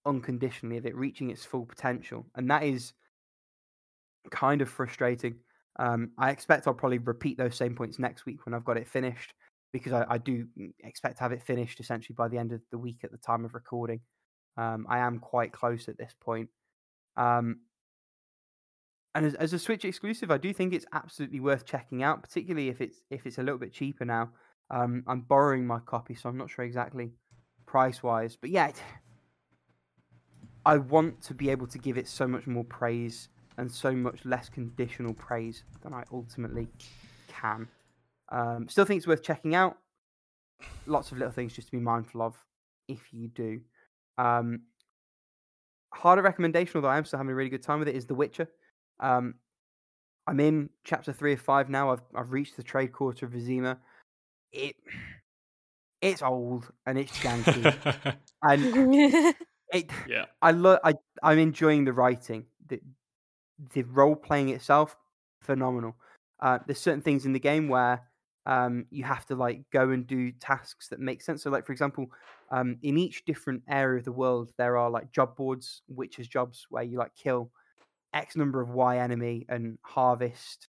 [0.06, 2.92] unconditionally, of it reaching its full potential, and that is
[4.30, 5.36] kind of frustrating.
[5.78, 8.86] Um, I expect I'll probably repeat those same points next week when I've got it
[8.86, 9.34] finished
[9.72, 10.46] because I, I, do
[10.84, 13.44] expect to have it finished essentially by the end of the week at the time
[13.44, 14.00] of recording.
[14.56, 16.48] Um, I am quite close at this point.
[17.16, 17.60] Um,
[19.16, 22.68] and as, as, a Switch exclusive, I do think it's absolutely worth checking out, particularly
[22.68, 24.30] if it's if it's a little bit cheaper now.
[24.70, 27.12] Um, I'm borrowing my copy, so I'm not sure exactly
[27.66, 28.70] price wise, but yeah,
[30.64, 34.24] I want to be able to give it so much more praise and so much
[34.24, 36.68] less conditional praise than I ultimately
[37.28, 37.68] can.
[38.30, 39.78] Um, still think it's worth checking out.
[40.86, 42.36] Lots of little things just to be mindful of
[42.88, 43.60] if you do.
[44.18, 44.62] Um,
[45.92, 48.48] harder recommendation, although I'm still having a really good time with it, is The Witcher.
[49.00, 49.34] Um,
[50.26, 51.90] I'm in chapter three of five now.
[51.90, 53.78] I've I've reached the trade quarter of Vizima.
[54.52, 54.76] It
[56.00, 59.34] it's old and it's janky, and
[59.72, 59.90] it.
[60.08, 60.78] Yeah, I love.
[60.84, 62.46] I I'm enjoying the writing.
[62.68, 62.80] The
[63.72, 64.96] the role playing itself,
[65.40, 65.96] phenomenal.
[66.40, 68.02] Uh, there's certain things in the game where
[68.46, 71.42] um, you have to like go and do tasks that make sense.
[71.42, 72.06] So, like for example,
[72.50, 76.66] um, in each different area of the world, there are like job boards, witches jobs,
[76.68, 77.50] where you like kill
[78.12, 80.68] X number of Y enemy and harvest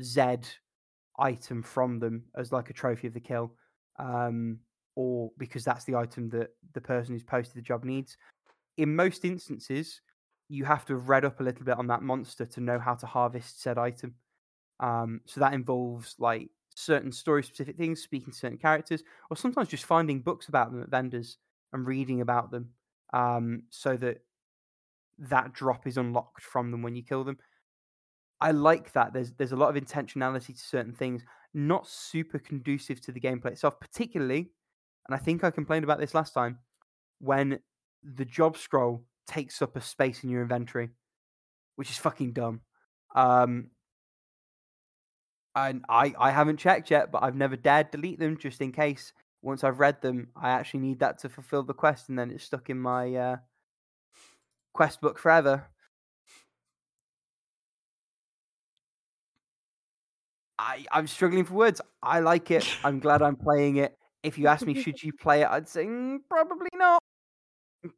[0.00, 0.36] Z
[1.18, 3.54] item from them as like a trophy of the kill,
[3.98, 4.58] um,
[4.96, 8.16] or because that's the item that the person who's posted the job needs.
[8.78, 10.00] In most instances,
[10.48, 12.94] you have to have read up a little bit on that monster to know how
[12.94, 14.14] to harvest said item.
[14.80, 19.68] Um, so that involves like certain story specific things, speaking to certain characters, or sometimes
[19.68, 21.38] just finding books about them at vendors
[21.72, 22.70] and reading about them,
[23.12, 24.22] um, so that
[25.18, 27.38] that drop is unlocked from them when you kill them.
[28.40, 29.12] I like that.
[29.12, 31.22] There's there's a lot of intentionality to certain things,
[31.54, 34.50] not super conducive to the gameplay itself, particularly,
[35.06, 36.58] and I think I complained about this last time,
[37.20, 37.60] when
[38.02, 40.90] the job scroll takes up a space in your inventory,
[41.76, 42.60] which is fucking dumb.
[43.14, 43.70] Um,
[45.54, 49.12] and I, I haven't checked yet, but I've never dared delete them just in case.
[49.42, 52.44] Once I've read them, I actually need that to fulfill the quest, and then it's
[52.44, 53.36] stuck in my uh,
[54.72, 55.64] quest book forever.
[60.58, 61.80] I, I'm struggling for words.
[62.02, 62.64] I like it.
[62.84, 63.96] I'm glad I'm playing it.
[64.22, 65.48] If you ask me, should you play it?
[65.50, 67.02] I'd say mm, probably not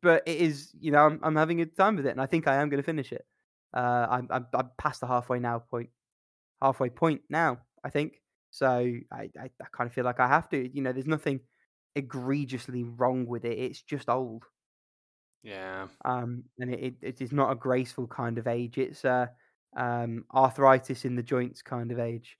[0.03, 2.47] but it is, you know, I'm, I'm having a time with it, and I think
[2.47, 3.25] I am going to finish it.
[3.75, 5.91] Uh, I'm, I'm, I'm past the halfway now point,
[6.63, 7.59] halfway point now.
[7.85, 8.21] I think
[8.51, 8.69] so.
[9.13, 10.75] I, I, I kind of feel like I have to.
[10.75, 11.41] You know, there's nothing
[11.97, 13.59] egregiously wrong with it.
[13.59, 14.45] It's just old.
[15.43, 15.89] Yeah.
[16.05, 18.79] Um, and it, it, it is not a graceful kind of age.
[18.79, 19.31] It's a
[19.77, 22.39] um, arthritis in the joints kind of age.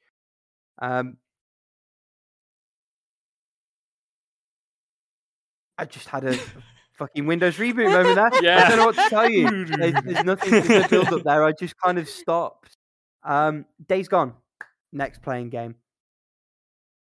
[0.81, 1.19] Um,
[5.77, 6.39] I just had a
[6.99, 8.59] fucking Windows reboot moment there.
[8.59, 9.65] I don't know what to tell you.
[9.67, 11.45] There's, there's nothing to build up there.
[11.45, 12.77] I just kind of stopped.
[13.23, 14.35] Um, Days Gone,
[14.93, 15.77] next playing game.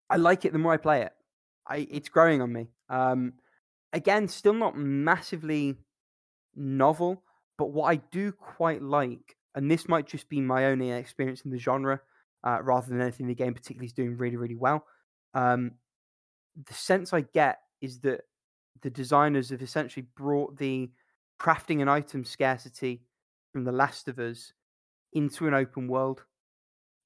[0.09, 1.13] I like it the more I play it.
[1.67, 2.69] I it's growing on me.
[2.89, 3.35] Um,
[3.93, 5.77] again, still not massively
[6.55, 7.23] novel,
[7.59, 11.51] but what I do quite like, and this might just be my only experience in
[11.51, 12.01] the genre,
[12.45, 14.85] uh, rather than anything the game particularly is doing really, really well.
[15.35, 15.73] Um,
[16.67, 18.23] the sense I get is that
[18.83, 20.91] the designers have essentially brought the
[21.41, 23.03] crafting and item scarcity
[23.53, 24.53] from The Last of Us
[25.13, 26.25] into an open world,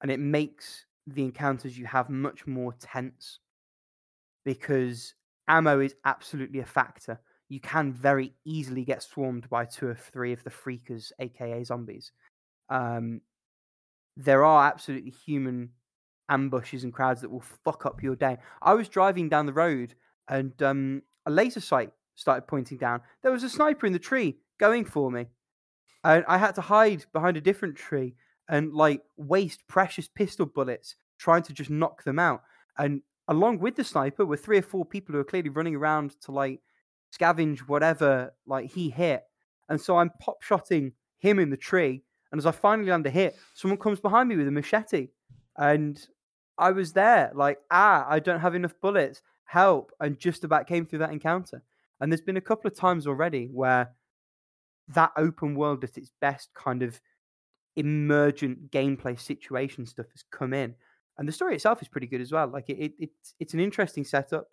[0.01, 3.39] and it makes the encounters you have much more tense
[4.43, 5.13] because
[5.47, 7.19] ammo is absolutely a factor.
[7.49, 12.11] You can very easily get swarmed by two or three of the freakers, aka zombies.
[12.69, 13.21] Um,
[14.17, 15.69] there are absolutely human
[16.29, 18.37] ambushes and crowds that will fuck up your day.
[18.61, 19.93] I was driving down the road
[20.27, 23.01] and um, a laser sight started pointing down.
[23.21, 25.27] There was a sniper in the tree going for me.
[26.03, 28.15] And I had to hide behind a different tree
[28.47, 32.43] and like waste precious pistol bullets trying to just knock them out.
[32.77, 36.19] And along with the sniper were three or four people who were clearly running around
[36.21, 36.61] to like
[37.17, 39.23] scavenge whatever like he hit.
[39.69, 42.03] And so I'm pop shotting him in the tree.
[42.31, 45.09] And as I finally land a hit, someone comes behind me with a machete.
[45.57, 45.99] And
[46.57, 49.21] I was there, like, ah, I don't have enough bullets.
[49.45, 49.91] Help.
[49.99, 51.63] And just about came through that encounter.
[51.99, 53.91] And there's been a couple of times already where
[54.89, 56.99] that open world at its best kind of
[57.75, 60.75] emergent gameplay situation stuff has come in.
[61.17, 62.47] And the story itself is pretty good as well.
[62.47, 64.47] Like it, it it's it's an interesting setup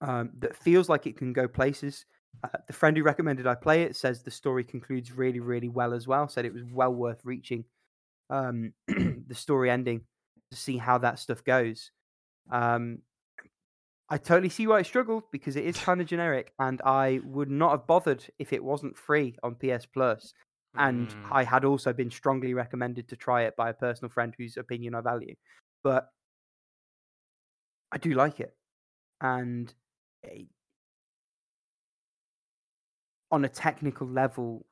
[0.00, 2.04] um, that feels like it can go places.
[2.44, 5.92] Uh, the friend who recommended I play it says the story concludes really, really well
[5.92, 6.28] as well.
[6.28, 7.64] Said it was well worth reaching
[8.30, 10.02] um, the story ending
[10.50, 11.90] to see how that stuff goes.
[12.50, 12.98] Um,
[14.10, 17.50] I totally see why it struggled because it is kind of generic, and I would
[17.50, 20.34] not have bothered if it wasn't free on PS Plus.
[20.76, 21.32] And Mm.
[21.32, 24.94] I had also been strongly recommended to try it by a personal friend whose opinion
[24.94, 25.34] I value.
[25.82, 26.08] But
[27.92, 28.56] I do like it,
[29.20, 29.74] and
[33.30, 34.66] on a technical level,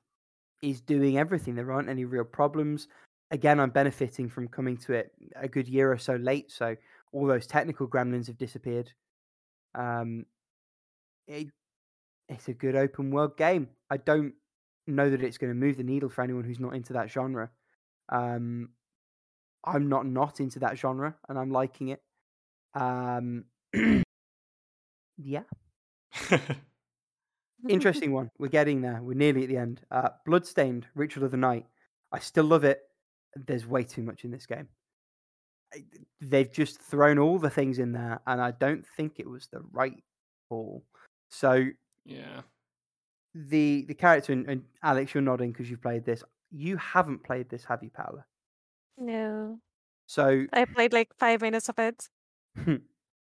[0.62, 1.54] is doing everything.
[1.54, 2.88] There aren't any real problems.
[3.30, 6.76] Again, I'm benefiting from coming to it a good year or so late, so
[7.12, 8.92] all those technical gremlins have disappeared.
[9.76, 10.26] Um,
[11.28, 11.48] it,
[12.28, 13.68] it's a good open world game.
[13.90, 14.34] I don't
[14.86, 17.50] know that it's going to move the needle for anyone who's not into that genre.
[18.08, 18.70] Um,
[19.64, 22.00] I'm not not into that genre, and I'm liking it.
[22.74, 23.44] Um,
[25.18, 25.42] yeah,
[27.68, 28.30] interesting one.
[28.38, 29.00] We're getting there.
[29.02, 29.80] We're nearly at the end.
[29.90, 31.66] Uh, Bloodstained, Ritual of the Night.
[32.12, 32.80] I still love it.
[33.34, 34.68] There's way too much in this game.
[35.74, 35.84] I-
[36.20, 39.60] They've just thrown all the things in there, and I don't think it was the
[39.72, 40.02] right
[40.48, 40.82] call.
[41.30, 41.66] So
[42.04, 42.40] yeah.
[43.34, 46.22] the the character and, and Alex, you're nodding because you've played this.
[46.50, 48.24] You haven't played this, have you, Paula?
[48.96, 49.58] No.
[50.06, 52.08] So I played like five minutes of it.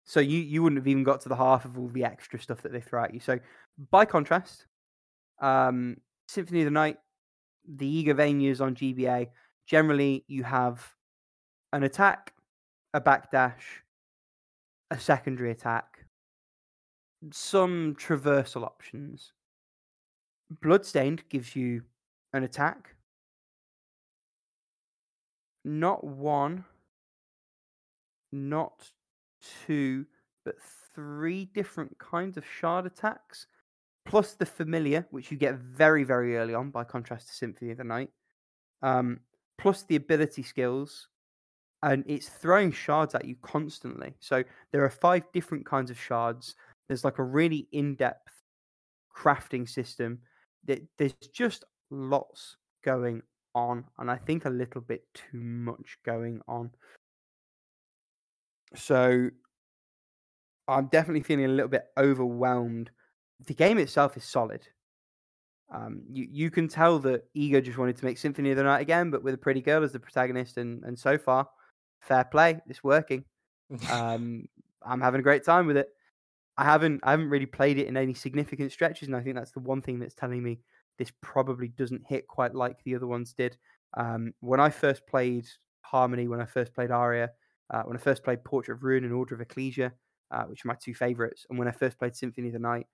[0.06, 2.62] so you you wouldn't have even got to the half of all the extra stuff
[2.62, 3.20] that they throw at you.
[3.20, 3.40] So
[3.92, 4.68] by contrast,
[5.42, 5.98] um,
[6.28, 6.98] Symphony of the Night,
[7.68, 9.28] the Igavanias on GBA,
[9.68, 10.88] generally you have
[11.74, 12.34] an attack,
[12.94, 13.84] a backdash,
[14.92, 16.06] a secondary attack,
[17.32, 19.34] some traversal options.
[20.62, 21.84] Bloodstained gives you
[22.34, 22.96] an attack,
[25.64, 26.66] not one,
[28.32, 28.90] not
[29.66, 30.06] two,
[30.44, 30.56] but
[30.96, 33.46] three different kinds of shard attacks,
[34.06, 37.78] plus the familiar, which you get very, very early on, by contrast to Symphony of
[37.78, 38.10] the Night,
[38.82, 39.20] um,
[39.60, 41.09] plus the ability skills,
[41.84, 44.14] and it's throwing shards at you constantly.
[44.20, 46.56] So there are five different kinds of shards.
[46.88, 48.42] There's like a really in-depth
[49.16, 50.20] crafting system.
[50.66, 53.22] There's just lots going
[53.56, 56.72] on, and I think a little bit too much going on.
[58.76, 59.30] So
[60.68, 62.92] I'm definitely feeling a little bit overwhelmed.
[63.48, 64.68] The game itself is solid.
[65.74, 68.82] Um, you you can tell that IGA just wanted to make Symphony of the Night
[68.82, 71.48] again, but with a pretty girl as the protagonist, and and so far,
[72.00, 73.26] fair play, it's working.
[73.92, 74.46] Um,
[74.84, 75.90] I'm having a great time with it.
[76.58, 79.52] I haven't I haven't really played it in any significant stretches, and I think that's
[79.52, 80.60] the one thing that's telling me
[80.98, 83.58] this probably doesn't hit quite like the other ones did.
[83.96, 85.48] Um, when I first played
[85.82, 87.32] Harmony, when I first played Aria,
[87.70, 89.94] uh, when I first played Portrait of Ruin and Order of Ecclesia,
[90.32, 91.46] uh, which are my two favorites.
[91.50, 92.88] And when I first played Symphony of the Night,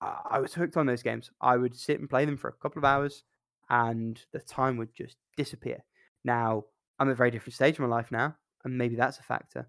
[0.00, 1.30] I, I was hooked on those games.
[1.40, 3.24] I would sit and play them for a couple of hours,
[3.68, 5.84] and the time would just disappear.
[6.24, 6.64] Now
[6.98, 9.68] I'm at a very different stage of my life now, and maybe that's a factor.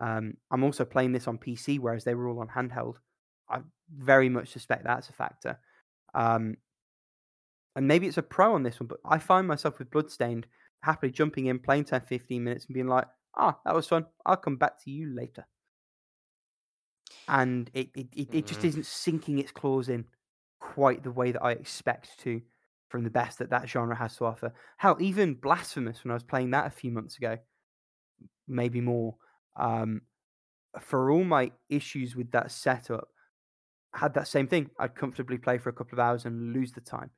[0.00, 2.98] Um, I'm also playing this on PC, whereas they were all on handheld.
[3.48, 5.60] I very much suspect that's a factor.
[6.14, 6.58] Um,
[7.76, 10.46] and maybe it's a pro on this one, but I find myself with Bloodstained
[10.82, 14.06] happily jumping in, playing 10, 15 minutes, and being like, ah, that was fun.
[14.26, 15.46] I'll come back to you later.
[17.26, 18.64] And it, it, it, it just Mhm.
[18.64, 20.08] isn't sinking its claws in
[20.60, 22.42] quite the way that I expect to
[22.94, 24.54] from the best that that genre has to offer.
[24.76, 27.36] Hell, even Blasphemous, when I was playing that a few months ago,
[28.46, 29.16] maybe more,
[29.56, 30.02] um,
[30.78, 33.08] for all my issues with that setup,
[33.94, 34.70] had that same thing.
[34.78, 37.10] I'd comfortably play for a couple of hours and lose the time.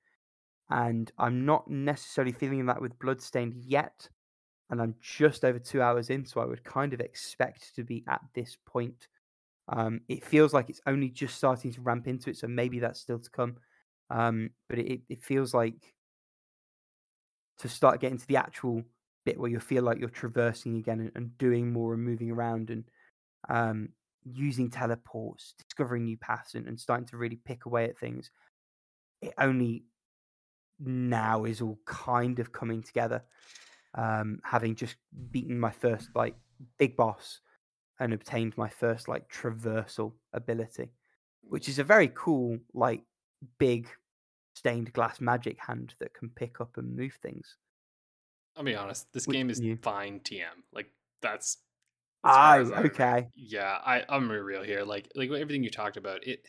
[0.71, 4.09] And I'm not necessarily feeling that with Bloodstained yet.
[4.71, 8.03] And I'm just over two hours in, so I would kind of expect to be
[8.09, 9.09] at this point.
[9.69, 13.01] Um, it feels like it's only just starting to ramp into it, so maybe that's
[13.01, 13.57] still to come.
[14.11, 15.95] Um, but it, it feels like
[17.59, 18.83] to start getting to the actual
[19.25, 22.71] bit where you feel like you're traversing again and, and doing more and moving around
[22.71, 22.85] and
[23.49, 23.89] um,
[24.25, 28.31] using teleports, discovering new paths, and, and starting to really pick away at things.
[29.23, 29.85] It only
[30.79, 33.23] now is all kind of coming together.
[33.95, 34.97] Um, having just
[35.31, 36.35] beaten my first like
[36.79, 37.41] big boss
[37.99, 40.91] and obtained my first like traversal ability,
[41.41, 43.03] which is a very cool like
[43.59, 43.89] big
[44.55, 47.57] stained glass magic hand that can pick up and move things.
[48.57, 49.07] I'll be honest.
[49.13, 50.45] This Which game is you- fine TM.
[50.73, 50.91] Like
[51.23, 51.59] that's.
[52.25, 52.31] Oh,
[52.61, 53.29] as I- okay.
[53.37, 54.83] Yeah, I I'm real here.
[54.85, 56.49] Like like everything you talked about, it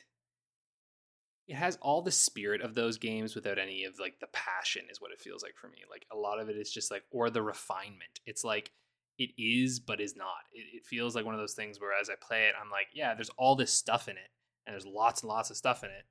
[1.48, 5.00] it has all the spirit of those games without any of like the passion is
[5.00, 5.78] what it feels like for me.
[5.90, 8.20] Like a lot of it is just like or the refinement.
[8.26, 8.72] It's like
[9.18, 10.46] it is but is not.
[10.54, 12.88] It, it feels like one of those things where as I play it, I'm like,
[12.94, 14.30] yeah, there's all this stuff in it,
[14.66, 16.06] and there's lots and lots of stuff in it.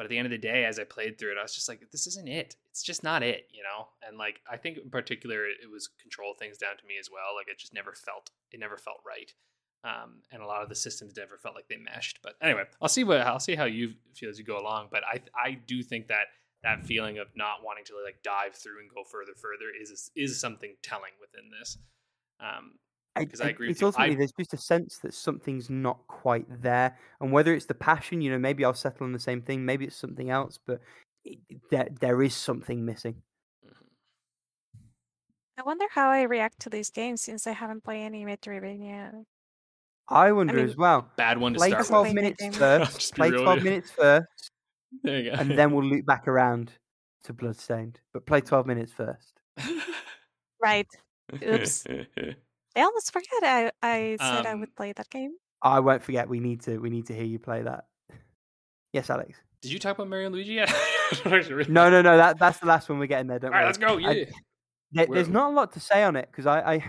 [0.00, 1.68] But at the end of the day, as I played through it, I was just
[1.68, 2.56] like, this isn't it.
[2.70, 3.88] It's just not it, you know?
[4.00, 7.36] And like, I think in particular, it, was control things down to me as well.
[7.36, 9.30] Like, it just never felt, it never felt right.
[9.84, 12.20] Um, and a lot of the systems never felt like they meshed.
[12.22, 14.88] But anyway, I'll see what, I'll see how you feel as you go along.
[14.90, 16.28] But I, I do think that
[16.62, 20.40] that feeling of not wanting to like dive through and go further, further is, is
[20.40, 21.76] something telling within this.
[22.40, 22.78] Um,
[23.16, 23.86] I, 'Cause I agree it's you.
[23.86, 27.74] ultimately I- there's just a sense that something's not quite there, and whether it's the
[27.74, 30.80] passion, you know, maybe I'll settle on the same thing, maybe it's something else, but
[31.24, 33.22] it, there there is something missing.
[33.64, 33.90] mhm.
[35.56, 39.26] I wonder how I react to these games since I haven't played any Metroidvania.
[40.08, 41.10] I wonder mean, as well.
[41.16, 42.16] Bad one to Play start twelve with.
[42.38, 43.14] Play minutes first.
[43.14, 43.62] Play twelve you.
[43.62, 44.50] minutes first,
[45.02, 45.36] There you go.
[45.36, 46.72] and then we'll loop back around
[47.24, 48.00] to Bloodstained.
[48.12, 49.40] But play twelve minutes first.
[50.60, 50.86] Right.
[51.42, 51.86] Oops.
[52.76, 55.32] I almost forgot I, I said I Um, would play that game.
[55.62, 56.28] I won't forget.
[56.28, 56.78] We need to.
[56.78, 57.84] We need to hear you play that.
[58.92, 59.38] Yes, Alex.
[59.62, 60.72] Did you talk about Mario and Luigi yet?
[61.68, 62.16] No, no, no.
[62.16, 63.38] That that's the last one we're getting there.
[63.40, 63.66] Don't All right, worry.
[63.66, 63.96] let's go.
[63.98, 64.24] I- Yeah.
[64.92, 66.84] There, there's Where- not a lot to say on it because I, I,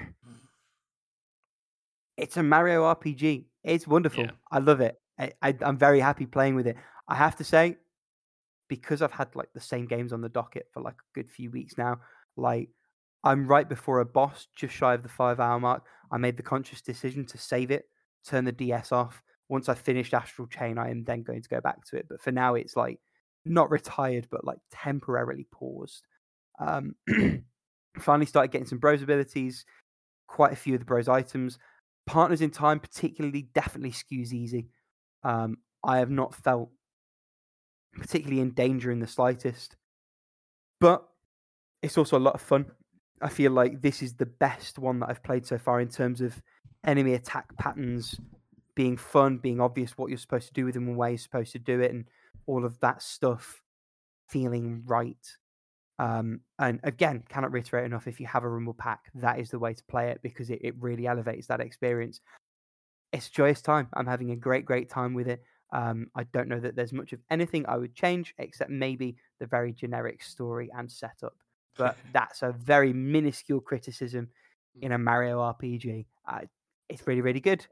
[2.17, 3.45] it's a Mario RPG.
[3.63, 4.25] It's wonderful.
[4.25, 4.31] Yeah.
[4.51, 4.95] I love it.
[5.19, 6.77] I, I, I'm very happy playing with it.
[7.07, 7.77] I have to say,
[8.69, 11.51] because I've had like the same games on the docket for like a good few
[11.51, 11.99] weeks now,
[12.37, 12.69] like
[13.23, 15.84] I'm right before a boss, just shy of the five hour mark.
[16.11, 17.85] I made the conscious decision to save it,
[18.26, 19.22] turn the DS off.
[19.49, 22.07] Once I finished Astral Chain, I am then going to go back to it.
[22.10, 22.99] But for now, it's like
[23.45, 26.07] not retired, but like temporarily paused.
[26.60, 26.95] Um,
[27.99, 29.65] finally started getting some bros abilities,
[30.27, 31.60] quite a few of the bros items.
[32.07, 34.69] Partners in time, particularly, definitely skews easy.
[35.23, 36.69] Um, I have not felt
[37.93, 39.76] particularly in danger in the slightest,
[40.80, 41.07] but
[41.81, 42.65] it's also a lot of fun.
[43.22, 46.22] I feel like this is the best one that I've played so far in terms
[46.22, 46.41] of
[46.85, 48.19] enemy attack patterns
[48.76, 51.52] being fun, being obvious what you're supposed to do with them and where you're supposed
[51.52, 52.06] to do it, and
[52.48, 53.61] all of that stuff
[54.27, 55.38] feeling right.
[55.99, 59.60] Um, and again, cannot reiterate enough if you have a Rumble pack, that is the
[59.60, 62.22] way to play it because it, it really elevates that experience.
[63.14, 63.88] It's joyous time.
[63.93, 65.43] I'm having a great, great time with it.
[65.73, 69.45] Um, I don't know that there's much of anything I would change except maybe the
[69.45, 71.35] very generic story and setup.
[71.77, 74.30] But that's a very minuscule criticism
[74.80, 76.06] in a Mario RPG.
[76.27, 76.41] Uh,
[76.89, 77.65] it's really, really good.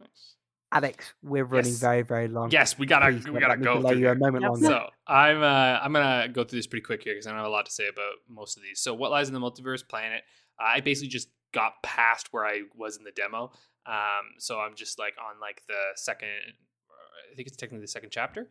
[0.00, 0.36] Nice.
[0.70, 1.80] Alex, we're running Yes.
[1.80, 2.50] very, very long.
[2.50, 4.66] Yes, we gotta Please we gotta go delay you a moment longer.
[4.66, 7.46] So I'm uh, I'm gonna go through this pretty quick here because I don't have
[7.46, 8.78] a lot to say about most of these.
[8.80, 9.86] So what lies in the multiverse?
[9.88, 10.22] planet?
[10.60, 13.52] I basically just got past where I was in the demo.
[13.86, 18.10] Um, so I'm just like on like the second, I think it's technically the second
[18.10, 18.50] chapter.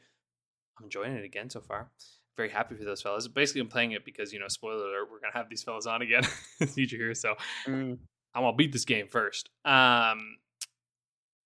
[0.79, 1.91] I'm enjoying it again so far.
[2.37, 3.27] Very happy for those fellas.
[3.27, 6.01] Basically, I'm playing it because you know, spoiler alert, we're gonna have these fellas on
[6.01, 6.23] again
[6.59, 7.13] in the future here.
[7.13, 7.35] So
[7.65, 7.97] Mm.
[8.33, 9.49] I want to beat this game first.
[9.65, 10.37] Um,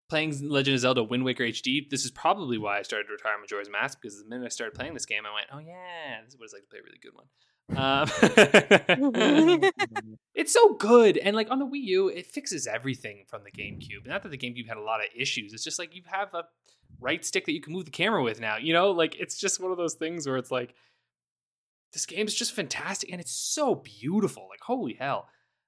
[0.10, 3.40] playing Legend of Zelda Wind Waker HD, this is probably why I started to retire
[3.40, 6.34] Majora's Mask because the minute I started playing this game, I went, "Oh yeah, this
[6.34, 7.28] is what it's like to play a really good one."
[7.78, 8.10] Um,
[10.36, 14.06] it's so good, and like on the Wii U, it fixes everything from the GameCube.
[14.06, 16.44] Not that the GameCube had a lot of issues; it's just like you have a
[17.02, 18.58] right stick that you can move the camera with now.
[18.58, 20.74] You know, like it's just one of those things where it's like
[21.92, 24.48] this game is just fantastic and it's so beautiful.
[24.50, 25.28] Like holy hell.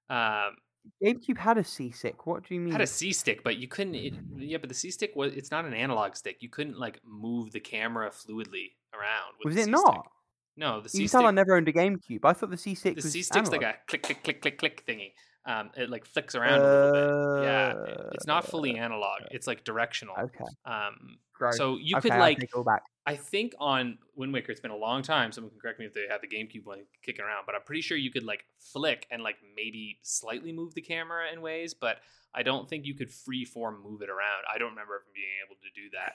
[0.09, 0.55] Um,
[1.03, 2.25] GameCube had a C stick.
[2.27, 2.71] What do you mean?
[2.71, 3.95] had a C stick, but you couldn't.
[3.95, 6.37] It, yeah, but the C stick was it's not an analog stick.
[6.41, 9.33] You couldn't like move the camera fluidly around.
[9.43, 9.71] Was it C-stick.
[9.71, 10.07] not?
[10.55, 12.19] No, the You C can tell I never owned a GameCube.
[12.23, 13.75] I thought the C stick was The was C stick's like analog.
[13.75, 15.13] a click, click, click, click, click thingy.
[15.45, 17.43] Um, it like flicks around a little bit.
[17.43, 17.73] Yeah,
[18.13, 19.21] it's not fully analog.
[19.31, 20.15] It's like directional.
[20.17, 20.45] Uh, Okay.
[20.65, 21.57] Um, Gross.
[21.57, 22.83] so you okay, could like it back.
[23.05, 25.31] I think on Wind Waker, it's been a long time.
[25.33, 27.81] Someone can correct me if they have the GameCube one kicking around, but I'm pretty
[27.81, 31.97] sure you could like flick and like maybe slightly move the camera in ways, but
[32.33, 34.45] I don't think you could free form move it around.
[34.53, 36.13] I don't remember being able to do that.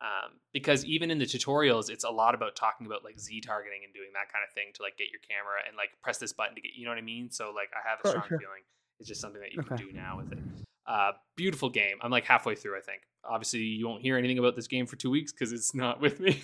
[0.00, 3.80] Um, because even in the tutorials, it's a lot about talking about like Z targeting
[3.84, 6.32] and doing that kind of thing to like get your camera and like press this
[6.32, 7.30] button to get, you know what I mean?
[7.30, 8.38] So like I have a strong Gotcha.
[8.38, 8.62] feeling
[9.00, 10.38] it's just something that you can do now with it.
[10.86, 11.98] Uh, beautiful game.
[12.00, 13.02] I'm like halfway through, I think.
[13.24, 16.18] Obviously, you won't hear anything about this game for two weeks because it's not with
[16.20, 16.42] me.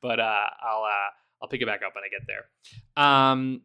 [0.00, 1.10] but uh, I'll uh,
[1.42, 3.04] I'll pick it back up when I get there.
[3.04, 3.62] Um,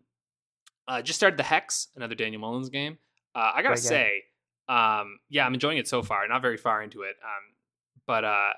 [0.87, 2.97] uh, just started the Hex, another Daniel Mullins game.
[3.35, 3.89] Uh, I gotta Great game.
[3.89, 4.23] say,
[4.69, 6.27] um, yeah, I'm enjoying it so far.
[6.27, 7.53] Not very far into it, um,
[8.07, 8.53] but uh,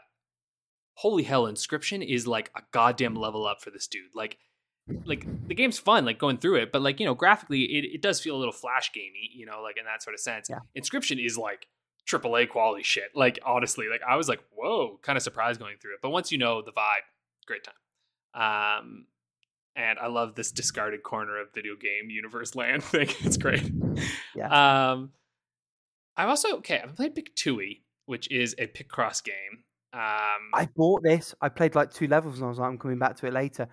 [0.99, 4.13] holy hell, Inscryption is like a goddamn level up for this dude.
[4.13, 4.37] Like,
[5.05, 8.01] like the game's fun, like going through it, but like you know, graphically, it, it
[8.01, 10.49] does feel a little flash gamey, you know, like in that sort of sense.
[10.49, 10.59] Yeah.
[10.77, 11.67] Inscryption is like
[12.05, 13.11] AAA quality shit.
[13.15, 15.99] Like honestly, like I was like, whoa, kind of surprised going through it.
[16.01, 17.07] But once you know the vibe,
[17.47, 18.81] great time.
[18.81, 19.05] Um,
[19.77, 23.07] and I love this discarded corner of video game universe land thing.
[23.21, 23.71] It's great.
[24.35, 24.91] Yeah.
[24.91, 25.11] Um,
[26.17, 26.81] I've also okay.
[26.83, 29.63] I've played Pictooi, which is a Picross game.
[29.93, 31.33] Um, I bought this.
[31.41, 33.67] I played like two levels and I was like, I'm coming back to it later.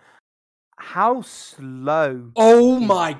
[0.79, 2.33] How slow.
[2.37, 3.17] oh my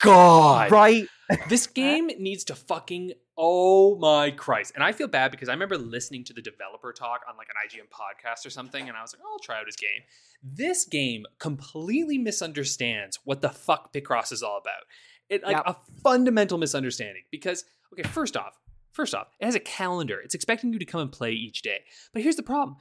[0.00, 0.70] god!
[0.70, 1.06] Right?
[1.48, 4.72] This game needs to fucking oh my Christ.
[4.74, 7.54] And I feel bad because I remember listening to the developer talk on like an
[7.64, 10.02] IGN podcast or something, and I was like, oh, I'll try out his game.
[10.42, 14.82] This game completely misunderstands what the fuck Picross is all about.
[15.28, 15.66] It like Yep.
[15.66, 17.22] a fundamental misunderstanding.
[17.30, 18.58] Because, okay, first off,
[18.98, 20.18] first off, it has a calendar.
[20.24, 21.78] It's expecting you to come and play each day.
[22.12, 22.76] But here's the problem.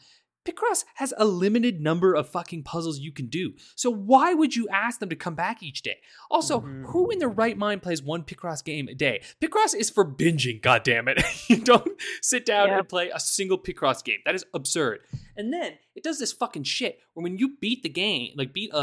[0.48, 3.54] Picross has a limited number of fucking puzzles you can do.
[3.76, 5.98] So why would you ask them to come back each day?
[6.32, 6.86] Also, Mhm.
[6.86, 9.22] who in their right mind plays one Picross game a day?
[9.42, 11.22] Picross is for binging, goddammit.
[11.50, 14.20] you don't sit down and play a single Picross game.
[14.26, 15.02] That is absurd.
[15.36, 18.72] And then it does this fucking shit where when you beat the game, like beat
[18.74, 18.78] a,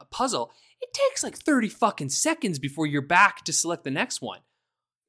[0.00, 0.50] a puzzle,
[0.80, 4.40] it takes like 30 fucking seconds before you're back to select the next one.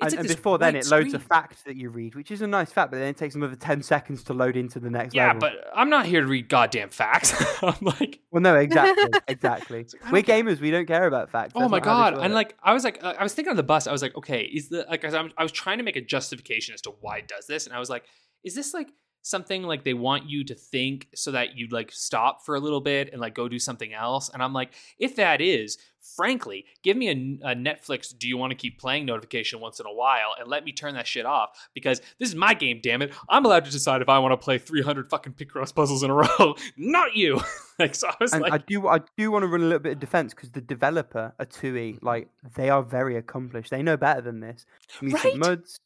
[0.01, 2.71] And, and before then, it loads a fact that you read, which is a nice
[2.71, 5.41] fact, but then it takes another 10 seconds to load into the next Yeah, level.
[5.41, 7.33] but I'm not here to read goddamn facts.
[7.63, 9.11] I'm like, Well, no, exactly.
[9.27, 9.85] exactly.
[10.03, 10.59] Like, We're gamers.
[10.59, 11.53] We don't care about facts.
[11.55, 12.25] Oh That's my how this god!
[12.25, 13.87] And like, I was like, uh, I was thinking on the bus.
[13.87, 16.01] I was like, okay, is the like, 'cause I'm, I was trying to make a
[16.01, 18.03] justification as to why it does this, and I was like,
[18.43, 18.89] is this like
[19.21, 22.81] something like they want you to think so that you like stop for a little
[22.81, 24.29] bit and like go do something else?
[24.29, 28.17] And I'm like, if that is, frankly, give me a, a Netflix.
[28.17, 30.95] Do you want to keep playing notification once in a while and let me turn
[30.95, 32.79] that shit off because this is my game.
[32.81, 33.13] Damn it!
[33.29, 36.13] I'm allowed to decide if I want to play 300 fucking Picross puzzles in a
[36.13, 37.41] row, not you.
[37.79, 39.79] like, so I was and like, I do, I do want to run a little
[39.79, 43.69] bit of defense because the developer, Atooi, like they are very accomplished.
[43.69, 44.65] They know better than this.
[45.01, 45.35] Right?
[45.35, 45.79] Mudds,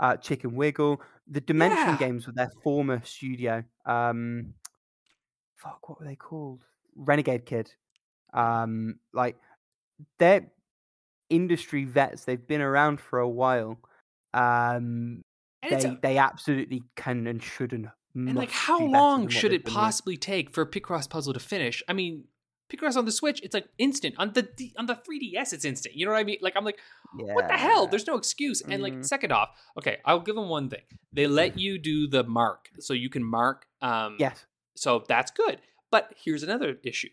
[0.00, 1.96] uh, Chicken Wiggle, the Dementium Yeah.
[1.98, 3.64] games with their former studio.
[3.86, 4.54] Um,
[5.56, 6.60] fuck, what were they called?
[6.96, 7.72] Renegade Kid.
[8.32, 9.36] Um, like
[10.18, 10.50] they're
[11.30, 12.24] industry vets.
[12.24, 13.78] They've been around for a while.
[14.32, 15.22] Um,
[15.62, 20.16] they a- they absolutely can and should and And like, how long should it possibly
[20.16, 21.82] take for a Picross puzzle to finish?
[21.88, 22.24] I mean,
[22.70, 24.14] Picross on the Switch, it's like instant.
[24.18, 25.94] On the on the 3DS, it's instant.
[25.96, 26.38] You know what I mean?
[26.40, 26.78] Like, I'm like,
[27.16, 27.86] what the hell?
[27.86, 28.60] There's no excuse.
[28.62, 29.04] And like, Mhm.
[29.06, 30.82] second off, okay, I'll give them one thing.
[31.12, 33.66] They let you do the mark, so you can mark.
[33.80, 34.46] Um, Yes.
[34.76, 35.60] So that's good.
[35.90, 37.10] But here's another issue.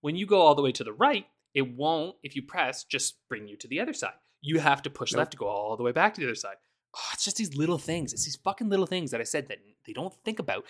[0.00, 3.26] When you go all the way to the right, it won't, if you press, just
[3.28, 4.14] bring you to the other side.
[4.40, 5.18] You have to push Nope.
[5.18, 6.56] left to go all the way back to the other side.
[6.96, 8.12] Oh, it's just these little things.
[8.12, 10.64] It's these fucking little things that I said that they don't think about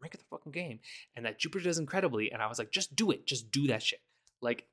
[0.00, 0.78] make the fucking game.
[1.16, 2.30] And that Jupiter does incredibly.
[2.30, 3.26] And I was like, just do it.
[3.26, 4.00] Just do that shit.
[4.40, 4.68] Like,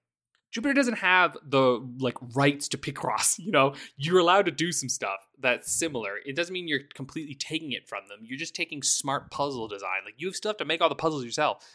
[0.56, 3.74] Jupiter doesn't have the like rights to Picross, you know.
[3.98, 6.14] You're allowed to do some stuff that's similar.
[6.26, 8.20] It doesn't mean you're completely taking it from them.
[8.24, 10.06] You're just taking smart puzzle design.
[10.06, 11.68] Like you still have to make all the puzzles yourself.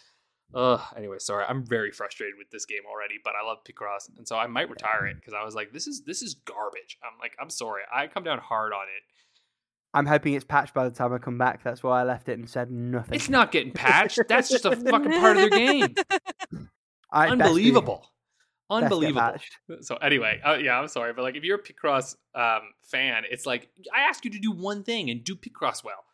[0.54, 0.80] Ugh.
[0.96, 1.44] Anyway, sorry.
[1.46, 4.70] I'm very frustrated with this game already, but I love Picross, and so I might
[4.70, 6.96] retire it because I was like, this is this is garbage.
[7.04, 7.82] I'm like, I'm sorry.
[7.94, 9.02] I come down hard on it.
[9.92, 11.62] I'm hoping it's patched by the time I come back.
[11.62, 13.14] That's why I left it and said nothing.
[13.14, 14.20] It's not getting patched.
[14.26, 15.94] That's just a fucking part of their game.
[17.12, 17.28] I.
[17.28, 18.06] Unbelievable.
[18.70, 19.34] Unbelievable.
[19.80, 23.46] So anyway, uh, yeah, I'm sorry, but like if you're a Picross um, fan, it's
[23.46, 26.04] like I ask you to do one thing and do Picross well,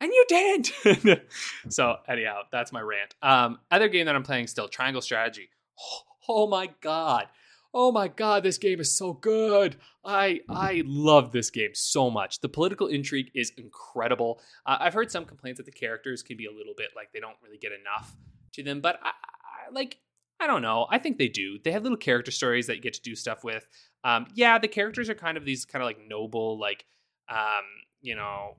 [0.00, 1.22] and you didn't.
[1.68, 3.14] so anyhow, that's my rant.
[3.22, 5.50] Um, other game that I'm playing still, Triangle Strategy.
[6.30, 7.28] Oh, my god,
[7.72, 9.76] oh my god, this game is so good.
[10.04, 12.40] I I love this game so much.
[12.40, 14.40] The political intrigue is incredible.
[14.66, 17.20] Uh, I've heard some complaints that the characters can be a little bit like they
[17.20, 18.14] don't really get enough
[18.54, 19.98] to them, but I, I like
[20.40, 20.86] I don't know.
[20.90, 21.58] I think they do.
[21.62, 23.66] They have little character stories that you get to do stuff with.
[24.04, 26.84] Um, yeah, the characters are kind of these kind of like noble, like
[27.28, 27.64] um,
[28.00, 28.56] you know,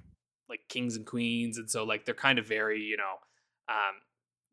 [0.49, 3.15] like kings and queens, and so like they're kind of very, you know,
[3.69, 3.95] um,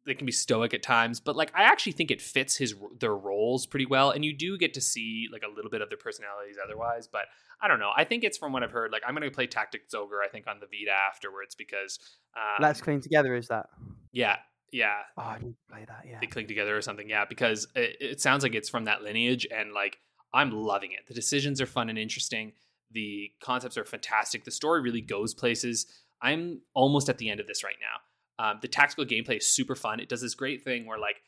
[0.06, 1.18] they can be stoic at times.
[1.20, 4.56] But like I actually think it fits his their roles pretty well, and you do
[4.56, 7.08] get to see like a little bit of their personalities otherwise.
[7.08, 7.22] But
[7.60, 7.90] I don't know.
[7.96, 8.92] I think it's from what I've heard.
[8.92, 10.22] Like I'm going to play Tactics Ogre.
[10.22, 11.98] I think on the Vita afterwards because
[12.36, 13.34] um, Let's cling together.
[13.34, 13.66] Is that?
[14.12, 14.36] yeah,
[14.72, 16.04] yeah Oh, I to play that.
[16.08, 16.18] Yeah.
[16.20, 17.08] they cling together or something.
[17.08, 19.98] Yeah, because it, it sounds like it's from that lineage, and like
[20.34, 21.06] I'm loving it.
[21.06, 22.52] The decisions are fun and interesting.
[22.90, 24.44] The concepts are fantastic.
[24.44, 25.86] The story really goes places.
[26.22, 28.44] I'm almost at the end of this right now.
[28.50, 29.98] Um, the tactical gameplay is super fun.
[30.00, 31.22] It does this great thing where like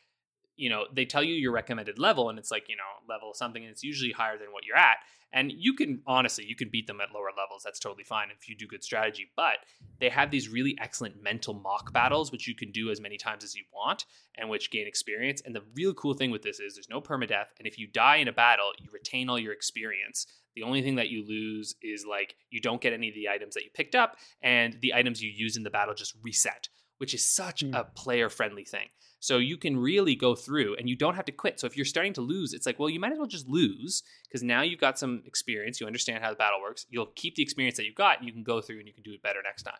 [0.56, 3.62] you know they tell you your recommended level, and it's like you know level something,
[3.62, 4.98] and it's usually higher than what you're at.
[5.32, 7.62] And you can honestly, you can beat them at lower levels.
[7.64, 9.30] That's totally fine if you do good strategy.
[9.36, 9.58] But
[10.00, 13.44] they have these really excellent mental mock battles, which you can do as many times
[13.44, 14.06] as you want,
[14.36, 15.42] and which gain experience.
[15.44, 18.16] And the real cool thing with this is there's no permadeath, and if you die
[18.16, 20.26] in a battle, you retain all your experience.
[20.56, 23.54] The only thing that you lose is like you don't get any of the items
[23.54, 26.68] that you picked up, and the items you use in the battle just reset,
[26.98, 27.74] which is such Hmm.
[27.74, 28.88] a player friendly thing.
[29.20, 31.58] So you can really go through and you don't have to quit.
[31.58, 34.04] So if you're starting to lose, it's like, well, you might as well just lose
[34.28, 35.80] because now you've got some experience.
[35.80, 36.86] You understand how the battle works.
[36.88, 39.02] You'll keep the experience that you've got and you can go through and you can
[39.02, 39.74] do it better next time.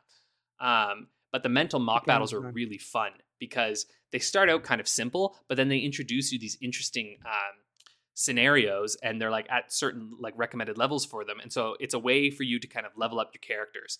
[0.60, 2.52] Um, but the mental mock game battles are fun.
[2.54, 6.58] really fun because they start out kind of simple, but then they introduce you these
[6.60, 7.62] interesting um,
[8.14, 11.38] scenarios and they're like at certain like recommended levels for them.
[11.40, 13.98] And so it's a way for you to kind of level up your characters.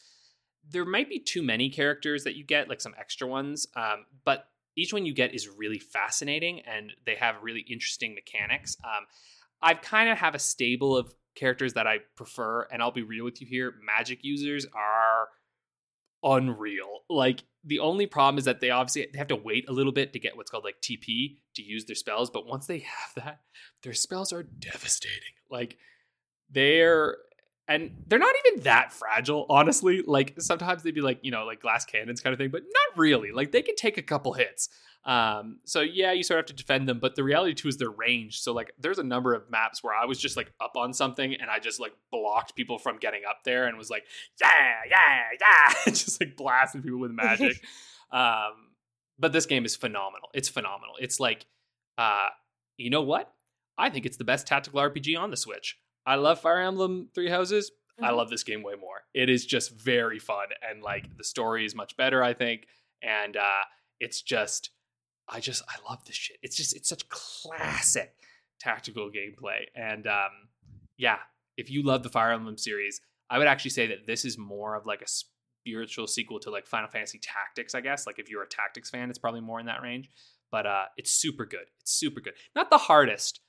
[0.70, 4.48] There might be too many characters that you get, like some extra ones, um, but
[4.76, 8.76] each one you get is really fascinating and they have really interesting mechanics.
[8.84, 9.06] Um,
[9.60, 13.24] I kind of have a stable of characters that I prefer, and I'll be real
[13.24, 13.74] with you here.
[13.84, 15.28] Magic users are
[16.22, 17.00] unreal.
[17.08, 20.12] Like the only problem is that they obviously they have to wait a little bit
[20.12, 22.78] to get what's called like TP to use their spells, but once they
[23.14, 23.40] have that,
[23.82, 25.34] their spells are devastating.
[25.50, 25.76] Like
[26.50, 27.16] they're
[27.68, 30.02] and they're not even that fragile, honestly.
[30.04, 32.98] Like sometimes they'd be like, you know, like glass cannons kind of thing, but not
[32.98, 33.30] really.
[33.30, 34.70] Like they can take a couple hits.
[35.04, 37.76] Um, so yeah, you sort of have to defend them, but the reality too is
[37.76, 38.40] their range.
[38.40, 41.34] So like there's a number of maps where I was just like up on something
[41.34, 44.04] and I just like blocked people from getting up there and was like,
[44.40, 44.48] yeah,
[44.88, 47.62] yeah, yeah, just like blasting people with magic.
[48.10, 48.72] um,
[49.18, 50.30] but this game is phenomenal.
[50.32, 50.94] It's phenomenal.
[51.00, 51.44] It's like,
[51.98, 52.28] uh,
[52.78, 53.30] you know what?
[53.76, 55.76] I think it's the best tactical RPG on the Switch.
[56.08, 57.70] I love Fire Emblem Three Houses.
[58.00, 58.16] I Mhm.
[58.16, 59.02] love this game way more.
[59.12, 62.66] It is just very fun and like the story is much better, I think.
[63.02, 63.64] And uh
[64.00, 64.70] it's just
[65.28, 66.38] I just I love this shit.
[66.42, 68.14] It's just it's such classic
[68.60, 69.66] tactical gameplay.
[69.74, 70.30] And um
[70.96, 71.18] yeah,
[71.56, 74.74] if you love the Fire Emblem series, I would actually say that this is more
[74.76, 78.06] of like a spiritual sequel to like Final Fantasy Tactics, I guess.
[78.06, 80.08] Like if you're a Tactics fan, it's probably more in that range.
[80.50, 81.66] But uh it's super good.
[81.80, 82.34] It's super good.
[82.54, 83.40] Not the hardest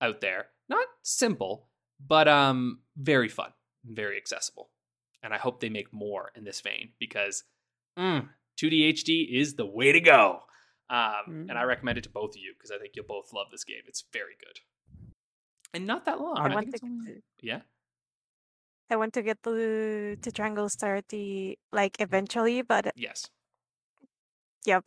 [0.00, 0.50] out there.
[0.68, 3.52] Not simple, but um very fun,
[3.84, 4.70] very accessible.
[5.22, 7.44] And I hope they make more in this vein because
[7.98, 8.28] mm,
[8.60, 10.40] 2D HD is the way to go.
[10.90, 13.48] Um, And I recommend it to both of you because I think you'll both love
[13.50, 13.82] this game.
[13.86, 14.60] It's very good.
[15.74, 16.38] And not that long.
[16.38, 17.60] I I want think it's to only- get yeah.
[18.90, 23.26] I want to get to to Triangle Starty like eventually, but Yes.
[24.64, 24.84] Yep.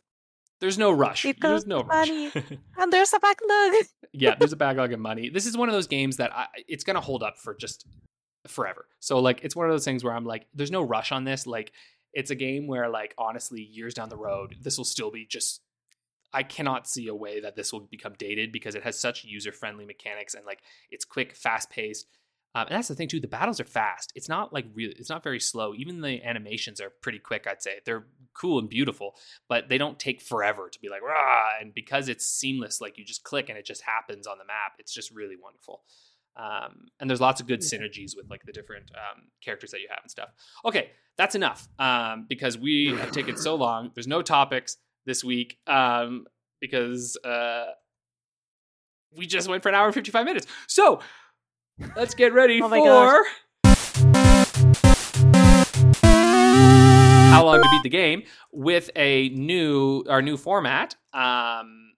[0.62, 1.24] There's no rush.
[1.24, 2.08] It There's no rush.
[2.08, 2.30] money.
[2.78, 3.72] and there's a backlog.
[4.12, 5.28] yeah, there's a backlog of money.
[5.28, 7.84] This is one of those games that I, it's gonna hold up for just
[8.46, 8.86] forever.
[9.00, 11.48] So like, it's one of those things where I'm like, there's no rush on this.
[11.48, 11.72] Like,
[12.14, 15.62] it's a game where like, honestly, years down the road, this will still be just.
[16.32, 19.50] I cannot see a way that this will become dated because it has such user
[19.50, 20.60] friendly mechanics and like
[20.92, 22.06] it's quick, fast paced.
[22.54, 23.20] Um, and that's the thing too.
[23.20, 24.12] The battles are fast.
[24.14, 24.94] It's not like really.
[24.98, 25.74] It's not very slow.
[25.74, 27.46] Even the animations are pretty quick.
[27.46, 29.16] I'd say they're cool and beautiful,
[29.48, 31.60] but they don't take forever to be like rah.
[31.60, 34.74] And because it's seamless, like you just click and it just happens on the map.
[34.78, 35.82] It's just really wonderful.
[36.36, 39.88] Um, and there's lots of good synergies with like the different um, characters that you
[39.90, 40.30] have and stuff.
[40.64, 43.90] Okay, that's enough um, because we have taken so long.
[43.94, 46.26] There's no topics this week um,
[46.60, 47.66] because uh,
[49.16, 50.46] we just went for an hour and 55 minutes.
[50.68, 51.00] So
[51.96, 52.84] let's get ready Oh for.
[52.84, 53.26] gosh.
[57.32, 58.22] how long to beat the game
[58.52, 60.94] with a new our new format.
[61.14, 61.92] Um,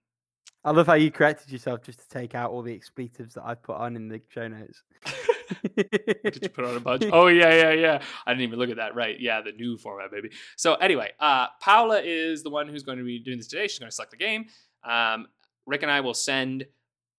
[0.66, 3.54] I love how you corrected yourself just to take out all the expletives that I
[3.54, 4.82] put on in the show notes.
[5.76, 7.04] Did you put on a bunch?
[7.12, 8.02] Oh yeah, yeah, yeah.
[8.26, 8.94] I didn't even look at that.
[8.94, 10.30] Right, yeah, the new format, baby.
[10.56, 13.66] So anyway, uh, Paula is the one who's going to be doing this today.
[13.66, 14.46] She's going to select the game.
[14.88, 15.26] Um,
[15.66, 16.64] Rick and I will send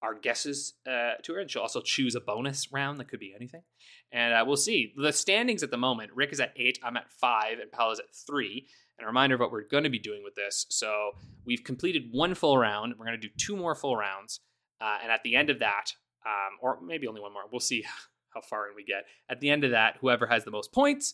[0.05, 3.33] our guesses uh, to her, and she'll also choose a bonus round that could be
[3.35, 3.63] anything.
[4.11, 6.11] And uh, we'll see the standings at the moment.
[6.13, 6.79] Rick is at eight.
[6.83, 8.67] I'm at five, and Paula's at three.
[8.97, 10.67] And a reminder of what we're going to be doing with this.
[10.69, 11.11] So
[11.45, 12.93] we've completed one full round.
[12.97, 14.39] We're going to do two more full rounds,
[14.79, 15.91] uh, and at the end of that,
[16.25, 17.83] um, or maybe only one more, we'll see
[18.33, 19.05] how far in we get.
[19.29, 21.13] At the end of that, whoever has the most points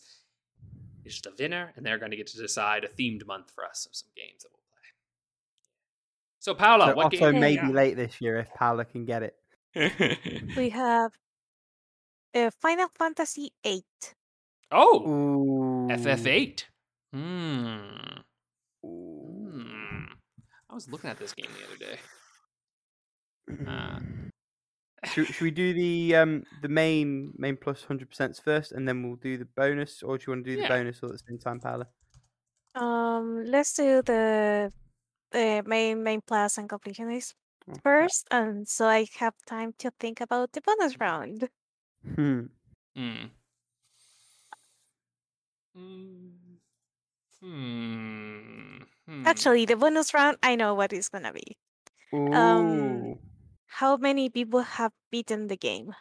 [1.04, 3.86] is the winner, and they're going to get to decide a themed month for us
[3.86, 4.61] of some games that we'll.
[6.42, 7.40] So, Paula, So what Otto game?
[7.40, 7.68] may Yeah.
[7.68, 9.36] be late this year if Paula can get it.
[10.56, 11.12] We have
[12.34, 13.84] uh, Final Fantasy VIII.
[14.72, 15.88] oh, Ooh.
[15.88, 16.64] FF8.
[17.12, 17.78] Hmm.
[18.84, 19.52] Ooh.
[19.52, 20.04] Hmm.
[20.68, 21.98] I was looking at this game the other day.
[23.70, 24.00] Uh,
[25.12, 29.04] should, should we do the um the main main plus hundred percent first, and then
[29.04, 31.22] we'll do the bonus, or do you want to do the bonus all at the
[31.28, 31.86] same time, Paula?
[32.74, 34.72] Um, let's do the
[35.32, 37.34] the main main plus and completionist
[37.68, 37.80] Okay.
[37.82, 41.48] first, and so I have time to think about the bonus round.
[42.16, 42.46] Hmm.
[42.96, 43.26] Hmm.
[45.74, 46.30] Hmm.
[47.40, 48.82] Hmm.
[49.06, 49.26] Hmm.
[49.26, 51.56] Actually, the bonus round, I know what it's gonna be.
[52.32, 53.18] Um,
[53.66, 55.94] How many people have beaten the game?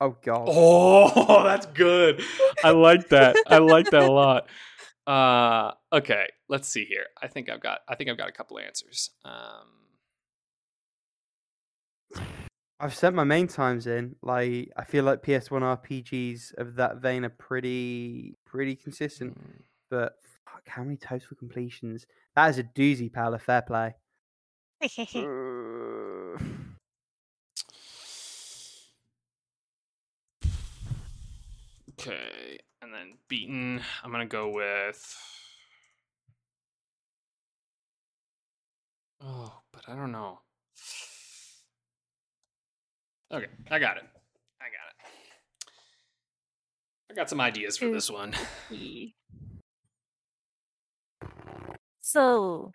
[0.00, 0.48] Oh god.
[0.50, 2.24] Oh, that's good.
[2.64, 3.36] I like that.
[3.46, 4.48] I like that a lot.
[5.10, 7.06] Uh, okay, let's see here.
[7.20, 7.80] I think I've got.
[7.88, 9.10] I think I've got a couple answers.
[9.24, 9.66] Um,
[12.78, 14.14] I've sent my main times in.
[14.22, 19.36] Like I feel like PS1 RPGs of that vein are pretty pretty consistent.
[19.36, 19.62] hmm.
[19.90, 20.12] But
[20.44, 22.06] fuck, how many total completions?
[22.36, 23.40] That is a doozy, Paula.
[23.40, 23.96] Fair play.
[24.80, 26.38] Uh,
[31.98, 32.58] Okay,
[33.00, 33.80] and beaten.
[34.04, 35.16] I'm gonna go with.
[39.22, 40.40] Oh, but I don't know.
[43.32, 44.04] Okay, I got it.
[44.60, 45.12] I got it.
[47.10, 48.34] I got some ideas for this one.
[52.02, 52.72] So,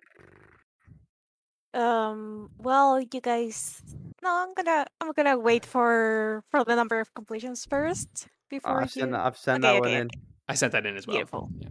[1.74, 3.82] um, well, you guys,
[4.26, 8.90] no, I'm gonna, I'm gonna wait for for the number of completions first before I've
[8.92, 9.18] sent you.
[9.18, 9.26] that.
[9.26, 10.10] I've sent Okay, that one okay, in.
[10.50, 11.16] I sent that in as well.
[11.18, 11.50] Beautiful.
[11.62, 11.70] Yeah.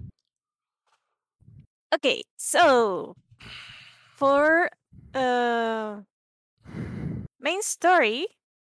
[1.94, 3.14] Okay, so
[4.14, 4.70] for
[5.14, 6.02] uh
[7.42, 8.26] main story,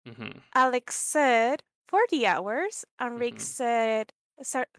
[0.08, 3.42] hmm Alex said 40 hours, and Rick Mhm.
[3.42, 4.06] said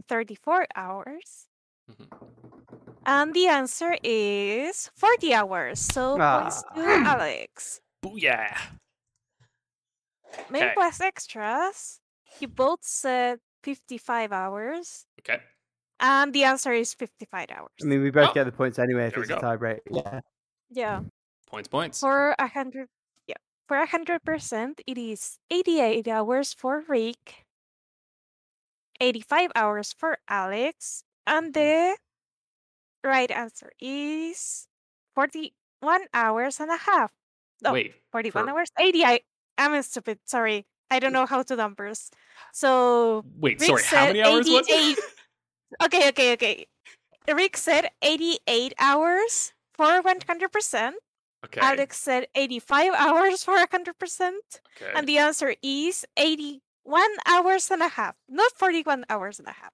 [0.08, 1.46] 34 hours.
[1.86, 2.08] hmm
[3.06, 5.78] And the answer is 40 hours.
[5.78, 7.20] So points to Ah.
[7.20, 7.80] Alex.
[8.02, 8.80] Booyah!
[10.50, 10.74] Main Okay.
[10.74, 12.00] plus extras.
[12.40, 15.06] You both said 55 hours.
[15.20, 15.40] Okay.
[16.00, 17.70] And the answer is 55 hours.
[17.80, 18.34] I mean, we both Oh.
[18.34, 19.80] get the points anyway if There it's a tie break.
[19.90, 20.20] Yeah.
[20.70, 21.00] yeah.
[21.46, 22.00] Points, points.
[22.00, 22.88] For a hundred
[23.26, 23.36] yeah.
[23.68, 27.46] For a hundred percent it is 88 hours for Rick.
[29.00, 31.04] 85 hours for Alex.
[31.26, 31.92] And mm-hmm.
[31.92, 31.96] the
[33.08, 34.66] right answer is
[35.14, 37.12] 41 hours and a half.
[37.62, 37.94] No, Wait.
[38.12, 38.68] 41 for- hours?
[38.78, 39.22] 88.
[39.58, 40.18] I'm stupid.
[40.24, 40.66] Sorry.
[40.90, 42.10] I don't know how to numbers.
[42.52, 43.82] So, Wait, Rick sorry.
[43.84, 44.98] How many hours was 88.
[44.98, 45.04] it?
[45.84, 46.66] okay, okay, okay.
[47.32, 50.92] Rick said 88 hours for 100%.
[51.46, 51.60] okay.
[51.60, 53.90] Alex said 85 hours for 100%.
[54.76, 54.92] okay.
[54.94, 56.60] And the answer is 81
[57.26, 59.72] hours and a half, not 41 hours and a half.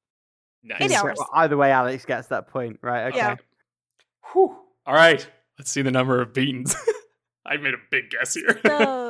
[0.62, 0.80] nice.
[0.82, 1.18] 80 So hours.
[1.34, 3.08] either way, Alex gets that point, right?
[3.08, 3.16] Okay.
[3.18, 3.36] Yeah.
[4.32, 4.56] Whew.
[4.86, 5.26] All right.
[5.58, 6.74] Let's see the number of beatings.
[7.44, 8.58] I made a big guess here.
[8.64, 9.09] So,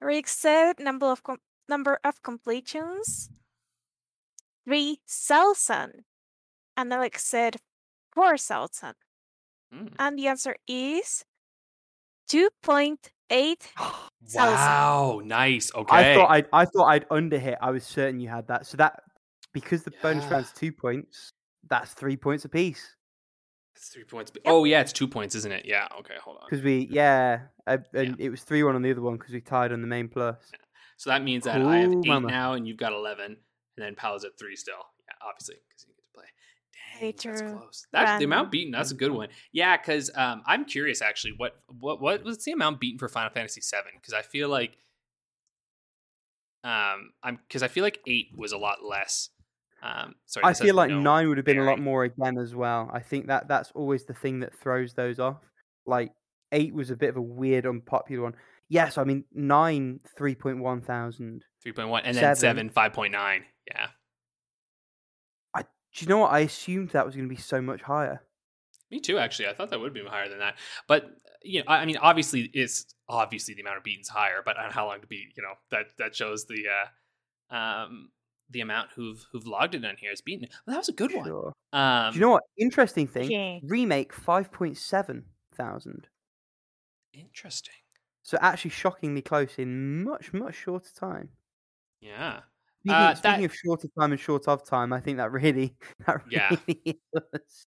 [0.00, 3.30] Rick said number of com- number of completions
[4.64, 6.04] 3,000.
[6.76, 7.56] And Alex said
[8.14, 8.94] 4,000.
[9.74, 9.92] Mm.
[9.98, 11.24] And the answer is
[12.30, 13.56] 2.8.
[14.34, 15.22] Wow.
[15.24, 15.70] Nice.
[15.74, 15.96] Okay.
[15.96, 17.56] I thought I'd, I thought I'd underhit.
[17.62, 18.66] I was certain you had that.
[18.66, 19.00] So that
[19.54, 20.30] because the bonus Yeah.
[20.30, 21.30] round's two points,
[21.70, 22.96] that's three points apiece.
[23.78, 24.32] It's three points.
[24.44, 25.64] Oh yeah, it's two points, isn't it?
[25.64, 25.86] Yeah.
[26.00, 26.14] Okay.
[26.24, 26.48] Hold on.
[26.50, 29.40] Because we yeah, uh, and it was three one on the other one because we
[29.40, 30.36] tied on the main plus.
[30.96, 32.26] So that means that I have eight mama.
[32.26, 33.36] now, and you've got eleven,
[33.76, 34.74] and then Pal's at three still.
[34.74, 36.24] Yeah, obviously because you get to play.
[36.98, 37.58] Very Dang, that's true.
[37.58, 37.86] close.
[37.92, 38.72] That the amount beaten.
[38.72, 39.28] That's a good one.
[39.52, 41.34] Yeah, because um, I'm curious actually.
[41.36, 43.92] What what what was the amount beaten for Final Fantasy Seven?
[43.94, 44.76] Because I feel like
[46.64, 49.30] um I'm because I feel like eight was a lot less
[49.82, 52.54] Um, sorry, I feel like no nine would have been a lot more again as
[52.54, 52.90] well.
[52.92, 55.48] I think that that's always the thing that throws those off.
[55.86, 56.12] Like
[56.52, 58.34] eight was a bit of a weird, unpopular one.
[58.68, 62.70] Yes, I mean nine, three point one thousand, three point one, 3.1 and then Seven.
[62.70, 63.86] 5.9 yeah
[65.54, 65.68] I Do
[65.98, 66.32] you know what?
[66.32, 68.22] I assumed that was going to be so much higher.
[68.90, 70.54] me too actually i thought that would be higher than that
[70.86, 71.04] but
[71.42, 74.70] you know i I mean obviously it's obviously the amount of beaten's higher but on
[74.70, 78.08] how long to beat you know that that shows the uh um
[78.50, 81.12] the amount who've who've logged it on here is beaten well, that was a good
[81.14, 81.52] one Sure.
[81.72, 82.44] um Do you know what?
[82.56, 83.30] Interesting thing.
[83.30, 83.58] Yeah.
[83.64, 86.08] Remake five point seven thousand.
[87.12, 87.74] interesting
[88.22, 91.28] So actually shockingly close in much much shorter time.
[92.00, 92.40] yeah
[92.80, 95.76] Speaking, Uh, speaking that- of shorter time and short of time, I think that really
[96.06, 96.56] that Yeah.
[96.66, 97.66] really does.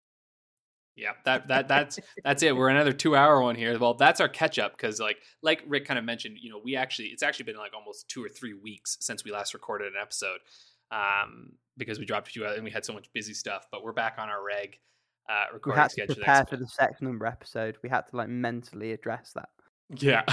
[0.96, 2.56] Yeah, that that that's that's it.
[2.56, 3.78] We're another two hour one here.
[3.78, 6.74] Well, that's our catch up because like like Rick kind of mentioned, you know, we
[6.74, 10.00] actually it's actually been like almost two or three weeks since we last recorded an
[10.00, 10.38] episode,
[10.90, 13.66] um, because we dropped a few and we had so much busy stuff.
[13.70, 14.78] But we're back on our reg
[15.28, 16.14] uh, We recording had to schedule.
[16.14, 17.76] prepare next for the sex number episode.
[17.82, 19.50] We had to like mentally address that.
[19.90, 20.24] Yeah.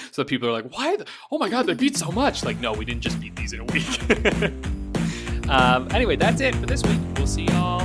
[0.12, 0.96] so people are like, why?
[0.96, 2.44] The, oh my god, they beat so much.
[2.44, 5.48] Like, no, we didn't just beat these in a week.
[5.48, 6.98] um, anyway, that's it for this week.
[7.16, 7.80] We'll see y'all.